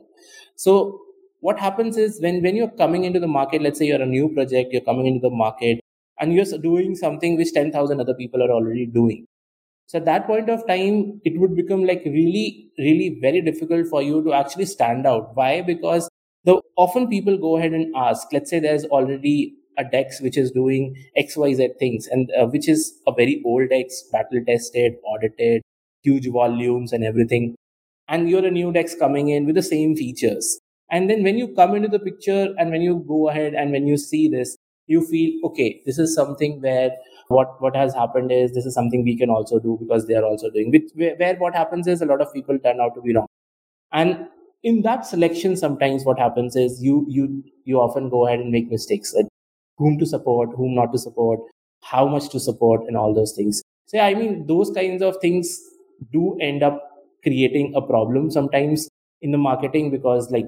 so 0.56 1.00
what 1.42 1.60
happens 1.60 1.98
is 1.98 2.20
when 2.22 2.42
when 2.42 2.56
you're 2.56 2.76
coming 2.84 3.04
into 3.04 3.20
the 3.20 3.28
market 3.28 3.62
let's 3.62 3.80
say 3.80 3.86
you're 3.86 4.02
a 4.02 4.14
new 4.18 4.30
project 4.34 4.72
you're 4.72 4.90
coming 4.92 5.06
into 5.08 5.20
the 5.28 5.36
market 5.44 5.80
and 6.20 6.34
you're 6.34 6.60
doing 6.70 6.96
something 6.96 7.38
which 7.38 7.54
10000 7.54 8.00
other 8.00 8.14
people 8.14 8.42
are 8.44 8.52
already 8.52 8.86
doing 8.86 9.26
so 9.90 9.98
at 9.98 10.06
that 10.06 10.28
point 10.28 10.52
of 10.52 10.68
time, 10.68 11.20
it 11.26 11.40
would 11.40 11.56
become 11.56 11.84
like 11.84 12.04
really, 12.06 12.70
really 12.78 13.18
very 13.20 13.42
difficult 13.42 13.88
for 13.88 14.04
you 14.04 14.24
to 14.24 14.34
actually 14.34 14.68
stand 14.68 15.08
out. 15.08 15.32
Why? 15.34 15.62
Because 15.62 16.08
the 16.44 16.62
often 16.78 17.08
people 17.08 17.40
go 17.40 17.58
ahead 17.58 17.74
and 17.74 17.92
ask, 17.96 18.28
let's 18.32 18.52
say 18.52 18.60
there's 18.60 18.86
already 18.86 19.56
a 19.80 19.84
DEX 19.84 20.22
which 20.22 20.38
is 20.38 20.52
doing 20.52 20.96
XYZ 21.18 21.70
things 21.80 22.08
and 22.08 22.30
uh, 22.40 22.46
which 22.48 22.70
is 22.70 22.94
a 23.08 23.14
very 23.14 23.42
old 23.46 23.70
DEX, 23.70 24.04
battle 24.12 24.44
tested, 24.46 24.94
audited, 25.06 25.62
huge 26.04 26.28
volumes 26.28 26.94
and 26.94 27.04
everything. 27.04 27.56
And 28.08 28.30
you're 28.30 28.46
a 28.46 28.52
new 28.52 28.72
DEX 28.72 28.96
coming 28.96 29.30
in 29.30 29.46
with 29.46 29.56
the 29.56 29.64
same 29.64 29.96
features. 29.96 30.60
And 30.92 31.10
then 31.10 31.24
when 31.24 31.38
you 31.38 31.54
come 31.56 31.76
into 31.76 31.88
the 31.88 32.00
picture 32.00 32.54
and 32.58 32.72
when 32.72 32.82
you 32.82 33.06
go 33.08 33.30
ahead 33.30 33.54
and 33.54 33.72
when 33.72 33.88
you 33.88 33.98
see 33.98 34.28
this, 34.28 34.56
you 34.88 35.06
feel, 35.06 35.40
okay, 35.46 35.82
this 35.86 36.00
is 36.00 36.16
something 36.16 36.62
where 36.62 36.92
what 37.28 37.62
what 37.62 37.76
has 37.76 37.94
happened 37.94 38.32
is 38.32 38.54
this 38.54 38.66
is 38.66 38.74
something 38.74 39.04
we 39.04 39.16
can 39.16 39.30
also 39.30 39.60
do 39.60 39.78
because 39.80 40.08
they 40.08 40.16
are 40.16 40.26
also 40.26 40.50
doing 40.50 40.72
With, 40.72 40.92
where, 40.96 41.16
where 41.16 41.36
what 41.36 41.56
happens 41.56 41.88
is 41.88 42.02
a 42.02 42.06
lot 42.08 42.22
of 42.22 42.34
people 42.34 42.58
turn 42.60 42.80
out 42.82 42.96
to 42.96 43.02
be 43.02 43.14
wrong 43.14 43.28
and 43.92 44.28
in 44.64 44.82
that 44.84 45.06
selection 45.06 45.56
sometimes 45.56 46.06
what 46.06 46.20
happens 46.20 46.56
is 46.56 46.82
you 46.84 47.06
you 47.10 47.44
you 47.66 47.80
often 47.80 48.10
go 48.10 48.28
ahead 48.28 48.40
and 48.40 48.52
make 48.52 48.72
mistakes 48.72 49.14
whom 49.80 49.98
to 49.98 50.06
support 50.06 50.56
whom 50.56 50.76
not 50.76 50.94
to 50.94 51.00
support 51.00 51.40
how 51.82 52.08
much 52.08 52.30
to 52.30 52.40
support 52.40 52.86
and 52.88 52.98
all 52.98 53.14
those 53.14 53.34
things. 53.34 53.64
So 53.88 54.00
i 54.00 54.14
mean 54.14 54.46
those 54.46 54.72
kinds 54.78 55.02
of 55.02 55.18
things 55.22 55.60
do 56.14 56.38
end 56.40 56.64
up 56.64 56.80
creating 57.24 57.74
a 57.76 57.82
problem 57.82 58.30
sometimes 58.32 58.88
in 59.22 59.32
the 59.32 59.38
marketing 59.38 59.92
because 59.92 60.32
like 60.32 60.48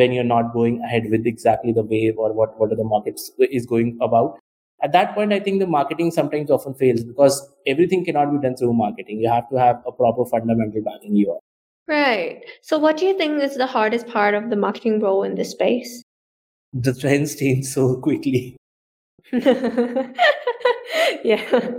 when 0.00 0.12
you're 0.12 0.30
not 0.30 0.52
going 0.52 0.80
ahead 0.82 1.08
with 1.10 1.26
exactly 1.26 1.72
the 1.72 1.82
wave 1.82 2.18
or 2.18 2.32
what 2.32 2.58
what 2.58 2.76
the 2.80 2.84
market 2.84 3.20
is 3.58 3.66
going 3.66 3.96
about 4.08 4.38
at 4.82 4.92
that 4.92 5.14
point 5.14 5.32
i 5.32 5.40
think 5.40 5.60
the 5.60 5.70
marketing 5.76 6.10
sometimes 6.10 6.50
often 6.50 6.74
fails 6.82 7.04
because 7.12 7.38
everything 7.66 8.04
cannot 8.04 8.32
be 8.32 8.38
done 8.46 8.56
through 8.56 8.72
marketing. 8.72 9.20
You 9.20 9.30
have 9.30 9.48
to 9.50 9.56
have 9.56 9.82
a 9.86 9.92
proper 9.92 10.24
fundamental 10.24 10.82
backing 10.82 11.16
you 11.16 11.32
up 11.32 11.40
right. 11.88 12.44
So 12.62 12.78
what 12.78 12.96
do 12.98 13.06
you 13.06 13.16
think 13.18 13.42
is 13.42 13.56
the 13.56 13.66
hardest 13.66 14.06
part 14.06 14.34
of 14.34 14.48
the 14.50 14.56
marketing 14.56 15.00
role 15.00 15.24
in 15.24 15.34
this 15.34 15.50
space? 15.50 16.02
The 16.72 16.94
trends 16.94 17.34
change 17.34 17.64
so 17.66 17.96
quickly 18.00 18.56
yeah. 21.24 21.70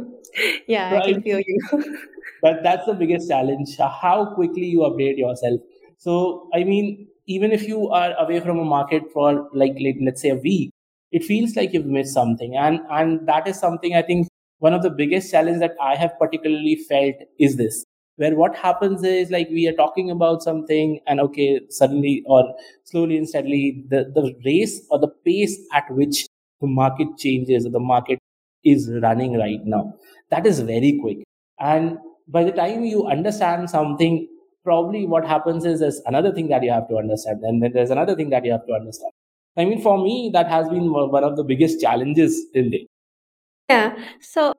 Yeah 0.68 0.94
right. 0.94 1.04
i 1.04 1.12
can 1.12 1.22
feel 1.22 1.40
you. 1.40 1.60
But 2.42 2.64
that's 2.64 2.88
the 2.88 2.94
biggest 2.94 3.30
challenge 3.30 3.78
how 3.78 4.34
quickly 4.34 4.66
you 4.66 4.80
update 4.80 5.18
yourself. 5.18 5.60
So 5.98 6.50
i 6.54 6.64
mean 6.64 7.08
even 7.28 7.52
if 7.52 7.68
you 7.68 7.90
are 7.90 8.14
away 8.18 8.40
from 8.40 8.60
a 8.60 8.66
market 8.66 9.04
for 9.14 9.50
like, 9.54 9.76
like 9.80 9.98
let's 10.02 10.22
say 10.22 10.30
a 10.30 10.36
week 10.36 10.72
it 11.12 11.24
feels 11.24 11.56
like 11.56 11.74
you've 11.74 11.86
missed 11.86 12.14
something. 12.14 12.56
And 12.56 12.80
and 12.90 13.28
that 13.28 13.48
is 13.48 13.60
something 13.60 13.96
i 13.96 14.02
think 14.02 14.28
one 14.60 14.74
of 14.74 14.84
the 14.84 14.90
biggest 14.90 15.32
challenge 15.32 15.60
that 15.60 15.76
i 15.82 15.96
have 15.96 16.18
particularly 16.20 16.76
felt 16.76 17.16
is 17.40 17.58
this 17.58 17.84
where 18.18 18.36
what 18.36 18.56
happens 18.56 19.04
is 19.04 19.32
like 19.32 19.50
we 19.50 19.68
are 19.68 19.74
talking 19.74 20.12
about 20.12 20.44
something 20.44 21.00
and 21.08 21.20
okay 21.20 21.60
suddenly 21.70 22.24
or 22.26 22.44
slowly 22.84 23.18
and 23.18 23.28
steadily 23.28 23.84
the, 23.90 24.04
the 24.16 24.34
race 24.46 24.86
or 24.90 25.00
the 25.00 25.08
pace 25.26 25.58
at 25.74 25.90
which 25.92 26.28
the 26.62 26.68
market 26.68 27.08
changes 27.18 27.64
the 27.64 27.80
market 27.80 28.20
is 28.64 28.90
running 29.02 29.38
right 29.38 29.66
now 29.66 29.94
that 30.30 30.46
is 30.46 30.60
very 30.60 30.98
quick 31.02 31.24
and 31.60 31.98
by 32.28 32.44
the 32.44 32.52
time 32.52 32.84
you 32.84 33.06
understand 33.08 33.70
something 33.70 34.28
probably 34.64 35.06
what 35.08 35.26
happens 35.26 35.66
is 35.66 35.80
there's 35.80 36.02
another 36.06 36.32
thing 36.34 36.48
that 36.48 36.64
you 36.64 36.72
have 36.72 36.88
to 36.88 36.96
understand 36.96 37.40
and 37.44 37.64
then 37.64 37.72
there's 37.74 37.90
another 37.90 38.16
thing 38.16 38.30
that 38.30 38.46
you 38.46 38.52
have 38.52 38.66
to 38.68 38.74
understand 38.74 39.12
I 39.58 39.66
mean, 39.66 39.82
for 39.82 40.02
me, 40.02 40.30
that 40.34 40.48
has 40.48 40.70
been 40.70 40.92
one 40.92 41.24
of 41.24 41.36
the 41.36 41.44
biggest 41.44 41.82
challenges 41.82 42.46
in 42.54 42.70
the. 42.70 42.88
Yeah. 43.70 43.96
So 44.22 44.54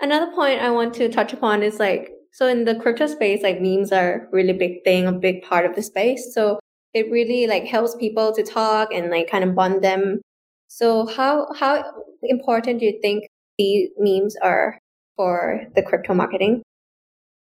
another 0.00 0.32
point 0.32 0.60
I 0.60 0.70
want 0.70 0.94
to 0.94 1.08
touch 1.08 1.32
upon 1.32 1.62
is 1.62 1.78
like, 1.78 2.10
so 2.32 2.46
in 2.46 2.64
the 2.64 2.74
crypto 2.76 3.06
space, 3.06 3.42
like 3.42 3.60
memes 3.60 3.92
are 3.92 4.28
really 4.32 4.52
big 4.52 4.84
thing, 4.84 5.06
a 5.06 5.12
big 5.12 5.42
part 5.42 5.66
of 5.66 5.74
the 5.74 5.82
space. 5.82 6.34
So 6.34 6.58
it 6.94 7.10
really 7.10 7.46
like 7.46 7.64
helps 7.64 7.94
people 7.96 8.34
to 8.34 8.42
talk 8.42 8.88
and 8.92 9.10
like 9.10 9.30
kind 9.30 9.44
of 9.44 9.54
bond 9.54 9.82
them. 9.82 10.20
So 10.68 11.06
how 11.06 11.48
how 11.58 11.82
important 12.22 12.80
do 12.80 12.86
you 12.86 12.98
think 13.00 13.24
these 13.58 13.88
memes 13.98 14.36
are 14.42 14.78
for 15.16 15.62
the 15.74 15.82
crypto 15.82 16.14
marketing? 16.14 16.62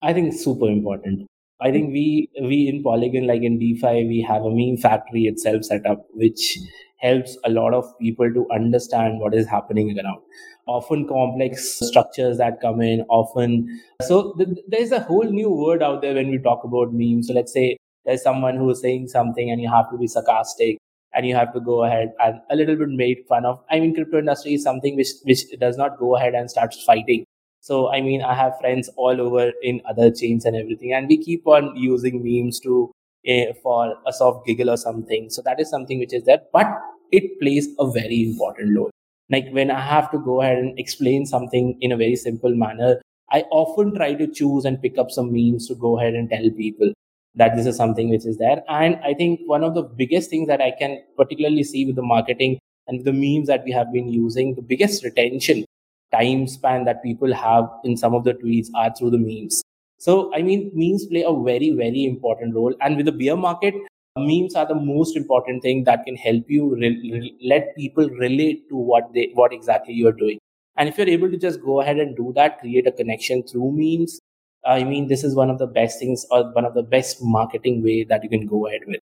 I 0.02 0.12
think 0.12 0.32
super 0.32 0.68
important. 0.68 1.26
I 1.60 1.70
think 1.70 1.92
we 1.92 2.30
we 2.42 2.68
in 2.68 2.82
Polygon, 2.82 3.26
like 3.26 3.42
in 3.42 3.58
DeFi, 3.58 4.06
we 4.08 4.24
have 4.26 4.42
a 4.42 4.50
meme 4.50 4.78
factory 4.78 5.24
itself 5.24 5.64
set 5.64 5.84
up, 5.86 6.06
which 6.14 6.58
helps 6.96 7.36
a 7.44 7.50
lot 7.50 7.74
of 7.74 7.84
people 7.98 8.32
to 8.32 8.46
understand 8.52 9.20
what 9.20 9.34
is 9.34 9.46
happening 9.46 9.98
around 9.98 10.20
often 10.66 11.06
complex 11.08 11.78
structures 11.80 12.36
that 12.38 12.60
come 12.60 12.80
in 12.80 13.00
often 13.08 13.80
so 14.02 14.34
th- 14.34 14.58
there's 14.68 14.92
a 14.92 15.00
whole 15.00 15.24
new 15.24 15.50
word 15.50 15.82
out 15.82 16.02
there 16.02 16.14
when 16.14 16.30
we 16.30 16.38
talk 16.38 16.62
about 16.64 16.92
memes 16.92 17.28
so 17.28 17.34
let's 17.34 17.52
say 17.52 17.76
there's 18.04 18.22
someone 18.22 18.56
who 18.56 18.68
is 18.70 18.80
saying 18.80 19.08
something 19.08 19.50
and 19.50 19.60
you 19.60 19.68
have 19.68 19.90
to 19.90 19.96
be 19.96 20.06
sarcastic 20.06 20.76
and 21.14 21.26
you 21.26 21.34
have 21.34 21.52
to 21.54 21.60
go 21.60 21.84
ahead 21.84 22.12
and 22.20 22.40
a 22.50 22.56
little 22.56 22.76
bit 22.76 22.88
made 22.88 23.24
fun 23.28 23.44
of 23.44 23.60
i 23.70 23.80
mean 23.80 23.94
crypto 23.94 24.18
industry 24.18 24.54
is 24.54 24.62
something 24.62 24.96
which 24.96 25.12
which 25.24 25.42
does 25.58 25.76
not 25.76 25.98
go 25.98 26.16
ahead 26.16 26.34
and 26.34 26.50
starts 26.50 26.82
fighting. 26.84 27.24
So 27.60 27.90
i 27.92 28.00
mean 28.00 28.22
i 28.22 28.34
have 28.34 28.58
friends 28.60 28.88
all 28.96 29.20
over 29.20 29.52
in 29.62 29.80
other 29.88 30.10
chains 30.10 30.44
and 30.44 30.56
everything 30.56 30.92
and 30.92 31.08
we 31.08 31.18
keep 31.22 31.46
on 31.46 31.74
using 31.76 32.22
memes 32.24 32.60
to 32.60 32.90
uh, 33.28 33.52
for 33.62 33.96
a 34.06 34.12
soft 34.12 34.46
giggle 34.46 34.70
or 34.70 34.76
something. 34.76 35.28
So 35.30 35.42
that 35.42 35.60
is 35.60 35.68
something 35.70 35.98
which 35.98 36.14
is 36.14 36.24
there 36.24 36.40
but 36.52 36.66
it 37.12 37.38
plays 37.40 37.68
a 37.78 37.90
very 37.90 38.22
important 38.30 38.76
role. 38.76 38.90
Like 39.30 39.48
when 39.52 39.70
i 39.70 39.80
have 39.80 40.10
to 40.12 40.18
go 40.18 40.40
ahead 40.42 40.58
and 40.58 40.78
explain 40.78 41.26
something 41.26 41.76
in 41.80 41.92
a 41.92 41.96
very 41.96 42.16
simple 42.16 42.54
manner 42.62 42.90
i 43.36 43.40
often 43.58 43.94
try 43.98 44.08
to 44.20 44.26
choose 44.38 44.64
and 44.70 44.80
pick 44.84 44.98
up 45.02 45.10
some 45.16 45.28
memes 45.34 45.68
to 45.68 45.76
go 45.84 45.90
ahead 45.98 46.14
and 46.20 46.30
tell 46.30 46.48
people 46.62 46.92
that 47.34 47.56
this 47.56 47.66
is 47.66 47.76
something 47.76 48.10
which 48.10 48.26
is 48.26 48.38
there. 48.38 48.62
And 48.68 48.96
I 49.04 49.14
think 49.14 49.40
one 49.46 49.62
of 49.62 49.74
the 49.74 49.82
biggest 49.82 50.30
things 50.30 50.48
that 50.48 50.60
I 50.60 50.72
can 50.72 51.02
particularly 51.16 51.64
see 51.64 51.86
with 51.86 51.96
the 51.96 52.02
marketing 52.02 52.58
and 52.88 53.04
the 53.04 53.12
memes 53.12 53.46
that 53.48 53.64
we 53.64 53.72
have 53.72 53.92
been 53.92 54.08
using, 54.08 54.54
the 54.54 54.62
biggest 54.62 55.04
retention 55.04 55.64
time 56.12 56.46
span 56.48 56.84
that 56.84 57.02
people 57.02 57.32
have 57.32 57.68
in 57.84 57.96
some 57.96 58.14
of 58.14 58.24
the 58.24 58.34
tweets 58.34 58.68
are 58.74 58.92
through 58.94 59.10
the 59.10 59.18
memes. 59.18 59.62
So, 59.98 60.34
I 60.34 60.42
mean, 60.42 60.70
memes 60.74 61.06
play 61.06 61.22
a 61.22 61.32
very, 61.32 61.70
very 61.70 62.04
important 62.04 62.54
role. 62.54 62.74
And 62.80 62.96
with 62.96 63.06
the 63.06 63.12
bear 63.12 63.36
market, 63.36 63.74
memes 64.16 64.54
are 64.54 64.66
the 64.66 64.74
most 64.74 65.16
important 65.16 65.62
thing 65.62 65.84
that 65.84 66.04
can 66.04 66.16
help 66.16 66.44
you 66.48 66.74
re- 66.74 67.10
re- 67.12 67.36
let 67.42 67.76
people 67.76 68.08
relate 68.08 68.68
to 68.70 68.76
what 68.76 69.12
they, 69.14 69.30
what 69.34 69.52
exactly 69.52 69.94
you 69.94 70.08
are 70.08 70.12
doing. 70.12 70.38
And 70.76 70.88
if 70.88 70.98
you're 70.98 71.08
able 71.08 71.30
to 71.30 71.36
just 71.36 71.62
go 71.62 71.80
ahead 71.80 71.98
and 71.98 72.16
do 72.16 72.32
that, 72.34 72.60
create 72.60 72.86
a 72.86 72.92
connection 72.92 73.42
through 73.42 73.72
memes, 73.72 74.18
I 74.64 74.84
mean, 74.84 75.08
this 75.08 75.24
is 75.24 75.34
one 75.34 75.50
of 75.50 75.58
the 75.58 75.66
best 75.66 75.98
things 75.98 76.26
or 76.30 76.52
one 76.52 76.64
of 76.64 76.74
the 76.74 76.82
best 76.82 77.18
marketing 77.20 77.82
way 77.82 78.04
that 78.04 78.22
you 78.22 78.28
can 78.28 78.46
go 78.46 78.66
ahead 78.66 78.82
with. 78.86 79.00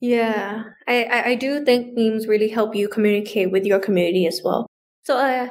Yeah, 0.00 0.64
I, 0.88 1.22
I, 1.26 1.34
do 1.36 1.64
think 1.64 1.96
memes 1.96 2.26
really 2.26 2.48
help 2.48 2.74
you 2.74 2.88
communicate 2.88 3.52
with 3.52 3.64
your 3.64 3.78
community 3.78 4.26
as 4.26 4.40
well. 4.44 4.66
So 5.04 5.16
uh, 5.16 5.48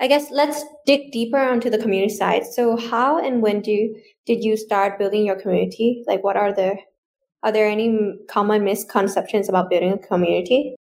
I 0.00 0.08
guess 0.08 0.32
let's 0.32 0.64
dig 0.86 1.12
deeper 1.12 1.38
onto 1.38 1.70
the 1.70 1.78
community 1.78 2.12
side. 2.12 2.44
So 2.44 2.76
how 2.76 3.24
and 3.24 3.42
when 3.42 3.60
do 3.60 3.94
did 4.26 4.42
you 4.42 4.56
start 4.56 4.98
building 4.98 5.24
your 5.24 5.40
community? 5.40 6.02
Like, 6.08 6.24
what 6.24 6.36
are 6.36 6.52
the 6.52 6.76
are 7.44 7.52
there 7.52 7.68
any 7.68 8.14
common 8.28 8.64
misconceptions 8.64 9.48
about 9.48 9.70
building 9.70 9.92
a 9.92 9.98
community? 9.98 10.74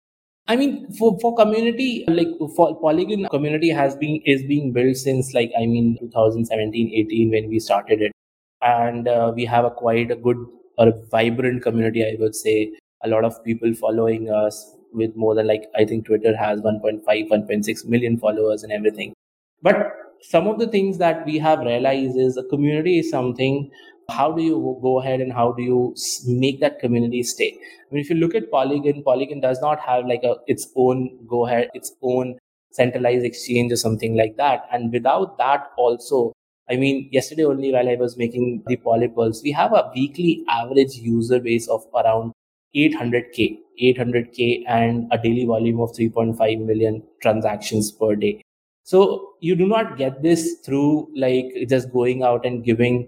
I 0.50 0.56
mean, 0.56 0.90
for, 0.98 1.16
for 1.20 1.36
community, 1.36 2.04
like 2.08 2.26
for 2.56 2.76
Polygon 2.80 3.28
community 3.30 3.68
has 3.70 3.94
been, 3.94 4.20
is 4.26 4.42
being 4.42 4.72
built 4.72 4.96
since 4.96 5.32
like, 5.32 5.52
I 5.56 5.64
mean, 5.64 5.96
2017, 6.00 6.90
18 6.92 7.30
when 7.30 7.48
we 7.48 7.60
started 7.60 8.02
it. 8.02 8.12
And 8.60 9.06
uh, 9.06 9.30
we 9.32 9.44
have 9.44 9.64
a 9.64 9.70
quite 9.70 10.10
a 10.10 10.16
good 10.16 10.44
or 10.76 10.88
a 10.88 10.92
vibrant 11.08 11.62
community, 11.62 12.04
I 12.04 12.16
would 12.18 12.34
say. 12.34 12.72
A 13.04 13.08
lot 13.08 13.22
of 13.22 13.44
people 13.44 13.72
following 13.74 14.28
us 14.28 14.74
with 14.92 15.14
more 15.14 15.36
than 15.36 15.46
like, 15.46 15.70
I 15.76 15.84
think 15.84 16.06
Twitter 16.06 16.36
has 16.36 16.60
1.5, 16.60 17.04
1.6 17.06 17.86
million 17.86 18.18
followers 18.18 18.64
and 18.64 18.72
everything. 18.72 19.14
But 19.62 19.92
some 20.20 20.48
of 20.48 20.58
the 20.58 20.66
things 20.66 20.98
that 20.98 21.24
we 21.24 21.38
have 21.38 21.60
realized 21.60 22.16
is 22.18 22.36
a 22.36 22.42
community 22.42 22.98
is 22.98 23.08
something 23.08 23.70
how 24.10 24.30
do 24.32 24.42
you 24.42 24.78
go 24.82 25.00
ahead 25.00 25.20
and 25.20 25.32
how 25.32 25.52
do 25.52 25.62
you 25.62 25.94
make 26.26 26.60
that 26.60 26.78
community 26.80 27.22
stay? 27.22 27.56
I 27.56 27.94
mean 27.94 28.02
if 28.02 28.10
you 28.10 28.16
look 28.16 28.34
at 28.34 28.50
polygon 28.50 29.02
polygon 29.02 29.40
does 29.40 29.60
not 29.60 29.80
have 29.80 30.06
like 30.06 30.22
a 30.24 30.34
its 30.46 30.68
own 30.76 31.18
go 31.26 31.46
ahead 31.46 31.70
its 31.74 31.92
own 32.02 32.36
centralized 32.72 33.24
exchange 33.24 33.72
or 33.72 33.76
something 33.76 34.16
like 34.16 34.36
that. 34.36 34.68
And 34.72 34.92
without 34.92 35.38
that 35.38 35.70
also 35.78 36.32
i 36.68 36.76
mean 36.76 37.08
yesterday 37.12 37.44
only 37.44 37.72
while 37.72 37.88
i 37.88 37.96
was 38.00 38.16
making 38.16 38.62
the 38.66 38.76
polypulse 38.76 39.42
we 39.42 39.50
have 39.50 39.72
a 39.72 39.90
weekly 39.94 40.44
average 40.48 40.92
user 41.06 41.40
base 41.40 41.66
of 41.68 41.86
around 42.02 42.32
800k 42.76 43.58
800k 43.80 44.62
and 44.66 45.08
a 45.10 45.18
daily 45.18 45.44
volume 45.46 45.80
of 45.80 45.90
3.5 45.92 46.64
million 46.64 47.02
transactions 47.22 47.90
per 47.90 48.14
day. 48.14 48.42
So 48.84 49.34
you 49.40 49.54
do 49.54 49.66
not 49.66 49.96
get 49.96 50.22
this 50.22 50.56
through 50.64 51.08
like 51.16 51.46
just 51.68 51.92
going 51.92 52.22
out 52.22 52.44
and 52.44 52.64
giving 52.64 53.06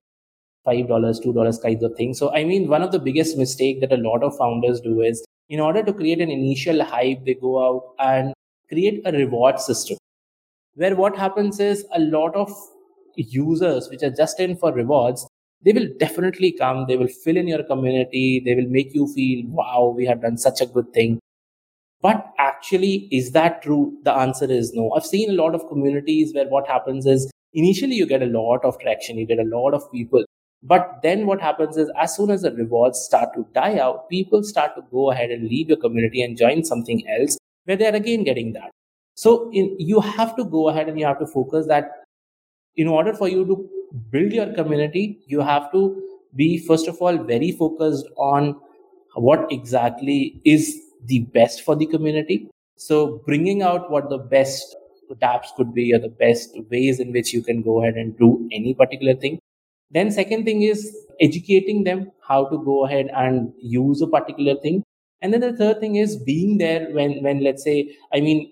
five 0.64 0.88
dollars 0.88 1.20
two 1.20 1.32
dollars 1.32 1.58
kinds 1.58 1.82
of 1.82 1.94
things. 1.96 2.18
So 2.18 2.32
i 2.34 2.44
mean 2.44 2.68
one 2.68 2.82
of 2.82 2.92
the 2.92 2.98
biggest 2.98 3.36
mistake 3.36 3.80
that 3.80 3.92
a 3.92 3.96
lot 4.08 4.22
of 4.22 4.36
founders 4.36 4.80
do 4.80 5.00
is 5.02 5.24
in 5.48 5.60
order 5.60 5.82
to 5.82 5.92
create 5.92 6.20
an 6.20 6.30
initial 6.30 6.84
hype 6.84 7.24
they 7.24 7.34
go 7.34 7.54
out 7.66 7.94
and 7.98 8.32
create 8.68 9.02
a 9.04 9.12
reward 9.12 9.60
system 9.60 9.96
where 10.74 10.96
what 10.96 11.16
happens 11.16 11.60
is 11.60 11.84
a 11.94 12.00
lot 12.00 12.34
of 12.34 12.50
users 13.16 13.88
which 13.90 14.02
are 14.02 14.10
just 14.10 14.40
in 14.40 14.56
for 14.56 14.72
rewards 14.72 15.26
they 15.64 15.72
will 15.72 15.88
definitely 15.98 16.52
come 16.52 16.86
they 16.88 16.96
will 16.96 17.12
fill 17.24 17.36
in 17.36 17.48
your 17.48 17.62
community 17.64 18.42
they 18.44 18.54
will 18.54 18.68
make 18.78 18.94
you 18.94 19.06
feel 19.14 19.44
wow 19.48 19.92
we 19.96 20.06
have 20.06 20.22
done 20.22 20.36
such 20.38 20.60
a 20.60 20.66
good 20.66 20.92
thing. 20.92 21.18
But 22.02 22.32
actually 22.38 23.08
is 23.12 23.32
that 23.32 23.62
true? 23.62 23.98
The 24.04 24.12
answer 24.12 24.44
is 24.50 24.72
no. 24.74 24.92
I've 24.92 25.06
seen 25.06 25.30
a 25.30 25.34
lot 25.34 25.54
of 25.54 25.68
communities 25.68 26.34
where 26.34 26.48
what 26.48 26.66
happens 26.68 27.06
is 27.06 27.30
initially 27.54 27.94
you 27.94 28.06
get 28.06 28.22
a 28.22 28.26
lot 28.26 28.64
of 28.64 28.78
traction 28.80 29.18
you 29.18 29.26
get 29.26 29.38
a 29.38 29.44
lot 29.56 29.74
of 29.74 29.90
people 29.92 30.24
but 30.62 31.00
then 31.02 31.26
what 31.26 31.40
happens 31.40 31.76
is, 31.76 31.90
as 31.98 32.14
soon 32.14 32.30
as 32.30 32.42
the 32.42 32.52
rewards 32.52 33.00
start 33.00 33.34
to 33.34 33.46
die 33.52 33.78
out, 33.78 34.08
people 34.08 34.44
start 34.44 34.76
to 34.76 34.82
go 34.92 35.10
ahead 35.10 35.30
and 35.30 35.48
leave 35.48 35.68
your 35.68 35.78
community 35.78 36.22
and 36.22 36.36
join 36.36 36.64
something 36.64 37.02
else 37.08 37.36
where 37.64 37.76
they're 37.76 37.94
again 37.94 38.22
getting 38.22 38.52
that. 38.52 38.70
So 39.14 39.50
in, 39.52 39.76
you 39.78 40.00
have 40.00 40.36
to 40.36 40.44
go 40.44 40.68
ahead 40.68 40.88
and 40.88 40.98
you 40.98 41.06
have 41.06 41.18
to 41.18 41.26
focus 41.26 41.66
that 41.66 41.90
in 42.76 42.86
order 42.86 43.12
for 43.12 43.28
you 43.28 43.44
to 43.44 43.68
build 44.10 44.32
your 44.32 44.54
community, 44.54 45.18
you 45.26 45.40
have 45.40 45.70
to 45.72 46.00
be, 46.36 46.58
first 46.58 46.86
of 46.86 46.96
all, 47.02 47.18
very 47.18 47.50
focused 47.52 48.06
on 48.16 48.58
what 49.14 49.50
exactly 49.50 50.40
is 50.44 50.80
the 51.06 51.20
best 51.34 51.62
for 51.62 51.74
the 51.76 51.86
community. 51.86 52.48
So 52.76 53.20
bringing 53.26 53.62
out 53.62 53.90
what 53.90 54.08
the 54.08 54.18
best 54.18 54.76
dApps 55.20 55.54
could 55.56 55.74
be 55.74 55.92
or 55.92 55.98
the 55.98 56.08
best 56.08 56.56
ways 56.70 56.98
in 56.98 57.12
which 57.12 57.34
you 57.34 57.42
can 57.42 57.60
go 57.60 57.82
ahead 57.82 57.96
and 57.96 58.16
do 58.16 58.48
any 58.50 58.72
particular 58.72 59.14
thing 59.14 59.38
then 59.92 60.10
second 60.10 60.44
thing 60.44 60.62
is 60.62 60.96
educating 61.20 61.84
them 61.84 62.10
how 62.26 62.46
to 62.46 62.58
go 62.64 62.84
ahead 62.86 63.08
and 63.14 63.52
use 63.58 64.00
a 64.02 64.06
particular 64.06 64.54
thing. 64.60 64.82
And 65.20 65.32
then 65.32 65.40
the 65.40 65.56
third 65.56 65.80
thing 65.80 65.96
is 65.96 66.16
being 66.16 66.58
there 66.58 66.88
when 66.92 67.22
when 67.22 67.44
let's 67.44 67.62
say 67.62 67.96
i 68.12 68.20
mean 68.20 68.50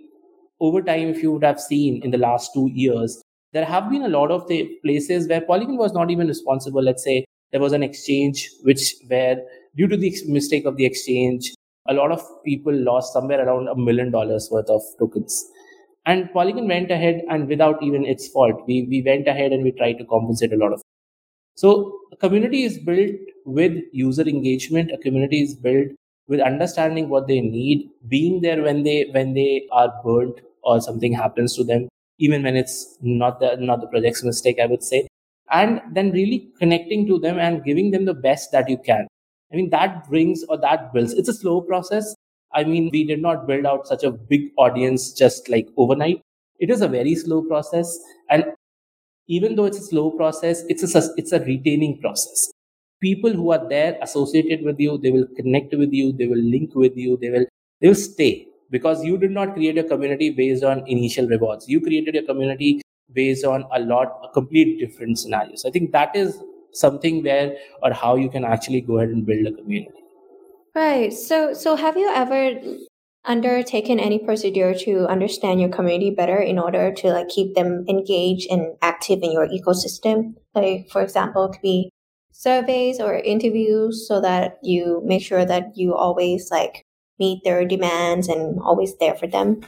over 0.60 0.82
time 0.82 1.08
if 1.08 1.22
you 1.22 1.32
would 1.32 1.44
have 1.44 1.60
seen 1.60 2.00
in 2.04 2.10
the 2.10 2.18
last 2.18 2.52
two 2.54 2.68
years 2.72 3.22
there 3.52 3.64
have 3.64 3.90
been 3.90 4.02
a 4.02 4.08
lot 4.08 4.30
of 4.30 4.46
the 4.48 4.58
places 4.84 5.28
where 5.28 5.40
polygon 5.40 5.76
was 5.76 5.92
not 5.92 6.10
even 6.10 6.28
responsible. 6.28 6.82
Let's 6.82 7.02
say 7.02 7.24
there 7.50 7.60
was 7.60 7.72
an 7.72 7.82
exchange 7.82 8.48
which 8.62 8.94
where 9.08 9.42
due 9.76 9.88
to 9.88 9.96
the 9.96 10.14
mistake 10.28 10.64
of 10.66 10.76
the 10.76 10.86
exchange 10.86 11.52
a 11.88 11.94
lot 11.94 12.12
of 12.12 12.22
people 12.44 12.72
lost 12.72 13.12
somewhere 13.12 13.44
around 13.44 13.66
a 13.68 13.74
million 13.74 14.12
dollars 14.12 14.48
worth 14.52 14.70
of 14.70 14.82
tokens. 15.00 15.44
And 16.06 16.30
polygon 16.32 16.68
went 16.68 16.90
ahead 16.92 17.22
and 17.28 17.48
without 17.48 17.82
even 17.82 18.04
its 18.06 18.28
fault 18.28 18.62
we, 18.68 18.86
we 18.88 19.02
went 19.02 19.26
ahead 19.26 19.52
and 19.52 19.64
we 19.64 19.72
tried 19.72 19.98
to 19.98 20.04
compensate 20.04 20.52
a 20.52 20.56
lot 20.56 20.72
of 20.72 20.82
so 21.54 22.00
a 22.12 22.16
community 22.16 22.64
is 22.64 22.78
built 22.78 23.16
with 23.44 23.76
user 23.92 24.22
engagement. 24.22 24.90
A 24.92 24.98
community 24.98 25.42
is 25.42 25.54
built 25.54 25.88
with 26.28 26.40
understanding 26.40 27.08
what 27.08 27.26
they 27.26 27.40
need, 27.40 27.90
being 28.08 28.40
there 28.40 28.62
when 28.62 28.82
they 28.82 29.06
when 29.12 29.34
they 29.34 29.66
are 29.72 29.92
burnt 30.04 30.40
or 30.62 30.80
something 30.80 31.12
happens 31.12 31.56
to 31.56 31.64
them, 31.64 31.88
even 32.18 32.42
when 32.42 32.56
it's 32.56 32.96
not 33.02 33.40
the 33.40 33.56
not 33.56 33.80
the 33.80 33.86
project's 33.88 34.24
mistake, 34.24 34.58
I 34.60 34.66
would 34.66 34.82
say, 34.82 35.06
and 35.50 35.80
then 35.92 36.12
really 36.12 36.48
connecting 36.58 37.06
to 37.08 37.18
them 37.18 37.38
and 37.38 37.64
giving 37.64 37.90
them 37.90 38.04
the 38.04 38.14
best 38.14 38.52
that 38.52 38.68
you 38.68 38.78
can. 38.78 39.06
I 39.52 39.56
mean 39.56 39.70
that 39.70 40.08
brings 40.08 40.44
or 40.44 40.58
that 40.58 40.92
builds. 40.92 41.12
It's 41.14 41.28
a 41.28 41.34
slow 41.34 41.60
process. 41.62 42.14
I 42.52 42.64
mean, 42.64 42.90
we 42.92 43.04
did 43.04 43.22
not 43.22 43.46
build 43.46 43.64
out 43.64 43.86
such 43.86 44.02
a 44.02 44.10
big 44.10 44.50
audience 44.58 45.12
just 45.12 45.48
like 45.48 45.68
overnight. 45.76 46.20
It 46.58 46.68
is 46.70 46.82
a 46.82 46.88
very 46.88 47.14
slow 47.14 47.42
process, 47.42 47.98
and 48.28 48.44
even 49.36 49.54
though 49.54 49.66
it's 49.66 49.78
a 49.78 49.82
slow 49.82 50.10
process, 50.10 50.64
it's 50.68 50.94
a, 50.94 51.02
it's 51.16 51.32
a 51.32 51.40
retaining 51.40 51.98
process. 52.00 52.50
People 53.00 53.32
who 53.32 53.52
are 53.52 53.68
there 53.68 53.96
associated 54.02 54.64
with 54.64 54.78
you, 54.80 54.98
they 54.98 55.10
will 55.10 55.26
connect 55.36 55.72
with 55.72 55.92
you, 55.92 56.12
they 56.12 56.26
will 56.26 56.44
link 56.54 56.74
with 56.74 56.96
you, 56.96 57.16
they 57.20 57.30
will, 57.30 57.46
they 57.80 57.88
will 57.88 57.94
stay 57.94 58.48
because 58.70 59.04
you 59.04 59.16
did 59.16 59.30
not 59.30 59.54
create 59.54 59.78
a 59.78 59.84
community 59.84 60.30
based 60.30 60.64
on 60.64 60.86
initial 60.88 61.28
rewards. 61.28 61.68
You 61.68 61.80
created 61.80 62.16
a 62.16 62.22
community 62.24 62.82
based 63.12 63.44
on 63.44 63.64
a 63.72 63.78
lot, 63.78 64.20
a 64.24 64.32
complete 64.32 64.80
different 64.80 65.18
scenarios. 65.18 65.64
I 65.64 65.70
think 65.70 65.92
that 65.92 66.14
is 66.14 66.42
something 66.72 67.22
where 67.22 67.56
or 67.82 67.92
how 67.92 68.16
you 68.16 68.30
can 68.30 68.44
actually 68.44 68.80
go 68.80 68.98
ahead 68.98 69.10
and 69.10 69.24
build 69.24 69.46
a 69.46 69.52
community. 69.52 69.94
Right. 70.74 71.12
So, 71.12 71.54
so 71.54 71.76
have 71.76 71.96
you 71.96 72.08
ever 72.14 72.60
undertaken 73.24 74.00
any 74.00 74.18
procedure 74.18 74.72
to 74.72 75.06
understand 75.06 75.60
your 75.60 75.68
community 75.68 76.10
better 76.10 76.38
in 76.38 76.58
order 76.58 76.92
to 76.92 77.12
like 77.12 77.28
keep 77.28 77.54
them 77.54 77.84
engaged 77.88 78.50
and 78.50 78.76
active 78.80 79.20
in 79.22 79.30
your 79.30 79.46
ecosystem 79.46 80.34
like 80.54 80.88
for 80.90 81.02
example 81.02 81.44
it 81.44 81.52
could 81.52 81.60
be 81.60 81.90
surveys 82.32 82.98
or 82.98 83.16
interviews 83.16 84.08
so 84.08 84.20
that 84.20 84.58
you 84.62 85.02
make 85.04 85.22
sure 85.22 85.44
that 85.44 85.76
you 85.76 85.94
always 85.94 86.50
like 86.50 86.86
meet 87.18 87.44
their 87.44 87.64
demands 87.64 88.28
and 88.28 88.58
always 88.60 88.96
there 88.98 89.14
for 89.14 89.26
them? 89.26 89.60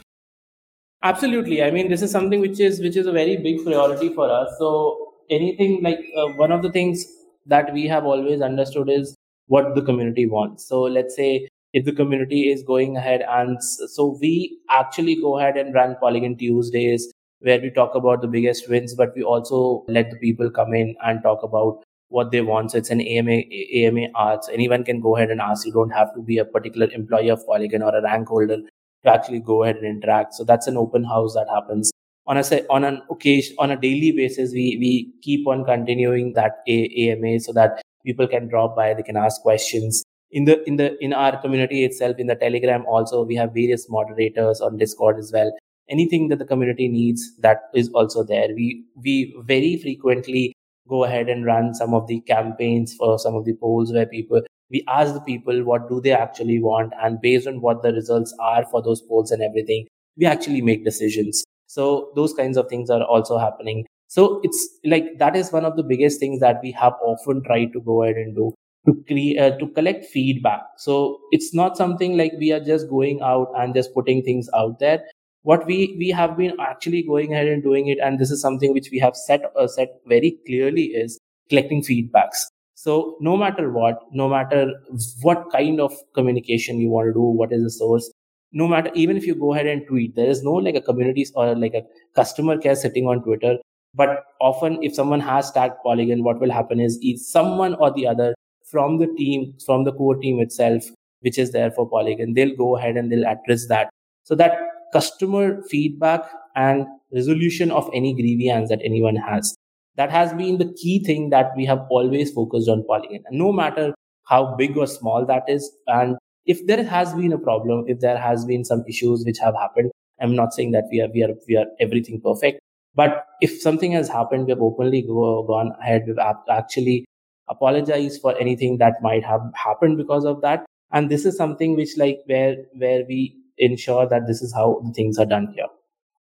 Absolutely. 1.03 1.61
I 1.63 1.69
mean, 1.69 1.89
this 1.89 2.01
is 2.01 2.11
something 2.11 2.41
which 2.41 2.59
is 2.59 2.79
which 2.79 2.97
is 2.97 3.05
a 3.05 3.11
very 3.11 3.37
big 3.37 3.63
priority 3.63 4.09
for 4.09 4.29
us. 4.29 4.55
So 4.57 5.13
anything 5.29 5.83
like 5.83 5.99
uh, 6.17 6.29
one 6.43 6.51
of 6.51 6.63
the 6.63 6.71
things 6.71 7.05
that 7.45 7.73
we 7.73 7.87
have 7.87 8.05
always 8.05 8.41
understood 8.41 8.89
is 8.89 9.15
what 9.47 9.75
the 9.75 9.81
community 9.81 10.25
wants. 10.25 10.65
So 10.67 10.81
let's 10.81 11.15
say 11.15 11.47
if 11.73 11.85
the 11.85 11.91
community 11.91 12.51
is 12.51 12.63
going 12.63 12.95
ahead 12.97 13.23
and 13.27 13.63
so 13.63 14.17
we 14.21 14.59
actually 14.69 15.15
go 15.15 15.39
ahead 15.39 15.57
and 15.57 15.73
run 15.73 15.95
Polygon 15.99 16.37
Tuesdays 16.37 17.11
where 17.39 17.59
we 17.59 17.69
talk 17.69 17.93
about 17.93 18.21
the 18.21 18.27
biggest 18.27 18.69
wins, 18.69 18.95
but 18.95 19.13
we 19.15 19.21
also 19.23 19.83
let 19.87 20.09
the 20.09 20.17
people 20.17 20.49
come 20.49 20.73
in 20.73 20.95
and 21.03 21.21
talk 21.21 21.43
about 21.43 21.83
what 22.07 22.31
they 22.31 22.41
want. 22.41 22.71
So 22.71 22.77
it's 22.77 22.89
an 22.89 23.01
AMA, 23.01 23.41
AMA 23.75 24.07
arts. 24.15 24.47
Anyone 24.53 24.85
can 24.85 25.01
go 25.01 25.17
ahead 25.17 25.29
and 25.29 25.41
ask. 25.41 25.65
You 25.65 25.73
don't 25.73 25.89
have 25.89 26.13
to 26.15 26.21
be 26.21 26.37
a 26.37 26.45
particular 26.45 26.87
employee 26.91 27.29
of 27.29 27.45
Polygon 27.45 27.81
or 27.81 27.93
a 27.93 28.01
rank 28.01 28.29
holder 28.29 28.57
to 28.57 29.09
actually 29.11 29.39
go 29.39 29.63
ahead 29.63 29.75
and 29.75 29.85
interact. 29.85 30.35
So 30.35 30.45
that's 30.45 30.67
an 30.67 30.77
open 30.77 31.03
house 31.03 31.33
that 31.33 31.47
happens 31.53 31.91
on 32.25 32.37
a 32.37 32.43
on 32.69 32.83
an 32.83 33.01
occasion 33.09 33.55
on 33.59 33.71
a 33.71 33.75
daily 33.75 34.11
basis. 34.11 34.53
We 34.53 34.77
we 34.79 35.13
keep 35.21 35.47
on 35.47 35.65
continuing 35.65 36.33
that 36.33 36.63
AMA 36.67 37.39
so 37.41 37.51
that 37.53 37.81
people 38.05 38.27
can 38.27 38.47
drop 38.47 38.75
by, 38.75 38.93
they 38.93 39.03
can 39.03 39.17
ask 39.17 39.41
questions. 39.41 40.03
In 40.33 40.45
the 40.45 40.67
in 40.67 40.77
the 40.77 40.97
in 41.03 41.13
our 41.13 41.39
community 41.41 41.85
itself, 41.85 42.17
in 42.17 42.27
the 42.27 42.35
Telegram 42.35 42.85
also, 42.87 43.23
we 43.23 43.35
have 43.35 43.53
various 43.53 43.87
moderators 43.89 44.61
on 44.61 44.77
Discord 44.77 45.19
as 45.19 45.31
well. 45.31 45.51
Anything 45.89 46.27
that 46.29 46.39
the 46.39 46.45
community 46.45 46.87
needs, 46.87 47.21
that 47.41 47.61
is 47.75 47.89
also 47.89 48.23
there. 48.23 48.47
We 48.55 48.83
we 48.95 49.35
very 49.45 49.77
frequently 49.77 50.53
go 50.89 51.03
ahead 51.03 51.29
and 51.29 51.45
run 51.45 51.73
some 51.75 51.93
of 51.93 52.07
the 52.07 52.19
campaigns 52.21 52.95
for 52.95 53.19
some 53.19 53.35
of 53.35 53.45
the 53.45 53.53
polls 53.53 53.93
where 53.93 54.07
people 54.07 54.41
we 54.71 54.83
ask 54.87 55.13
the 55.13 55.21
people 55.21 55.63
what 55.63 55.87
do 55.87 56.01
they 56.01 56.11
actually 56.11 56.59
want 56.59 56.93
and 57.01 57.21
based 57.21 57.47
on 57.47 57.61
what 57.61 57.83
the 57.83 57.93
results 57.93 58.35
are 58.39 58.65
for 58.71 58.81
those 58.81 59.01
polls 59.01 59.31
and 59.31 59.41
everything 59.41 59.85
we 60.17 60.25
actually 60.25 60.61
make 60.61 60.83
decisions 60.83 61.43
so 61.67 62.11
those 62.15 62.33
kinds 62.33 62.57
of 62.57 62.67
things 62.67 62.89
are 62.89 63.03
also 63.03 63.37
happening 63.37 63.85
so 64.07 64.41
it's 64.43 64.67
like 64.83 65.05
that 65.19 65.35
is 65.35 65.51
one 65.51 65.65
of 65.65 65.77
the 65.77 65.83
biggest 65.83 66.19
things 66.19 66.39
that 66.39 66.59
we 66.61 66.71
have 66.71 66.93
often 67.01 67.41
tried 67.43 67.71
to 67.71 67.81
go 67.81 68.03
ahead 68.03 68.15
and 68.15 68.35
do 68.35 68.53
to 68.85 69.03
create 69.07 69.39
uh, 69.39 69.57
to 69.57 69.67
collect 69.67 70.05
feedback. 70.05 70.61
So 70.77 71.19
it's 71.31 71.53
not 71.53 71.77
something 71.77 72.17
like 72.17 72.33
we 72.37 72.51
are 72.51 72.59
just 72.59 72.89
going 72.89 73.21
out 73.21 73.51
and 73.57 73.73
just 73.73 73.93
putting 73.93 74.23
things 74.23 74.49
out 74.55 74.79
there. 74.79 75.03
What 75.43 75.65
we 75.65 75.95
we 75.97 76.09
have 76.09 76.37
been 76.37 76.53
actually 76.59 77.03
going 77.03 77.33
ahead 77.33 77.47
and 77.47 77.63
doing 77.63 77.87
it 77.87 77.99
and 78.01 78.19
this 78.19 78.31
is 78.31 78.41
something 78.41 78.73
which 78.73 78.89
we 78.91 78.99
have 78.99 79.15
set 79.15 79.41
uh, 79.55 79.67
set 79.67 79.89
very 80.07 80.37
clearly 80.45 80.83
is 81.03 81.19
collecting 81.49 81.81
feedbacks. 81.81 82.45
So 82.75 83.15
no 83.21 83.37
matter 83.37 83.71
what, 83.71 83.99
no 84.11 84.27
matter 84.27 84.73
what 85.21 85.49
kind 85.51 85.79
of 85.79 85.93
communication 86.13 86.79
you 86.79 86.89
want 86.89 87.07
to 87.07 87.13
do, 87.13 87.21
what 87.21 87.53
is 87.53 87.63
the 87.63 87.71
source, 87.71 88.11
no 88.51 88.67
matter 88.67 88.91
even 88.93 89.15
if 89.17 89.25
you 89.25 89.35
go 89.35 89.53
ahead 89.53 89.67
and 89.67 89.85
tweet, 89.87 90.15
there 90.15 90.29
is 90.29 90.43
no 90.43 90.53
like 90.53 90.75
a 90.75 90.81
community 90.81 91.25
or 91.35 91.55
like 91.55 91.73
a 91.73 91.83
customer 92.15 92.57
care 92.57 92.75
sitting 92.75 93.07
on 93.07 93.23
Twitter. 93.23 93.57
But 93.95 94.23
often 94.41 94.81
if 94.81 94.95
someone 94.95 95.19
has 95.21 95.51
tagged 95.51 95.75
Polygon, 95.83 96.23
what 96.23 96.39
will 96.39 96.51
happen 96.51 96.79
is 96.79 96.99
someone 97.31 97.75
or 97.75 97.91
the 97.93 98.07
other 98.07 98.33
from 98.73 98.97
the 98.97 99.07
team, 99.17 99.53
from 99.65 99.83
the 99.85 99.93
core 99.93 100.17
team 100.17 100.39
itself, 100.41 100.83
which 101.21 101.37
is 101.37 101.51
there 101.51 101.71
for 101.71 101.87
Polygon, 101.87 102.33
they'll 102.33 102.55
go 102.55 102.75
ahead 102.75 102.97
and 102.97 103.11
they'll 103.11 103.27
address 103.33 103.67
that. 103.67 103.89
So 104.23 104.35
that 104.35 104.57
customer 104.91 105.61
feedback 105.69 106.23
and 106.55 106.85
resolution 107.13 107.71
of 107.71 107.89
any 107.93 108.13
grievance 108.13 108.69
that 108.69 108.81
anyone 108.83 109.15
has 109.15 109.55
that 109.95 110.09
has 110.09 110.33
been 110.33 110.57
the 110.57 110.73
key 110.73 111.03
thing 111.03 111.29
that 111.29 111.51
we 111.55 111.65
have 111.65 111.85
always 111.89 112.31
focused 112.31 112.67
on 112.67 112.83
Polygon. 112.87 113.23
And 113.27 113.37
no 113.37 113.51
matter 113.51 113.93
how 114.23 114.55
big 114.55 114.75
or 114.75 114.87
small 114.87 115.25
that 115.27 115.43
is, 115.47 115.71
and 115.87 116.17
if 116.45 116.65
there 116.65 116.83
has 116.83 117.13
been 117.13 117.31
a 117.31 117.37
problem, 117.37 117.85
if 117.87 117.99
there 117.99 118.17
has 118.17 118.43
been 118.43 118.65
some 118.65 118.83
issues 118.87 119.23
which 119.25 119.37
have 119.37 119.53
happened, 119.55 119.91
I'm 120.19 120.35
not 120.35 120.53
saying 120.53 120.71
that 120.71 120.85
we 120.91 121.01
are 121.01 121.09
we 121.13 121.23
are 121.23 121.33
we 121.47 121.57
are 121.57 121.67
everything 121.79 122.21
perfect, 122.21 122.59
but 122.95 123.25
if 123.41 123.61
something 123.61 123.91
has 123.91 124.09
happened, 124.09 124.45
we 124.45 124.51
have 124.51 124.61
openly 124.61 125.01
go, 125.03 125.43
gone 125.43 125.73
ahead. 125.81 126.05
We've 126.07 126.17
actually 126.49 127.05
apologized 127.49 128.21
for 128.21 128.37
anything 128.39 128.77
that 128.77 129.01
might 129.01 129.23
have 129.23 129.41
happened 129.55 129.97
because 129.97 130.25
of 130.25 130.41
that. 130.41 130.65
And 130.91 131.09
this 131.09 131.25
is 131.25 131.35
something 131.35 131.75
which 131.75 131.97
like 131.97 132.19
where 132.25 132.57
where 132.77 133.03
we 133.07 133.35
ensure 133.57 134.07
that 134.07 134.27
this 134.27 134.41
is 134.41 134.53
how 134.53 134.81
things 134.95 135.17
are 135.17 135.25
done 135.25 135.53
here. 135.55 135.67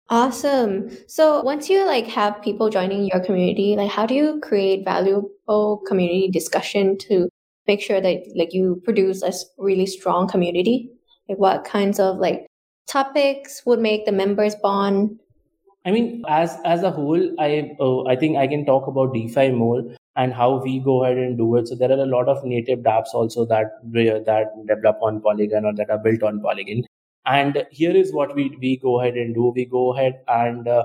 Awesome. 0.09 0.89
So 1.07 1.41
once 1.41 1.69
you 1.69 1.85
like 1.85 2.05
have 2.07 2.41
people 2.43 2.69
joining 2.69 3.05
your 3.05 3.23
community, 3.23 3.75
like 3.75 3.89
how 3.89 4.05
do 4.05 4.13
you 4.13 4.39
create 4.41 4.85
valuable 4.85 5.81
community 5.87 6.29
discussion 6.31 6.97
to 6.99 7.27
make 7.67 7.81
sure 7.81 7.99
that 7.99 8.23
like 8.35 8.53
you 8.53 8.81
produce 8.83 9.23
a 9.23 9.33
really 9.57 9.87
strong 9.87 10.27
community? 10.27 10.91
Like 11.27 11.39
what 11.39 11.63
kinds 11.63 11.99
of 11.99 12.17
like 12.17 12.45
topics 12.87 13.63
would 13.65 13.79
make 13.79 14.05
the 14.05 14.11
members 14.11 14.55
bond? 14.55 15.19
I 15.85 15.91
mean, 15.91 16.23
as 16.27 16.57
as 16.65 16.81
a 16.83 16.89
whole, 16.91 17.23
I 17.39 17.75
uh, 17.79 18.03
I 18.05 18.15
think 18.15 18.37
I 18.37 18.47
can 18.47 18.65
talk 18.65 18.87
about 18.87 19.13
DeFi 19.13 19.51
more 19.51 19.83
and 20.15 20.33
how 20.33 20.61
we 20.63 20.79
go 20.79 21.03
ahead 21.03 21.17
and 21.17 21.37
do 21.37 21.55
it. 21.57 21.67
So 21.67 21.75
there 21.75 21.91
are 21.91 22.03
a 22.05 22.07
lot 22.07 22.27
of 22.27 22.43
native 22.43 22.79
dApps 22.79 23.13
also 23.13 23.45
that 23.45 23.71
that 23.93 24.53
develop 24.67 24.97
on 25.01 25.21
Polygon 25.21 25.65
or 25.65 25.73
that 25.73 25.89
are 25.89 25.99
built 25.99 26.23
on 26.23 26.41
Polygon. 26.41 26.83
And 27.25 27.65
here 27.71 27.95
is 27.95 28.13
what 28.13 28.35
we, 28.35 28.55
we 28.61 28.77
go 28.77 28.99
ahead 28.99 29.15
and 29.15 29.33
do. 29.33 29.51
We 29.55 29.65
go 29.65 29.93
ahead 29.93 30.21
and 30.27 30.67
uh, 30.67 30.83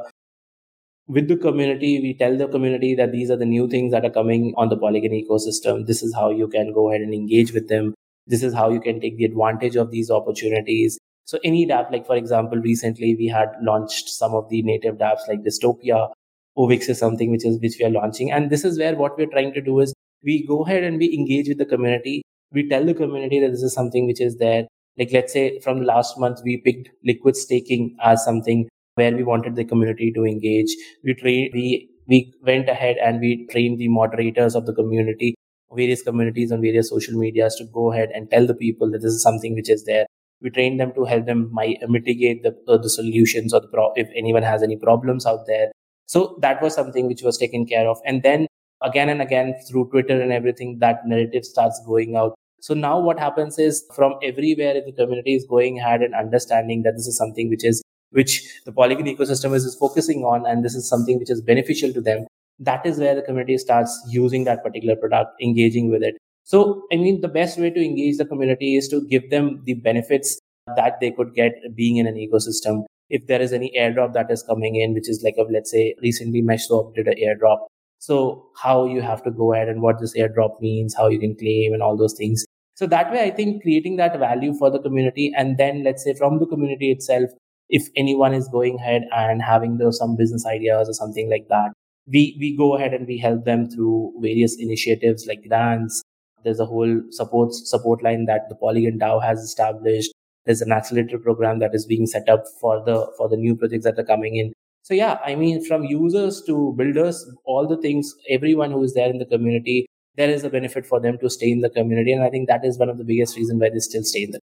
with 1.07 1.29
the 1.29 1.37
community, 1.37 2.01
we 2.01 2.15
tell 2.15 2.37
the 2.37 2.49
community 2.49 2.95
that 2.95 3.13
these 3.13 3.31
are 3.31 3.37
the 3.37 3.45
new 3.45 3.69
things 3.69 3.93
that 3.93 4.05
are 4.05 4.11
coming 4.11 4.55
on 4.57 4.69
the 4.69 4.77
Polygon 4.77 5.11
ecosystem. 5.13 5.87
This 5.87 6.03
is 6.03 6.15
how 6.15 6.31
you 6.31 6.49
can 6.49 6.73
go 6.73 6.91
ahead 6.91 7.03
and 7.03 7.13
engage 7.13 7.53
with 7.53 7.69
them. 7.69 7.95
This 8.27 8.43
is 8.43 8.55
how 8.55 8.71
you 8.71 8.81
can 8.81 9.01
take 9.01 9.17
the 9.17 9.25
advantage 9.25 9.77
of 9.77 9.91
these 9.91 10.11
opportunities. 10.11 10.99
So 11.25 11.39
any 11.45 11.67
dApp, 11.67 11.91
like 11.93 12.07
for 12.07 12.17
example, 12.17 12.59
recently 12.59 13.15
we 13.15 13.29
had 13.29 13.51
launched 13.63 14.09
some 14.09 14.35
of 14.35 14.49
the 14.49 14.63
native 14.63 14.97
dApps 14.97 15.29
like 15.29 15.43
Dystopia. 15.43 16.11
Ovix 16.59 16.89
is 16.89 16.99
something 16.99 17.31
which 17.31 17.45
is 17.45 17.61
which 17.61 17.77
we 17.79 17.87
are 17.87 17.91
launching. 17.91 18.33
And 18.33 18.51
this 18.51 18.65
is 18.65 18.79
where 18.79 18.97
what 18.97 19.17
we're 19.17 19.27
trying 19.31 19.53
to 19.55 19.61
do 19.61 19.81
is 19.81 19.95
we 20.25 20.45
go 20.47 20.65
ahead 20.65 20.83
and 20.83 20.99
we 20.99 21.15
engage 21.15 21.49
with 21.49 21.59
the 21.59 21.65
community. 21.65 22.23
We 22.53 22.69
tell 22.69 22.85
the 22.85 22.95
community 22.95 23.39
that 23.41 23.51
this 23.51 23.63
is 23.63 23.73
something 23.73 24.07
which 24.07 24.21
is 24.21 24.37
there 24.39 24.67
like 24.99 25.13
let's 25.13 25.33
say 25.33 25.59
from 25.61 25.79
the 25.81 25.85
last 25.85 26.19
month 26.19 26.41
we 26.45 26.57
picked 26.59 26.91
liquid 27.05 27.37
staking 27.37 27.97
as 28.03 28.25
something 28.25 28.69
where 28.95 29.17
we 29.17 29.23
wanted 29.23 29.57
the 29.57 29.65
community 29.65 30.13
to 30.13 30.25
engage 30.25 30.75
we 31.05 31.15
train 31.15 31.51
we 31.55 31.89
we 32.07 32.19
went 32.43 32.69
ahead 32.69 32.97
and 33.09 33.21
we 33.21 33.47
trained 33.53 33.79
the 33.79 33.89
moderators 33.89 34.55
of 34.55 34.67
the 34.67 34.75
community 34.81 35.35
various 35.73 36.03
communities 36.03 36.51
on 36.53 36.61
various 36.61 36.91
social 36.91 37.19
medias 37.19 37.55
to 37.57 37.65
go 37.73 37.93
ahead 37.93 38.11
and 38.13 38.31
tell 38.31 38.47
the 38.47 38.55
people 38.63 38.91
that 38.91 39.03
this 39.03 39.13
is 39.13 39.23
something 39.23 39.55
which 39.55 39.71
is 39.71 39.85
there 39.85 40.07
we 40.43 40.51
train 40.51 40.77
them 40.79 40.93
to 40.95 41.05
help 41.05 41.27
them 41.27 41.49
my, 41.53 41.77
mitigate 41.89 42.43
the, 42.43 42.57
uh, 42.69 42.79
the 42.79 42.91
solutions 42.91 43.53
or 43.53 43.61
the 43.61 43.69
pro- 43.69 43.93
if 43.95 44.09
anyone 44.17 44.43
has 44.43 44.63
any 44.63 44.77
problems 44.77 45.27
out 45.27 45.47
there 45.47 45.71
so 46.07 46.39
that 46.41 46.63
was 46.63 46.75
something 46.75 47.07
which 47.07 47.23
was 47.23 47.39
taken 47.39 47.67
care 47.67 47.89
of 47.89 47.99
and 48.05 48.23
then 48.23 48.47
again 48.83 49.09
and 49.09 49.21
again 49.21 49.55
through 49.69 49.89
twitter 49.91 50.21
and 50.21 50.33
everything 50.33 50.79
that 50.79 51.07
narrative 51.07 51.45
starts 51.45 51.81
going 51.87 52.17
out 52.17 52.35
so 52.61 52.75
now 52.75 52.99
what 52.99 53.19
happens 53.19 53.59
is 53.59 53.85
from 53.95 54.15
everywhere 54.23 54.75
the 54.75 54.93
community 54.93 55.35
is 55.35 55.47
going 55.47 55.79
ahead 55.79 56.03
and 56.03 56.15
understanding 56.15 56.83
that 56.83 56.93
this 56.97 57.07
is 57.07 57.17
something 57.17 57.49
which 57.49 57.65
is 57.65 57.83
which 58.11 58.43
the 58.65 58.73
Polygon 58.73 59.07
ecosystem 59.07 59.55
is, 59.55 59.65
is 59.65 59.75
focusing 59.75 60.25
on 60.25 60.47
and 60.47 60.65
this 60.65 60.75
is 60.75 60.89
something 60.89 61.19
which 61.19 61.31
is 61.31 61.41
beneficial 61.41 61.93
to 61.93 62.01
them. 62.01 62.27
That 62.59 62.85
is 62.85 62.99
where 62.99 63.15
the 63.15 63.23
community 63.23 63.57
starts 63.59 63.99
using 64.09 64.45
that 64.45 64.63
particular 64.63 64.97
product, 64.97 65.41
engaging 65.41 65.91
with 65.91 66.03
it. 66.03 66.17
So, 66.45 66.83
I 66.93 66.97
mean, 66.97 67.21
the 67.21 67.29
best 67.29 67.59
way 67.59 67.71
to 67.71 67.81
engage 67.81 68.17
the 68.17 68.25
community 68.25 68.77
is 68.77 68.89
to 68.89 69.07
give 69.09 69.31
them 69.31 69.63
the 69.65 69.75
benefits 69.75 70.39
that 70.77 71.01
they 71.01 71.11
could 71.11 71.35
get 71.35 71.53
being 71.75 71.97
in 71.97 72.07
an 72.07 72.15
ecosystem. 72.15 72.85
If 73.09 73.27
there 73.27 73.41
is 73.41 73.53
any 73.53 73.73
airdrop 73.79 74.13
that 74.15 74.31
is 74.31 74.43
coming 74.43 74.77
in, 74.77 74.95
which 74.95 75.09
is 75.09 75.23
like, 75.25 75.35
a, 75.39 75.43
let's 75.43 75.71
say, 75.71 75.95
recently 76.03 76.43
MeshSwap 76.43 76.95
did 76.95 77.09
an 77.09 77.15
airdrop. 77.15 77.67
So, 77.99 78.47
how 78.57 78.87
you 78.87 79.03
have 79.03 79.23
to 79.25 79.31
go 79.31 79.53
ahead 79.53 79.69
and 79.69 79.83
what 79.83 80.01
this 80.01 80.17
airdrop 80.17 80.61
means, 80.61 80.95
how 80.95 81.09
you 81.09 81.19
can 81.19 81.37
claim, 81.37 81.73
and 81.73 81.83
all 81.83 81.97
those 81.97 82.15
things. 82.17 82.45
So 82.81 82.87
that 82.87 83.13
way, 83.13 83.23
I 83.23 83.31
think 83.31 83.63
creating 83.63 83.97
that 83.97 84.19
value 84.19 84.55
for 84.55 84.71
the 84.71 84.79
community, 84.81 85.35
and 85.37 85.59
then 85.59 85.85
let's 85.85 86.03
say 86.03 86.15
from 86.15 86.39
the 86.39 86.47
community 86.47 86.91
itself, 86.91 87.29
if 87.69 87.89
anyone 87.95 88.33
is 88.33 88.49
going 88.49 88.77
ahead 88.77 89.03
and 89.15 89.43
having 89.43 89.77
those 89.77 89.99
some 89.99 90.17
business 90.17 90.47
ideas 90.47 90.89
or 90.89 90.95
something 90.95 91.29
like 91.29 91.47
that, 91.51 91.73
we 92.07 92.39
we 92.41 92.57
go 92.57 92.77
ahead 92.77 92.95
and 92.95 93.07
we 93.07 93.19
help 93.19 93.45
them 93.45 93.69
through 93.69 94.15
various 94.23 94.57
initiatives 94.59 95.27
like 95.27 95.47
grants. 95.47 96.03
There's 96.45 96.61
a 96.61 96.67
whole 96.67 97.03
support 97.11 97.55
support 97.55 98.03
line 98.03 98.27
that 98.27 98.49
the 98.49 98.55
Polygon 98.55 98.99
DAO 98.99 99.23
has 99.23 99.41
established. 99.41 100.13
There's 100.47 100.63
an 100.63 100.73
accelerator 100.73 101.19
program 101.19 101.59
that 101.59 101.75
is 101.75 101.87
being 101.87 102.07
set 102.07 102.29
up 102.29 102.45
for 102.61 102.83
the 102.85 103.13
for 103.17 103.29
the 103.29 103.37
new 103.37 103.57
projects 103.57 103.85
that 103.85 103.99
are 103.99 104.05
coming 104.05 104.37
in. 104.37 104.53
So 104.83 104.95
yeah, 104.95 105.19
I 105.25 105.35
mean, 105.35 105.65
from 105.65 105.85
users 105.85 106.43
to 106.47 106.75
builders, 106.77 107.31
all 107.45 107.69
the 107.69 107.77
things, 107.77 108.15
everyone 108.29 108.71
who 108.71 108.83
is 108.83 108.95
there 108.95 109.11
in 109.11 109.19
the 109.19 109.27
community 109.27 109.87
there 110.17 110.31
is 110.31 110.45
a 110.45 110.51
benefit 110.51 110.87
for 110.87 111.01
them 111.01 111.19
to 111.19 111.31
stay 111.31 111.51
in 111.51 111.61
the 111.61 111.71
community. 111.71 112.13
And 112.13 112.23
I 112.23 112.31
think 112.31 112.49
that 112.49 112.65
is 112.65 112.79
one 112.79 112.89
of 112.89 112.99
the 112.99 113.05
biggest 113.05 113.37
reasons 113.37 113.61
why 113.61 113.71
they 113.71 113.79
still 113.79 114.03
stay 114.03 114.25
in 114.25 114.33
the 114.33 114.41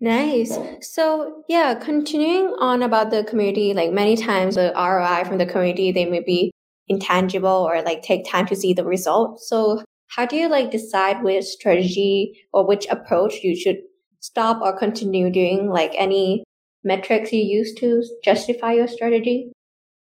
Nice. 0.00 0.56
So 0.80 1.42
yeah, 1.48 1.74
continuing 1.74 2.54
on 2.60 2.84
about 2.84 3.10
the 3.10 3.24
community, 3.24 3.74
like 3.74 3.90
many 3.90 4.16
times 4.16 4.54
the 4.54 4.72
ROI 4.76 5.24
from 5.24 5.38
the 5.38 5.46
community, 5.46 5.90
they 5.90 6.04
may 6.04 6.20
be 6.20 6.52
intangible 6.86 7.68
or 7.68 7.82
like 7.82 8.02
take 8.02 8.24
time 8.24 8.46
to 8.46 8.54
see 8.54 8.72
the 8.72 8.84
result. 8.84 9.40
So 9.40 9.82
how 10.08 10.26
do 10.26 10.36
you 10.36 10.48
like 10.48 10.70
decide 10.70 11.22
which 11.22 11.44
strategy 11.44 12.46
or 12.52 12.66
which 12.66 12.86
approach 12.90 13.42
you 13.42 13.54
should 13.54 13.78
stop 14.20 14.60
or 14.62 14.78
continue 14.78 15.30
doing? 15.30 15.68
Like 15.68 15.92
any 15.96 16.44
metrics 16.84 17.32
you 17.32 17.42
use 17.42 17.74
to 17.74 18.02
justify 18.24 18.72
your 18.72 18.88
strategy? 18.88 19.52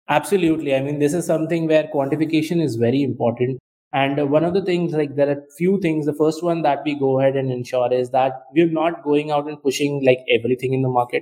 Absolutely. 0.09 0.75
I 0.75 0.81
mean, 0.81 0.99
this 0.99 1.13
is 1.13 1.25
something 1.25 1.67
where 1.67 1.89
quantification 1.93 2.61
is 2.61 2.75
very 2.75 3.03
important. 3.03 3.59
And 3.93 4.29
one 4.29 4.43
of 4.43 4.53
the 4.53 4.65
things, 4.65 4.91
like 4.91 5.15
there 5.15 5.29
are 5.29 5.43
few 5.57 5.79
things. 5.79 6.05
The 6.05 6.13
first 6.13 6.43
one 6.43 6.63
that 6.63 6.79
we 6.83 6.97
go 6.99 7.19
ahead 7.19 7.35
and 7.35 7.51
ensure 7.51 7.93
is 7.93 8.09
that 8.09 8.43
we're 8.53 8.67
not 8.67 9.03
going 9.03 9.31
out 9.31 9.47
and 9.47 9.61
pushing 9.61 10.03
like 10.03 10.19
everything 10.29 10.73
in 10.73 10.81
the 10.81 10.89
market. 10.89 11.21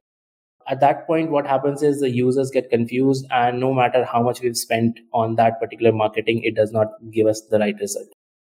At 0.68 0.80
that 0.80 1.06
point, 1.06 1.32
what 1.32 1.46
happens 1.46 1.84
is 1.84 2.00
the 2.00 2.10
users 2.10 2.50
get 2.50 2.70
confused, 2.70 3.26
and 3.30 3.60
no 3.60 3.74
matter 3.74 4.06
how 4.06 4.24
much 4.24 4.42
we've 4.42 4.56
spent 4.56 5.00
on 5.12 5.36
that 5.36 5.60
particular 5.60 5.92
marketing, 5.92 6.44
it 6.44 6.56
does 6.56 6.72
not 6.72 6.88
give 7.12 7.28
us 7.28 7.42
the 7.42 7.60
right 7.60 7.76
result. 7.80 8.08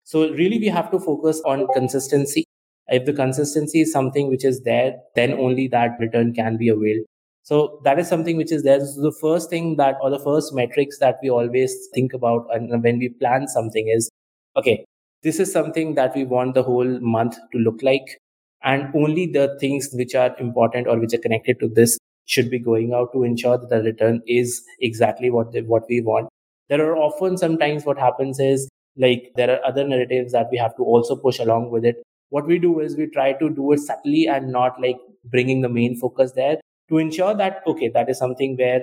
So, 0.05 0.31
really, 0.31 0.59
we 0.59 0.69
have 0.69 0.91
to 0.91 0.99
focus 0.99 1.41
on 1.47 1.67
consistency. 1.73 2.45
If 2.89 3.07
the 3.07 3.13
consistency 3.13 3.81
is 3.81 3.93
something 3.93 4.29
which 4.29 4.45
is 4.45 4.63
there, 4.63 4.97
then 5.15 5.33
only 5.33 5.69
that 5.69 5.93
return 5.99 6.35
can 6.35 6.59
be 6.59 6.69
availed. 6.69 7.07
So 7.43 7.81
that 7.85 7.99
is 7.99 8.09
something 8.09 8.37
which 8.37 8.53
is 8.53 8.63
there. 8.63 8.79
The 8.79 9.15
first 9.21 9.51
thing 9.51 9.77
that, 9.77 9.97
or 10.03 10.11
the 10.11 10.19
first 10.19 10.55
metrics 10.55 10.99
that 10.99 11.17
we 11.23 11.31
always 11.31 11.89
think 11.95 12.13
about 12.13 12.47
and 12.53 12.83
when 12.83 12.99
we 12.99 13.09
plan 13.11 13.49
something 13.49 13.89
is, 13.89 14.11
okay, 14.57 14.85
this 15.23 15.41
is 15.41 15.51
something 15.53 15.95
that 15.95 16.15
we 16.15 16.25
want 16.25 16.55
the 16.55 16.63
whole 16.63 17.01
month 17.01 17.37
to 17.53 17.59
look 17.59 17.83
like. 17.83 18.19
And 18.63 18.95
only 18.95 19.27
the 19.27 19.57
things 19.61 19.91
which 19.93 20.15
are 20.15 20.35
important 20.39 20.87
or 20.87 20.99
which 20.99 21.13
are 21.15 21.19
connected 21.19 21.61
to 21.61 21.69
this 21.69 21.99
should 22.27 22.51
be 22.51 22.59
going 22.59 22.93
out 22.95 23.13
to 23.13 23.25
ensure 23.25 23.59
that 23.59 23.69
the 23.69 23.83
return 23.83 24.23
is 24.27 24.63
exactly 24.81 25.29
what 25.31 25.53
they, 25.53 25.61
what 25.63 25.85
we 25.89 26.01
want. 26.01 26.29
There 26.71 26.85
are 26.91 26.97
often 26.97 27.37
sometimes 27.37 27.85
what 27.85 27.99
happens 27.99 28.41
is 28.41 28.69
like 28.97 29.33
there 29.37 29.51
are 29.51 29.65
other 29.65 29.87
narratives 29.87 30.33
that 30.33 30.49
we 30.51 30.59
have 30.59 30.77
to 30.77 30.83
also 30.83 31.17
push 31.17 31.39
along 31.39 31.71
with 31.71 31.85
it. 31.85 32.03
What 32.31 32.47
we 32.47 32.59
do 32.59 32.81
is 32.81 32.97
we 32.97 33.07
try 33.07 33.33
to 33.35 33.51
do 33.51 33.73
it 33.73 33.81
subtly 33.81 34.27
and 34.27 34.51
not 34.51 34.81
like 34.81 34.99
bringing 35.25 35.61
the 35.61 35.69
main 35.69 35.97
focus 35.97 36.33
there 36.33 36.59
to 36.89 36.99
ensure 36.99 37.35
that 37.35 37.63
okay 37.67 37.89
that 37.89 38.11
is 38.11 38.19
something 38.19 38.57
where 38.57 38.83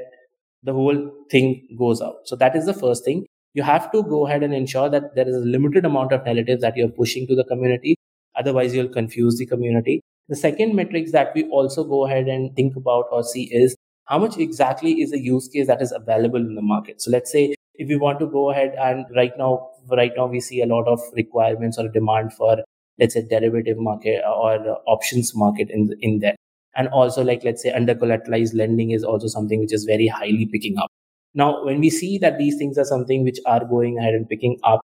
the 0.63 0.73
whole 0.73 1.11
thing 1.29 1.67
goes 1.77 2.01
out. 2.01 2.17
So 2.25 2.35
that 2.35 2.55
is 2.55 2.65
the 2.65 2.73
first 2.73 3.03
thing. 3.03 3.25
You 3.53 3.63
have 3.63 3.91
to 3.91 4.03
go 4.03 4.27
ahead 4.27 4.43
and 4.43 4.53
ensure 4.53 4.89
that 4.89 5.15
there 5.15 5.27
is 5.27 5.35
a 5.35 5.39
limited 5.39 5.85
amount 5.85 6.13
of 6.13 6.25
narratives 6.25 6.61
that 6.61 6.77
you're 6.77 6.89
pushing 6.89 7.27
to 7.27 7.35
the 7.35 7.43
community. 7.43 7.97
Otherwise 8.37 8.73
you'll 8.73 8.89
confuse 8.89 9.37
the 9.37 9.45
community. 9.45 10.01
The 10.29 10.35
second 10.35 10.75
metrics 10.75 11.11
that 11.11 11.33
we 11.35 11.43
also 11.49 11.83
go 11.83 12.05
ahead 12.05 12.27
and 12.27 12.55
think 12.55 12.75
about 12.75 13.05
or 13.11 13.23
see 13.23 13.49
is 13.51 13.75
how 14.05 14.19
much 14.19 14.37
exactly 14.37 15.01
is 15.01 15.11
a 15.11 15.19
use 15.19 15.47
case 15.47 15.67
that 15.67 15.81
is 15.81 15.91
available 15.91 16.39
in 16.39 16.55
the 16.55 16.61
market. 16.61 17.01
So 17.01 17.11
let's 17.11 17.31
say 17.31 17.55
if 17.81 17.87
we 17.93 17.97
want 17.97 18.19
to 18.23 18.27
go 18.27 18.49
ahead 18.51 18.75
and 18.87 19.05
right 19.15 19.37
now 19.41 19.51
right 19.99 20.11
now 20.15 20.27
we 20.27 20.39
see 20.39 20.61
a 20.61 20.67
lot 20.71 20.87
of 20.87 21.01
requirements 21.19 21.79
or 21.83 21.87
demand 21.97 22.33
for 22.33 22.57
let's 22.99 23.15
say 23.15 23.23
derivative 23.29 23.77
market 23.79 24.21
or 24.25 24.77
options 24.95 25.33
market 25.35 25.69
in 25.69 25.89
in 26.01 26.19
there. 26.19 26.35
And 26.75 26.87
also 26.99 27.23
like 27.29 27.43
let's 27.43 27.63
say 27.63 27.71
under 27.79 27.95
collateralized 27.95 28.55
lending 28.61 28.91
is 28.97 29.03
also 29.03 29.27
something 29.27 29.59
which 29.59 29.73
is 29.73 29.85
very 29.85 30.07
highly 30.07 30.45
picking 30.45 30.77
up. 30.77 30.91
Now 31.33 31.49
when 31.65 31.79
we 31.79 31.89
see 31.89 32.17
that 32.19 32.37
these 32.37 32.57
things 32.57 32.77
are 32.77 32.89
something 32.91 33.23
which 33.23 33.39
are 33.45 33.65
going 33.73 33.97
ahead 33.97 34.13
and 34.13 34.29
picking 34.29 34.57
up 34.63 34.81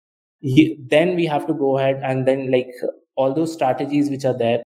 then 0.96 1.16
we 1.16 1.26
have 1.26 1.48
to 1.48 1.54
go 1.54 1.78
ahead 1.78 2.02
and 2.04 2.28
then 2.28 2.52
like 2.52 2.74
all 3.16 3.34
those 3.34 3.54
strategies 3.54 4.10
which 4.10 4.26
are 4.26 4.38
there. 4.38 4.62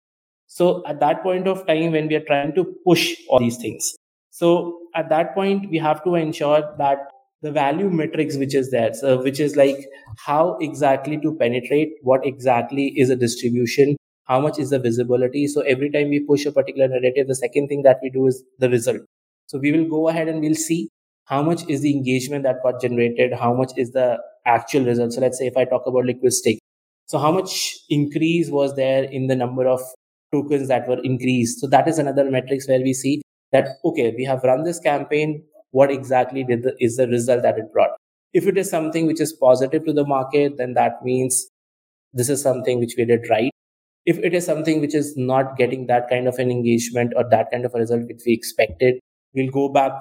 So 0.46 0.82
at 0.86 1.00
that 1.00 1.22
point 1.22 1.46
of 1.46 1.66
time 1.66 1.92
when 1.92 2.08
we 2.08 2.16
are 2.16 2.26
trying 2.30 2.54
to 2.54 2.64
push 2.84 3.14
all 3.28 3.38
these 3.38 3.56
things. 3.56 3.94
So 4.30 4.78
at 4.94 5.08
that 5.10 5.34
point 5.34 5.70
we 5.70 5.78
have 5.78 6.02
to 6.04 6.14
ensure 6.16 6.62
that 6.78 7.10
the 7.42 7.50
value 7.50 7.88
metrics 7.90 8.36
which 8.36 8.54
is 8.54 8.70
there 8.70 8.92
so 8.92 9.22
which 9.22 9.40
is 9.40 9.56
like 9.56 9.86
how 10.26 10.56
exactly 10.60 11.18
to 11.18 11.34
penetrate 11.36 11.92
what 12.02 12.26
exactly 12.26 12.92
is 12.96 13.10
a 13.10 13.16
distribution 13.16 13.96
how 14.30 14.40
much 14.40 14.60
is 14.60 14.70
the 14.70 14.78
visibility. 14.78 15.48
So 15.48 15.62
every 15.62 15.90
time 15.90 16.08
we 16.08 16.20
push 16.20 16.46
a 16.46 16.52
particular 16.52 16.86
narrative 16.86 17.26
the 17.26 17.34
second 17.34 17.66
thing 17.66 17.82
that 17.82 17.98
we 18.00 18.10
do 18.10 18.28
is 18.28 18.44
the 18.60 18.70
result. 18.70 19.00
So 19.46 19.58
we 19.58 19.72
will 19.72 19.88
go 19.88 20.08
ahead 20.08 20.28
and 20.28 20.40
we'll 20.40 20.54
see 20.54 20.88
how 21.24 21.42
much 21.42 21.68
is 21.68 21.80
the 21.80 21.92
engagement 21.92 22.44
that 22.44 22.62
got 22.62 22.80
generated 22.80 23.32
how 23.34 23.52
much 23.54 23.72
is 23.76 23.90
the 23.90 24.18
actual 24.46 24.84
result. 24.84 25.12
So 25.12 25.20
let's 25.20 25.36
say 25.38 25.48
if 25.48 25.56
i 25.56 25.64
talk 25.64 25.82
about 25.86 26.04
liquid 26.04 26.32
stake 26.32 26.60
so 27.06 27.18
how 27.18 27.32
much 27.32 27.76
increase 27.88 28.50
was 28.50 28.76
there 28.76 29.02
in 29.02 29.26
the 29.26 29.34
number 29.34 29.66
of 29.66 29.80
tokens 30.32 30.68
that 30.68 30.86
were 30.88 31.00
increased? 31.02 31.58
So 31.58 31.66
that 31.66 31.88
is 31.88 31.98
another 31.98 32.30
metrics 32.30 32.68
where 32.68 32.80
we 32.80 32.92
see 32.94 33.20
that 33.50 33.66
okay 33.84 34.14
we 34.16 34.24
have 34.24 34.44
run 34.44 34.62
this 34.62 34.78
campaign 34.78 35.42
what 35.70 35.90
exactly 35.90 36.44
did 36.44 36.62
the, 36.62 36.74
is 36.80 36.96
the 36.96 37.08
result 37.08 37.42
that 37.42 37.58
it 37.58 37.72
brought. 37.72 37.90
If 38.32 38.46
it 38.46 38.56
is 38.56 38.70
something 38.70 39.06
which 39.06 39.20
is 39.20 39.32
positive 39.32 39.84
to 39.86 39.92
the 39.92 40.06
market 40.06 40.56
then 40.56 40.74
that 40.74 41.04
means 41.04 41.48
this 42.12 42.28
is 42.28 42.42
something 42.42 42.78
which 42.78 42.94
we 42.96 43.04
did 43.04 43.28
right. 43.30 43.50
If 44.06 44.18
it 44.18 44.34
is 44.34 44.46
something 44.46 44.80
which 44.80 44.94
is 44.94 45.16
not 45.16 45.56
getting 45.56 45.86
that 45.86 46.08
kind 46.08 46.26
of 46.26 46.38
an 46.38 46.50
engagement 46.50 47.12
or 47.16 47.28
that 47.30 47.50
kind 47.50 47.64
of 47.64 47.74
a 47.74 47.78
result 47.78 48.08
which 48.08 48.22
we 48.26 48.32
expected 48.32 48.98
we'll 49.34 49.50
go 49.50 49.68
back 49.68 49.92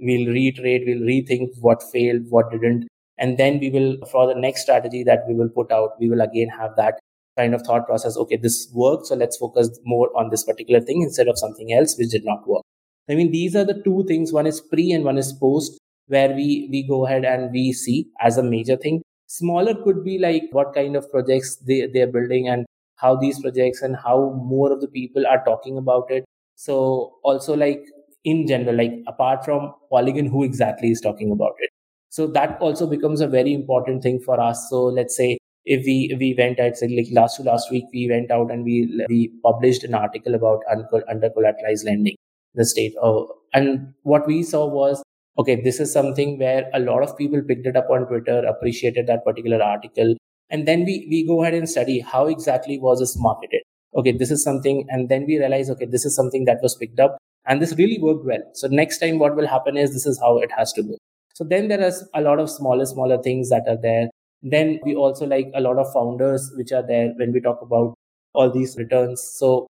we'll 0.00 0.28
reiterate 0.28 0.84
we'll 0.86 1.06
rethink 1.08 1.50
what 1.60 1.82
failed 1.92 2.22
what 2.28 2.50
didn't 2.50 2.86
and 3.18 3.38
then 3.38 3.58
we 3.58 3.70
will 3.70 3.96
for 4.12 4.26
the 4.26 4.38
next 4.38 4.62
strategy 4.62 5.02
that 5.02 5.24
we 5.28 5.34
will 5.34 5.48
put 5.48 5.72
out 5.72 5.98
we 5.98 6.08
will 6.10 6.20
again 6.20 6.48
have 6.48 6.76
that 6.76 6.98
kind 7.38 7.54
of 7.54 7.62
thought 7.62 7.86
process. 7.86 8.16
Okay 8.16 8.36
this 8.36 8.68
worked 8.72 9.06
so 9.06 9.14
let's 9.14 9.36
focus 9.36 9.78
more 9.84 10.10
on 10.16 10.30
this 10.30 10.44
particular 10.44 10.80
thing 10.80 11.02
instead 11.02 11.28
of 11.28 11.38
something 11.38 11.72
else 11.72 11.96
which 11.98 12.10
did 12.10 12.24
not 12.24 12.46
work 12.46 12.62
i 13.10 13.14
mean 13.14 13.30
these 13.30 13.54
are 13.56 13.64
the 13.64 13.80
two 13.84 14.04
things. 14.08 14.32
One 14.32 14.46
is 14.46 14.60
pre 14.60 14.92
and 14.92 15.04
one 15.04 15.18
is 15.18 15.32
post 15.32 15.78
where 16.08 16.32
we 16.34 16.68
we 16.70 16.82
go 16.88 17.06
ahead 17.06 17.24
and 17.24 17.50
we 17.52 17.72
see 17.72 18.08
as 18.20 18.38
a 18.38 18.42
major 18.42 18.76
thing. 18.76 19.02
Smaller 19.26 19.74
could 19.84 20.04
be 20.04 20.18
like 20.18 20.44
what 20.52 20.74
kind 20.74 20.96
of 20.96 21.10
projects 21.10 21.56
they 21.70 21.86
they're 21.92 22.12
building 22.16 22.48
and 22.48 22.66
how 22.96 23.14
these 23.16 23.40
projects 23.40 23.82
and 23.82 23.96
how 24.04 24.16
more 24.54 24.72
of 24.72 24.80
the 24.80 24.88
people 24.88 25.26
are 25.26 25.42
talking 25.44 25.78
about 25.78 26.10
it. 26.10 26.24
So 26.56 26.78
also 27.22 27.56
like 27.56 27.84
in 28.24 28.46
general 28.46 28.76
like 28.76 28.94
apart 29.06 29.44
from 29.44 29.72
polygon 29.90 30.26
who 30.26 30.42
exactly 30.44 30.90
is 30.90 31.00
talking 31.00 31.30
about 31.32 31.54
it? 31.58 31.70
So 32.10 32.26
that 32.28 32.58
also 32.60 32.86
becomes 32.86 33.20
a 33.20 33.26
very 33.28 33.52
important 33.52 34.02
thing 34.02 34.20
for 34.20 34.40
us. 34.40 34.68
So 34.70 34.84
let's 34.84 35.16
say 35.16 35.38
if 35.64 35.84
we 35.84 36.16
we 36.20 36.34
went 36.38 36.60
out 36.60 36.76
say 36.76 36.88
like 36.88 37.12
last 37.20 37.40
last 37.40 37.70
week 37.70 37.84
we 37.92 38.08
went 38.08 38.30
out 38.30 38.50
and 38.50 38.64
we 38.64 38.76
we 39.08 39.20
published 39.48 39.84
an 39.84 39.94
article 39.94 40.34
about 40.34 40.60
under 41.08 41.30
collateralized 41.30 41.84
lending. 41.84 42.14
in 42.14 42.25
the 42.56 42.64
state 42.64 42.94
of 43.02 43.14
oh, 43.14 43.34
and 43.54 43.94
what 44.02 44.26
we 44.26 44.42
saw 44.42 44.66
was 44.66 45.02
okay 45.38 45.60
this 45.62 45.80
is 45.80 45.92
something 45.92 46.38
where 46.38 46.68
a 46.74 46.80
lot 46.80 47.02
of 47.02 47.16
people 47.16 47.42
picked 47.48 47.66
it 47.66 47.76
up 47.76 47.88
on 47.90 48.06
twitter 48.06 48.38
appreciated 48.54 49.06
that 49.06 49.24
particular 49.24 49.62
article 49.62 50.16
and 50.50 50.66
then 50.66 50.84
we 50.84 51.06
we 51.10 51.26
go 51.26 51.42
ahead 51.42 51.54
and 51.54 51.68
study 51.68 52.00
how 52.00 52.26
exactly 52.26 52.78
was 52.78 53.00
this 53.00 53.16
marketed. 53.18 53.62
Okay 53.96 54.12
this 54.12 54.30
is 54.30 54.42
something 54.42 54.84
and 54.88 55.08
then 55.08 55.26
we 55.26 55.38
realize 55.38 55.70
okay 55.70 55.86
this 55.86 56.04
is 56.04 56.14
something 56.14 56.44
that 56.44 56.58
was 56.62 56.76
picked 56.76 57.00
up 57.00 57.16
and 57.46 57.62
this 57.62 57.74
really 57.76 57.98
worked 58.00 58.24
well. 58.24 58.42
So 58.54 58.68
next 58.68 58.98
time 58.98 59.18
what 59.18 59.36
will 59.36 59.46
happen 59.46 59.76
is 59.76 59.92
this 59.92 60.06
is 60.06 60.20
how 60.20 60.38
it 60.38 60.50
has 60.56 60.72
to 60.74 60.82
go. 60.82 60.98
So 61.34 61.44
then 61.44 61.68
there 61.68 61.82
is 61.82 62.04
a 62.14 62.20
lot 62.20 62.38
of 62.38 62.50
smaller 62.50 62.86
smaller 62.86 63.20
things 63.22 63.48
that 63.50 63.64
are 63.68 63.80
there. 63.80 64.08
Then 64.42 64.78
we 64.84 64.94
also 64.94 65.26
like 65.26 65.50
a 65.54 65.60
lot 65.60 65.78
of 65.78 65.92
founders 65.92 66.52
which 66.56 66.72
are 66.72 66.86
there 66.86 67.12
when 67.16 67.32
we 67.32 67.40
talk 67.40 67.60
about 67.62 67.94
all 68.34 68.50
these 68.50 68.76
returns. 68.76 69.22
So 69.22 69.66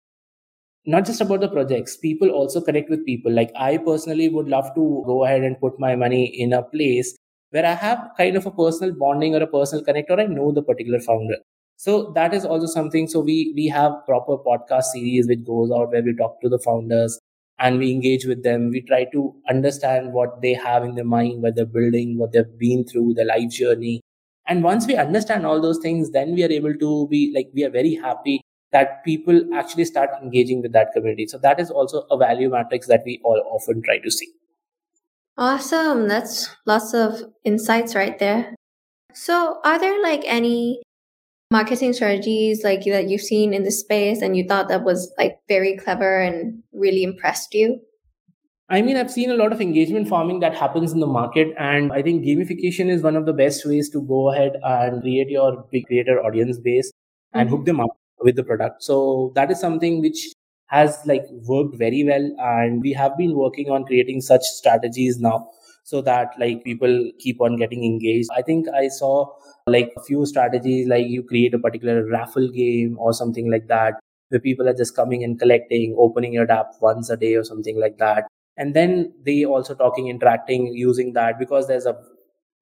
not 0.87 1.05
just 1.05 1.20
about 1.20 1.40
the 1.40 1.49
projects 1.49 1.96
people 1.96 2.31
also 2.31 2.61
connect 2.61 2.90
with 2.90 3.05
people 3.07 3.33
like 3.33 3.51
i 3.57 3.77
personally 3.77 4.29
would 4.29 4.49
love 4.49 4.68
to 4.75 4.85
go 5.07 5.25
ahead 5.25 5.42
and 5.42 5.59
put 5.61 5.79
my 5.79 5.94
money 5.96 6.25
in 6.44 6.53
a 6.53 6.62
place 6.62 7.16
where 7.51 7.64
I 7.64 7.75
have 7.75 8.11
kind 8.18 8.37
of 8.37 8.44
a 8.44 8.51
personal 8.51 8.92
bonding 8.99 9.35
or 9.35 9.40
a 9.42 9.46
personal 9.46 9.85
connect, 9.85 10.11
or 10.11 10.20
I 10.20 10.27
know 10.27 10.51
the 10.51 10.62
particular 10.62 10.99
founder. 10.99 11.37
So 11.77 12.11
that 12.14 12.35
is 12.35 12.44
also 12.44 12.66
something. 12.66 13.07
So 13.07 13.20
we 13.20 13.53
we 13.55 13.68
have 13.68 13.92
proper 14.05 14.37
podcast 14.37 14.87
series 14.94 15.29
which 15.29 15.44
goes 15.44 15.70
out 15.70 15.92
where 15.92 16.03
we 16.03 16.14
talk 16.16 16.40
to 16.42 16.49
the 16.49 16.59
founders 16.59 17.18
and 17.59 17.79
we 17.79 17.92
engage 17.92 18.27
with 18.27 18.42
them. 18.42 18.70
We 18.70 18.83
try 18.83 19.05
to 19.12 19.35
understand 19.49 20.12
what 20.12 20.42
they 20.42 20.55
have 20.55 20.85
in 20.85 20.96
their 20.96 21.05
mind, 21.05 21.40
what 21.42 21.55
they're 21.55 21.64
building, 21.79 22.18
what 22.18 22.33
they've 22.33 22.59
been 22.59 22.85
through, 22.85 23.14
their 23.14 23.27
life 23.27 23.51
journey. 23.51 24.01
And 24.49 24.62
once 24.64 24.87
we 24.87 24.96
understand 24.96 25.46
all 25.46 25.61
those 25.61 25.79
things, 25.79 26.11
then 26.11 26.35
we 26.35 26.44
are 26.44 26.51
able 26.51 26.75
to 26.75 27.07
be 27.09 27.33
like 27.35 27.51
we 27.55 27.64
are 27.64 27.70
very 27.70 27.94
happy 27.94 28.40
that 28.77 29.03
people 29.05 29.41
actually 29.55 29.87
start 29.87 30.11
engaging 30.23 30.61
with 30.61 30.73
that 30.73 30.93
community. 30.93 31.27
So 31.27 31.39
that 31.39 31.59
is 31.59 31.71
also 31.71 32.07
a 32.11 32.19
value 32.19 32.51
matrix 32.51 32.87
that 32.89 33.03
we 33.07 33.21
all 33.25 33.43
often 33.51 33.83
try 33.83 33.99
to 33.99 34.11
see. 34.11 34.29
Awesome. 35.39 36.09
That's 36.09 36.55
lots 36.67 36.92
of 36.92 37.23
insights 37.44 37.94
right 37.94 38.19
there. 38.19 38.55
So, 39.15 39.61
are 39.65 39.79
there 39.79 40.03
like 40.03 40.25
any 40.27 40.83
marketing 41.50 41.94
strategies 41.94 42.63
like 42.65 42.85
that 42.85 43.09
you've 43.09 43.23
seen 43.23 43.55
in 43.55 43.65
the 43.65 43.71
space 43.71 44.21
and 44.21 44.37
you 44.37 44.44
thought 44.46 44.69
that 44.69 44.85
was 44.85 45.11
like 45.17 45.38
very 45.48 45.77
clever 45.77 46.21
and 46.21 46.63
really 46.73 47.03
impressed 47.03 47.55
you? 47.55 47.81
I 48.69 48.83
mean, 48.83 48.96
I've 48.96 49.11
seen 49.11 49.31
a 49.31 49.37
lot 49.37 49.53
of 49.53 49.61
engagement 49.61 50.09
farming 50.09 50.40
that 50.40 50.55
happens 50.55 50.92
in 50.92 51.00
the 51.00 51.07
market, 51.07 51.55
and 51.57 51.92
I 51.92 52.03
think 52.03 52.25
gamification 52.25 52.90
is 52.90 53.03
one 53.03 53.15
of 53.15 53.25
the 53.25 53.33
best 53.33 53.65
ways 53.65 53.88
to 53.90 54.03
go 54.03 54.33
ahead 54.33 54.57
and 54.63 55.00
create 55.03 55.31
your 55.31 55.65
big 55.71 55.87
creator 55.87 56.19
audience 56.21 56.59
base 56.59 56.90
and 57.33 57.48
mm-hmm. 57.48 57.57
hook 57.57 57.67
them 57.67 57.81
up 57.81 57.96
with 58.21 58.37
the 58.37 58.44
product. 58.44 58.83
So 58.83 59.33
that 59.35 59.50
is 59.50 59.60
something 59.60 60.00
which 60.00 60.29
has 60.67 60.98
like 61.06 61.25
worked 61.46 61.77
very 61.77 62.04
well 62.04 62.35
and 62.40 62.83
we 62.83 62.92
have 62.92 63.17
been 63.17 63.37
working 63.37 63.71
on 63.71 63.85
creating 63.85 64.21
such 64.21 64.42
strategies 64.42 65.19
now 65.19 65.48
so 65.85 66.00
that 66.02 66.33
like 66.40 66.64
people 66.64 67.08
keep 67.21 67.40
on 67.40 67.56
getting 67.56 67.85
engaged 67.85 68.29
i 68.37 68.42
think 68.42 68.67
i 68.71 68.88
saw 68.88 69.25
like 69.69 69.92
a 69.96 70.02
few 70.02 70.27
strategies 70.27 70.88
like 70.88 71.06
you 71.06 71.23
create 71.23 71.54
a 71.54 71.58
particular 71.60 72.04
raffle 72.10 72.48
game 72.48 72.96
or 72.98 73.12
something 73.12 73.48
like 73.48 73.69
that 73.69 73.94
where 74.29 74.40
people 74.40 74.69
are 74.69 74.75
just 74.75 74.96
coming 74.96 75.23
and 75.23 75.38
collecting, 75.38 75.94
opening 75.98 76.33
your 76.33 76.50
app 76.50 76.73
once 76.81 77.10
a 77.10 77.17
day 77.17 77.35
or 77.35 77.44
something 77.44 77.79
like 77.79 77.98
that. 77.98 78.25
And 78.56 78.75
then 78.75 79.12
they 79.25 79.44
also 79.44 79.75
talking, 79.75 80.08
interacting, 80.08 80.69
using 80.69 81.12
that 81.12 81.38
because 81.38 81.69
there's 81.69 81.87
a 81.87 81.96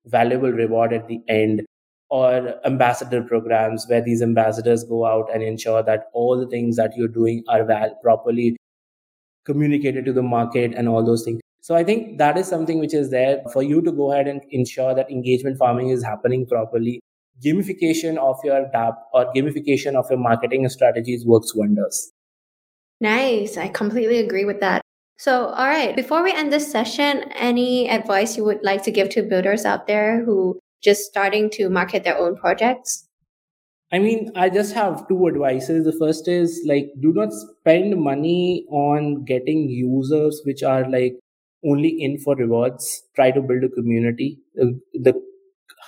valuable 0.07 0.51
reward 0.51 0.93
at 0.93 1.09
the 1.09 1.21
end 1.29 1.63
or 2.15 2.65
ambassador 2.65 3.21
programs 3.23 3.87
where 3.89 4.01
these 4.01 4.23
ambassadors 4.23 4.85
go 4.85 5.05
out 5.05 5.29
and 5.35 5.43
ensure 5.43 5.83
that 5.83 6.11
all 6.13 6.39
the 6.39 6.47
things 6.47 6.77
that 6.77 6.93
you're 6.97 7.09
doing 7.09 7.43
are 7.49 7.65
val- 7.65 7.97
properly 8.03 8.57
communicated 9.45 10.05
to 10.05 10.13
the 10.13 10.23
market 10.23 10.73
and 10.77 10.89
all 10.89 11.05
those 11.05 11.25
things. 11.25 11.41
So 11.61 11.75
I 11.75 11.83
think 11.83 12.19
that 12.19 12.39
is 12.39 12.47
something 12.47 12.79
which 12.79 12.95
is 12.95 13.11
there 13.11 13.43
for 13.53 13.65
you 13.65 13.83
to 13.83 13.91
go 13.91 14.13
ahead 14.13 14.29
and 14.29 14.43
ensure 14.51 14.95
that 14.95 15.11
engagement 15.11 15.59
farming 15.59 15.89
is 15.89 16.05
happening 16.05 16.47
properly. 16.47 17.01
Gamification 17.45 18.17
of 18.17 18.39
your 18.45 18.71
DApp 18.73 18.95
or 19.13 19.27
gamification 19.35 19.97
of 19.97 20.09
your 20.09 20.21
marketing 20.21 20.69
strategies 20.69 21.27
works 21.27 21.53
wonders. 21.53 22.13
Nice. 23.01 23.57
I 23.57 23.67
completely 23.67 24.19
agree 24.19 24.45
with 24.45 24.61
that. 24.61 24.83
So, 25.19 25.47
all 25.47 25.67
right, 25.67 25.97
before 25.97 26.23
we 26.23 26.33
end 26.33 26.53
this 26.53 26.71
session, 26.71 27.25
any 27.35 27.91
advice 27.91 28.37
you 28.37 28.45
would 28.45 28.63
like 28.63 28.85
to 28.85 28.93
give 28.93 29.09
to 29.11 29.23
builders 29.23 29.65
out 29.65 29.89
there 29.89 30.25
who 30.25 30.61
just 30.85 31.03
starting 31.03 31.51
to 31.51 31.69
market 31.69 32.05
their 32.05 32.19
own 32.19 32.37
projects? 32.37 33.09
I 33.93 33.99
mean, 33.99 34.31
I 34.35 34.51
just 34.51 34.75
have 34.75 35.07
two 35.09 35.29
advices. 35.29 35.85
The 35.85 35.93
first 35.93 36.29
is 36.29 36.63
like, 36.67 36.91
do 37.01 37.13
not 37.13 37.33
spend 37.33 37.97
money 37.97 38.67
on 38.71 39.25
getting 39.25 39.69
users 39.69 40.43
which 40.45 40.63
are 40.63 40.89
like 40.91 41.15
only 41.65 41.89
in 41.89 42.19
for 42.19 42.35
rewards. 42.37 43.03
Try 43.15 43.31
to 43.31 43.41
build 43.41 43.65
a 43.65 43.69
community. 43.69 44.39
The, 44.55 44.81
the 44.95 45.23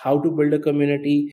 how 0.02 0.18
to 0.20 0.30
build 0.30 0.52
a 0.54 0.58
community 0.58 1.32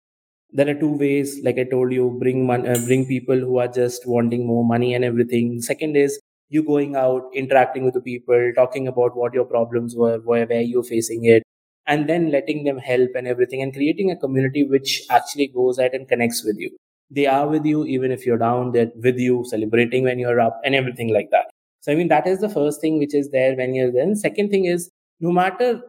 there 0.53 0.69
are 0.69 0.79
two 0.79 0.95
ways. 0.97 1.39
Like 1.43 1.57
i 1.57 1.63
told 1.63 1.91
you 1.91 2.15
bring 2.19 2.45
money 2.45 2.69
uh, 2.69 2.79
bring 2.85 3.05
people 3.07 3.39
who 3.39 3.57
are 3.57 3.67
just 3.67 4.07
wanting 4.07 4.45
more 4.47 4.63
money 4.63 4.93
and 4.93 5.03
everything. 5.03 5.61
Second 5.61 5.97
is 5.97 6.19
you 6.49 6.63
going 6.63 6.95
out 6.95 7.23
interacting 7.33 7.83
with 7.83 7.95
the 7.95 8.01
people 8.01 8.51
talking 8.55 8.87
about 8.87 9.15
what 9.17 9.33
your 9.33 9.45
problems 9.45 9.95
were 9.95 10.19
where, 10.19 10.45
where 10.45 10.61
you're 10.61 10.83
facing 10.83 11.25
it 11.25 11.43
and 11.87 12.07
then 12.07 12.31
letting 12.31 12.63
them 12.63 12.77
help 12.77 13.09
and 13.15 13.27
everything 13.27 13.61
and 13.61 13.73
creating 13.73 14.11
a 14.11 14.15
community 14.15 14.63
which 14.63 15.03
actually 15.09 15.47
goes 15.47 15.79
out 15.79 15.93
and 15.93 16.07
connects 16.07 16.43
with 16.43 16.57
you. 16.57 16.75
They 17.11 17.27
are 17.27 17.47
with 17.47 17.65
you 17.65 17.85
even 17.85 18.11
if 18.11 18.25
you're 18.25 18.37
down 18.37 18.71
they're 18.71 18.91
with 18.95 19.19
you 19.19 19.43
celebrating 19.47 20.03
when 20.03 20.19
you're 20.19 20.39
up 20.39 20.59
and 20.63 20.73
everything 20.73 21.13
like 21.13 21.29
that. 21.31 21.49
So, 21.81 21.91
I 21.91 21.95
mean, 21.95 22.07
that 22.07 22.25
is 22.25 22.39
the 22.39 22.49
first 22.49 22.79
thing 22.79 22.97
which 22.97 23.13
is 23.13 23.29
there 23.31 23.55
when 23.55 23.73
you're 23.73 23.91
there. 23.91 24.15
Second 24.15 24.49
thing 24.49 24.65
is 24.65 24.89
no 25.19 25.31
matter 25.31 25.81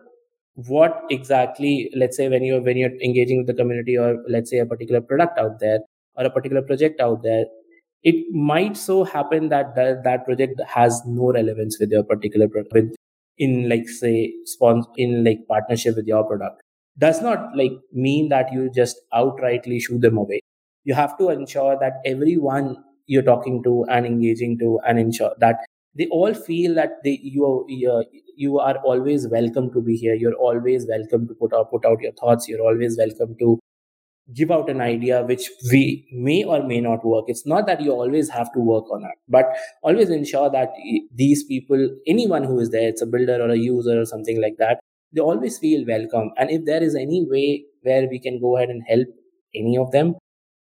what 0.54 1.02
exactly, 1.10 1.90
let's 1.96 2.16
say 2.16 2.28
when 2.28 2.42
you're, 2.42 2.60
when 2.60 2.76
you're 2.76 3.00
engaging 3.00 3.38
with 3.38 3.46
the 3.46 3.54
community 3.54 3.96
or 3.96 4.22
let's 4.28 4.50
say 4.50 4.58
a 4.58 4.66
particular 4.66 5.00
product 5.00 5.38
out 5.38 5.60
there 5.60 5.78
or 6.16 6.24
a 6.24 6.30
particular 6.30 6.62
project 6.62 7.00
out 7.00 7.22
there, 7.22 7.44
it 8.02 8.32
might 8.34 8.76
so 8.76 9.04
happen 9.04 9.48
that 9.48 9.74
that, 9.76 10.04
that 10.04 10.24
project 10.24 10.60
has 10.66 11.00
no 11.06 11.32
relevance 11.32 11.78
with 11.80 11.90
your 11.90 12.02
particular 12.02 12.48
product. 12.48 12.72
with 12.72 12.94
in 13.38 13.68
like 13.68 13.88
say 13.88 14.32
sponsor 14.44 14.88
in 14.96 15.24
like 15.24 15.40
partnership 15.48 15.96
with 15.96 16.06
your 16.06 16.24
product 16.24 16.62
does 16.98 17.20
not 17.20 17.56
like 17.56 17.72
mean 17.92 18.28
that 18.28 18.52
you 18.52 18.70
just 18.70 18.96
outrightly 19.12 19.80
shoo 19.82 19.98
them 19.98 20.16
away. 20.16 20.40
You 20.84 20.94
have 20.94 21.18
to 21.18 21.30
ensure 21.30 21.76
that 21.80 21.94
everyone 22.04 22.76
you're 23.06 23.22
talking 23.22 23.62
to 23.64 23.84
and 23.90 24.06
engaging 24.06 24.58
to 24.58 24.78
and 24.86 24.98
ensure 24.98 25.32
that 25.40 25.56
they 25.96 26.06
all 26.06 26.34
feel 26.34 26.74
that 26.74 27.02
they 27.04 27.18
you 27.22 27.44
are 27.46 27.64
you, 27.68 28.04
you 28.36 28.58
are 28.58 28.76
always 28.78 29.26
welcome 29.28 29.72
to 29.72 29.80
be 29.80 29.96
here. 29.96 30.14
You're 30.14 30.34
always 30.34 30.86
welcome 30.86 31.26
to 31.28 31.34
put 31.34 31.52
out 31.52 31.70
put 31.70 31.84
out 31.84 32.00
your 32.00 32.12
thoughts. 32.12 32.48
You're 32.48 32.62
always 32.62 32.96
welcome 32.96 33.36
to 33.40 33.58
give 34.32 34.50
out 34.50 34.70
an 34.70 34.80
idea 34.80 35.22
which 35.22 35.50
we 35.70 36.06
may 36.12 36.44
or 36.44 36.62
may 36.66 36.80
not 36.80 37.04
work 37.04 37.24
it's 37.28 37.46
not 37.46 37.66
that 37.66 37.80
you 37.80 37.90
always 37.92 38.28
have 38.30 38.50
to 38.52 38.60
work 38.60 38.90
on 38.90 39.02
it 39.04 39.18
but 39.28 39.46
always 39.82 40.08
ensure 40.08 40.50
that 40.50 40.70
these 41.14 41.44
people 41.44 41.88
anyone 42.06 42.44
who 42.44 42.58
is 42.58 42.70
there 42.70 42.88
it's 42.88 43.02
a 43.02 43.06
builder 43.06 43.38
or 43.42 43.50
a 43.50 43.56
user 43.56 44.00
or 44.00 44.06
something 44.06 44.40
like 44.40 44.56
that 44.58 44.80
they 45.12 45.20
always 45.20 45.58
feel 45.58 45.84
welcome 45.86 46.30
and 46.38 46.50
if 46.50 46.64
there 46.64 46.82
is 46.82 46.94
any 46.94 47.26
way 47.28 47.64
where 47.82 48.08
we 48.08 48.18
can 48.18 48.40
go 48.40 48.56
ahead 48.56 48.70
and 48.70 48.82
help 48.88 49.06
any 49.54 49.76
of 49.76 49.90
them 49.92 50.14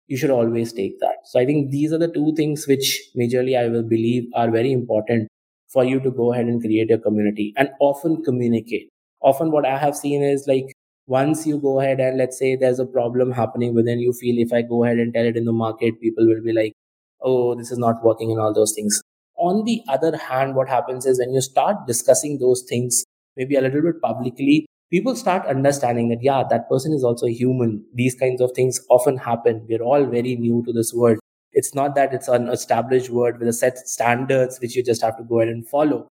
you 0.08 0.16
should 0.16 0.30
always 0.30 0.72
take 0.72 0.98
that. 1.00 1.16
So 1.24 1.40
I 1.40 1.46
think 1.46 1.70
these 1.70 1.92
are 1.92 1.98
the 1.98 2.08
two 2.08 2.34
things 2.36 2.66
which 2.66 3.00
majorly 3.16 3.58
I 3.58 3.68
will 3.68 3.82
believe 3.82 4.24
are 4.34 4.50
very 4.50 4.72
important 4.72 5.28
for 5.72 5.84
you 5.84 6.00
to 6.00 6.10
go 6.10 6.32
ahead 6.32 6.46
and 6.46 6.60
create 6.60 6.90
a 6.90 6.98
community 6.98 7.54
and 7.56 7.70
often 7.80 8.22
communicate. 8.22 8.90
Often 9.22 9.52
what 9.52 9.64
I 9.64 9.78
have 9.78 9.96
seen 9.96 10.22
is 10.22 10.46
like 10.46 10.72
once 11.12 11.46
you 11.46 11.58
go 11.58 11.78
ahead 11.80 12.00
and 12.00 12.16
let's 12.18 12.38
say 12.38 12.56
there's 12.56 12.78
a 12.78 12.86
problem 12.86 13.32
happening 13.32 13.74
within 13.74 13.98
you 14.00 14.12
feel 14.12 14.38
if 14.38 14.52
I 14.52 14.62
go 14.62 14.84
ahead 14.84 14.98
and 14.98 15.12
tell 15.12 15.26
it 15.26 15.36
in 15.36 15.44
the 15.44 15.52
market, 15.52 16.00
people 16.00 16.26
will 16.26 16.42
be 16.42 16.52
like, 16.52 16.72
oh, 17.20 17.54
this 17.54 17.70
is 17.70 17.78
not 17.78 18.02
working 18.02 18.30
and 18.30 18.40
all 18.40 18.54
those 18.54 18.72
things. 18.74 19.02
On 19.36 19.64
the 19.64 19.82
other 19.88 20.16
hand, 20.16 20.54
what 20.54 20.68
happens 20.68 21.04
is 21.04 21.18
when 21.18 21.34
you 21.34 21.40
start 21.40 21.86
discussing 21.86 22.38
those 22.38 22.62
things, 22.68 23.04
maybe 23.36 23.56
a 23.56 23.60
little 23.60 23.82
bit 23.82 24.00
publicly, 24.00 24.66
people 24.90 25.14
start 25.16 25.46
understanding 25.46 26.08
that 26.08 26.22
yeah 26.22 26.44
that 26.48 26.68
person 26.68 26.94
is 26.94 27.04
also 27.04 27.26
human. 27.26 27.84
These 27.94 28.14
kinds 28.14 28.40
of 28.40 28.52
things 28.52 28.80
often 28.88 29.16
happen. 29.18 29.66
We're 29.68 29.82
all 29.82 30.06
very 30.06 30.36
new 30.36 30.62
to 30.66 30.72
this 30.72 30.94
world. 30.94 31.18
It's 31.52 31.74
not 31.74 31.94
that 31.96 32.14
it's 32.14 32.28
an 32.28 32.48
established 32.48 33.10
word 33.10 33.38
with 33.38 33.48
a 33.48 33.52
set 33.52 33.76
standards 33.86 34.58
which 34.60 34.76
you 34.76 34.82
just 34.82 35.02
have 35.02 35.18
to 35.18 35.24
go 35.24 35.40
ahead 35.40 35.52
and 35.52 35.68
follow 35.68 36.08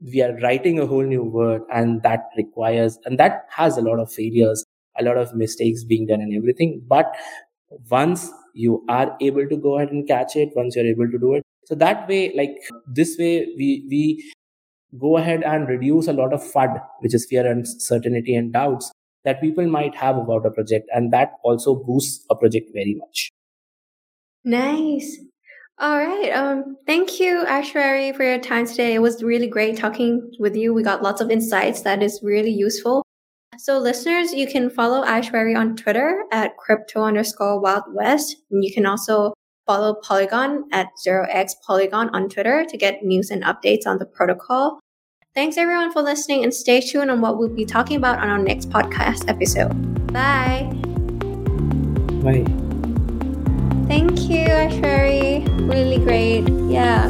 we 0.00 0.22
are 0.22 0.36
writing 0.40 0.78
a 0.78 0.86
whole 0.86 1.02
new 1.02 1.22
word 1.22 1.62
and 1.72 2.02
that 2.02 2.28
requires 2.36 2.98
and 3.04 3.18
that 3.18 3.46
has 3.50 3.76
a 3.76 3.80
lot 3.80 3.98
of 3.98 4.12
failures 4.12 4.64
a 4.98 5.02
lot 5.02 5.16
of 5.16 5.34
mistakes 5.34 5.84
being 5.84 6.06
done 6.06 6.20
and 6.20 6.34
everything 6.36 6.80
but 6.86 7.14
once 7.90 8.30
you 8.54 8.84
are 8.88 9.16
able 9.20 9.46
to 9.48 9.56
go 9.56 9.76
ahead 9.76 9.90
and 9.90 10.06
catch 10.08 10.36
it 10.36 10.50
once 10.54 10.76
you're 10.76 10.86
able 10.86 11.10
to 11.10 11.18
do 11.18 11.34
it 11.34 11.42
so 11.64 11.74
that 11.74 12.08
way 12.08 12.32
like 12.34 12.56
this 12.86 13.16
way 13.18 13.46
we 13.58 13.86
we 13.90 14.32
go 14.98 15.16
ahead 15.18 15.42
and 15.42 15.68
reduce 15.68 16.08
a 16.08 16.12
lot 16.12 16.32
of 16.32 16.42
FUD, 16.42 16.80
which 17.00 17.14
is 17.14 17.26
fear, 17.26 17.46
and 17.46 17.66
uncertainty, 17.66 18.34
and 18.34 18.52
doubts 18.52 18.90
that 19.24 19.40
people 19.40 19.66
might 19.66 19.94
have 19.94 20.16
about 20.16 20.46
a 20.46 20.50
project. 20.50 20.88
And 20.94 21.12
that 21.12 21.32
also 21.42 21.74
boosts 21.74 22.24
a 22.30 22.34
project 22.34 22.70
very 22.72 22.94
much. 22.94 23.30
Nice. 24.44 25.18
All 25.80 25.96
right. 25.96 26.30
Um, 26.30 26.76
thank 26.86 27.20
you, 27.20 27.44
Aishwarya, 27.46 28.16
for 28.16 28.24
your 28.24 28.40
time 28.40 28.66
today. 28.66 28.94
It 28.94 28.98
was 28.98 29.22
really 29.22 29.46
great 29.46 29.76
talking 29.76 30.32
with 30.40 30.56
you. 30.56 30.74
We 30.74 30.82
got 30.82 31.02
lots 31.02 31.20
of 31.20 31.30
insights 31.30 31.82
that 31.82 32.02
is 32.02 32.18
really 32.22 32.50
useful. 32.50 33.04
So, 33.58 33.78
listeners, 33.78 34.32
you 34.32 34.48
can 34.48 34.70
follow 34.70 35.04
Aishwarya 35.04 35.56
on 35.56 35.76
Twitter 35.76 36.24
at 36.32 36.56
crypto 36.56 37.02
underscore 37.02 37.60
wild 37.60 37.84
west. 37.92 38.36
And 38.50 38.64
you 38.64 38.72
can 38.72 38.86
also 38.86 39.34
follow 39.66 39.94
Polygon 40.02 40.64
at 40.72 40.88
0x 41.06 41.52
Polygon 41.64 42.08
on 42.10 42.28
Twitter 42.28 42.64
to 42.68 42.76
get 42.76 43.04
news 43.04 43.30
and 43.30 43.44
updates 43.44 43.86
on 43.86 43.98
the 43.98 44.06
protocol. 44.06 44.80
Thanks 45.34 45.56
everyone 45.56 45.92
for 45.92 46.02
listening 46.02 46.42
and 46.42 46.52
stay 46.52 46.80
tuned 46.80 47.10
on 47.10 47.20
what 47.20 47.38
we'll 47.38 47.54
be 47.54 47.64
talking 47.64 47.96
about 47.96 48.18
on 48.18 48.28
our 48.28 48.38
next 48.38 48.70
podcast 48.70 49.28
episode. 49.28 49.72
Bye. 50.12 50.72
Bye. 52.24 52.67
Thank 53.88 54.28
you, 54.28 54.46
Aishwarya. 54.46 55.68
Really 55.68 55.98
great. 55.98 56.46
Yeah. 56.70 57.08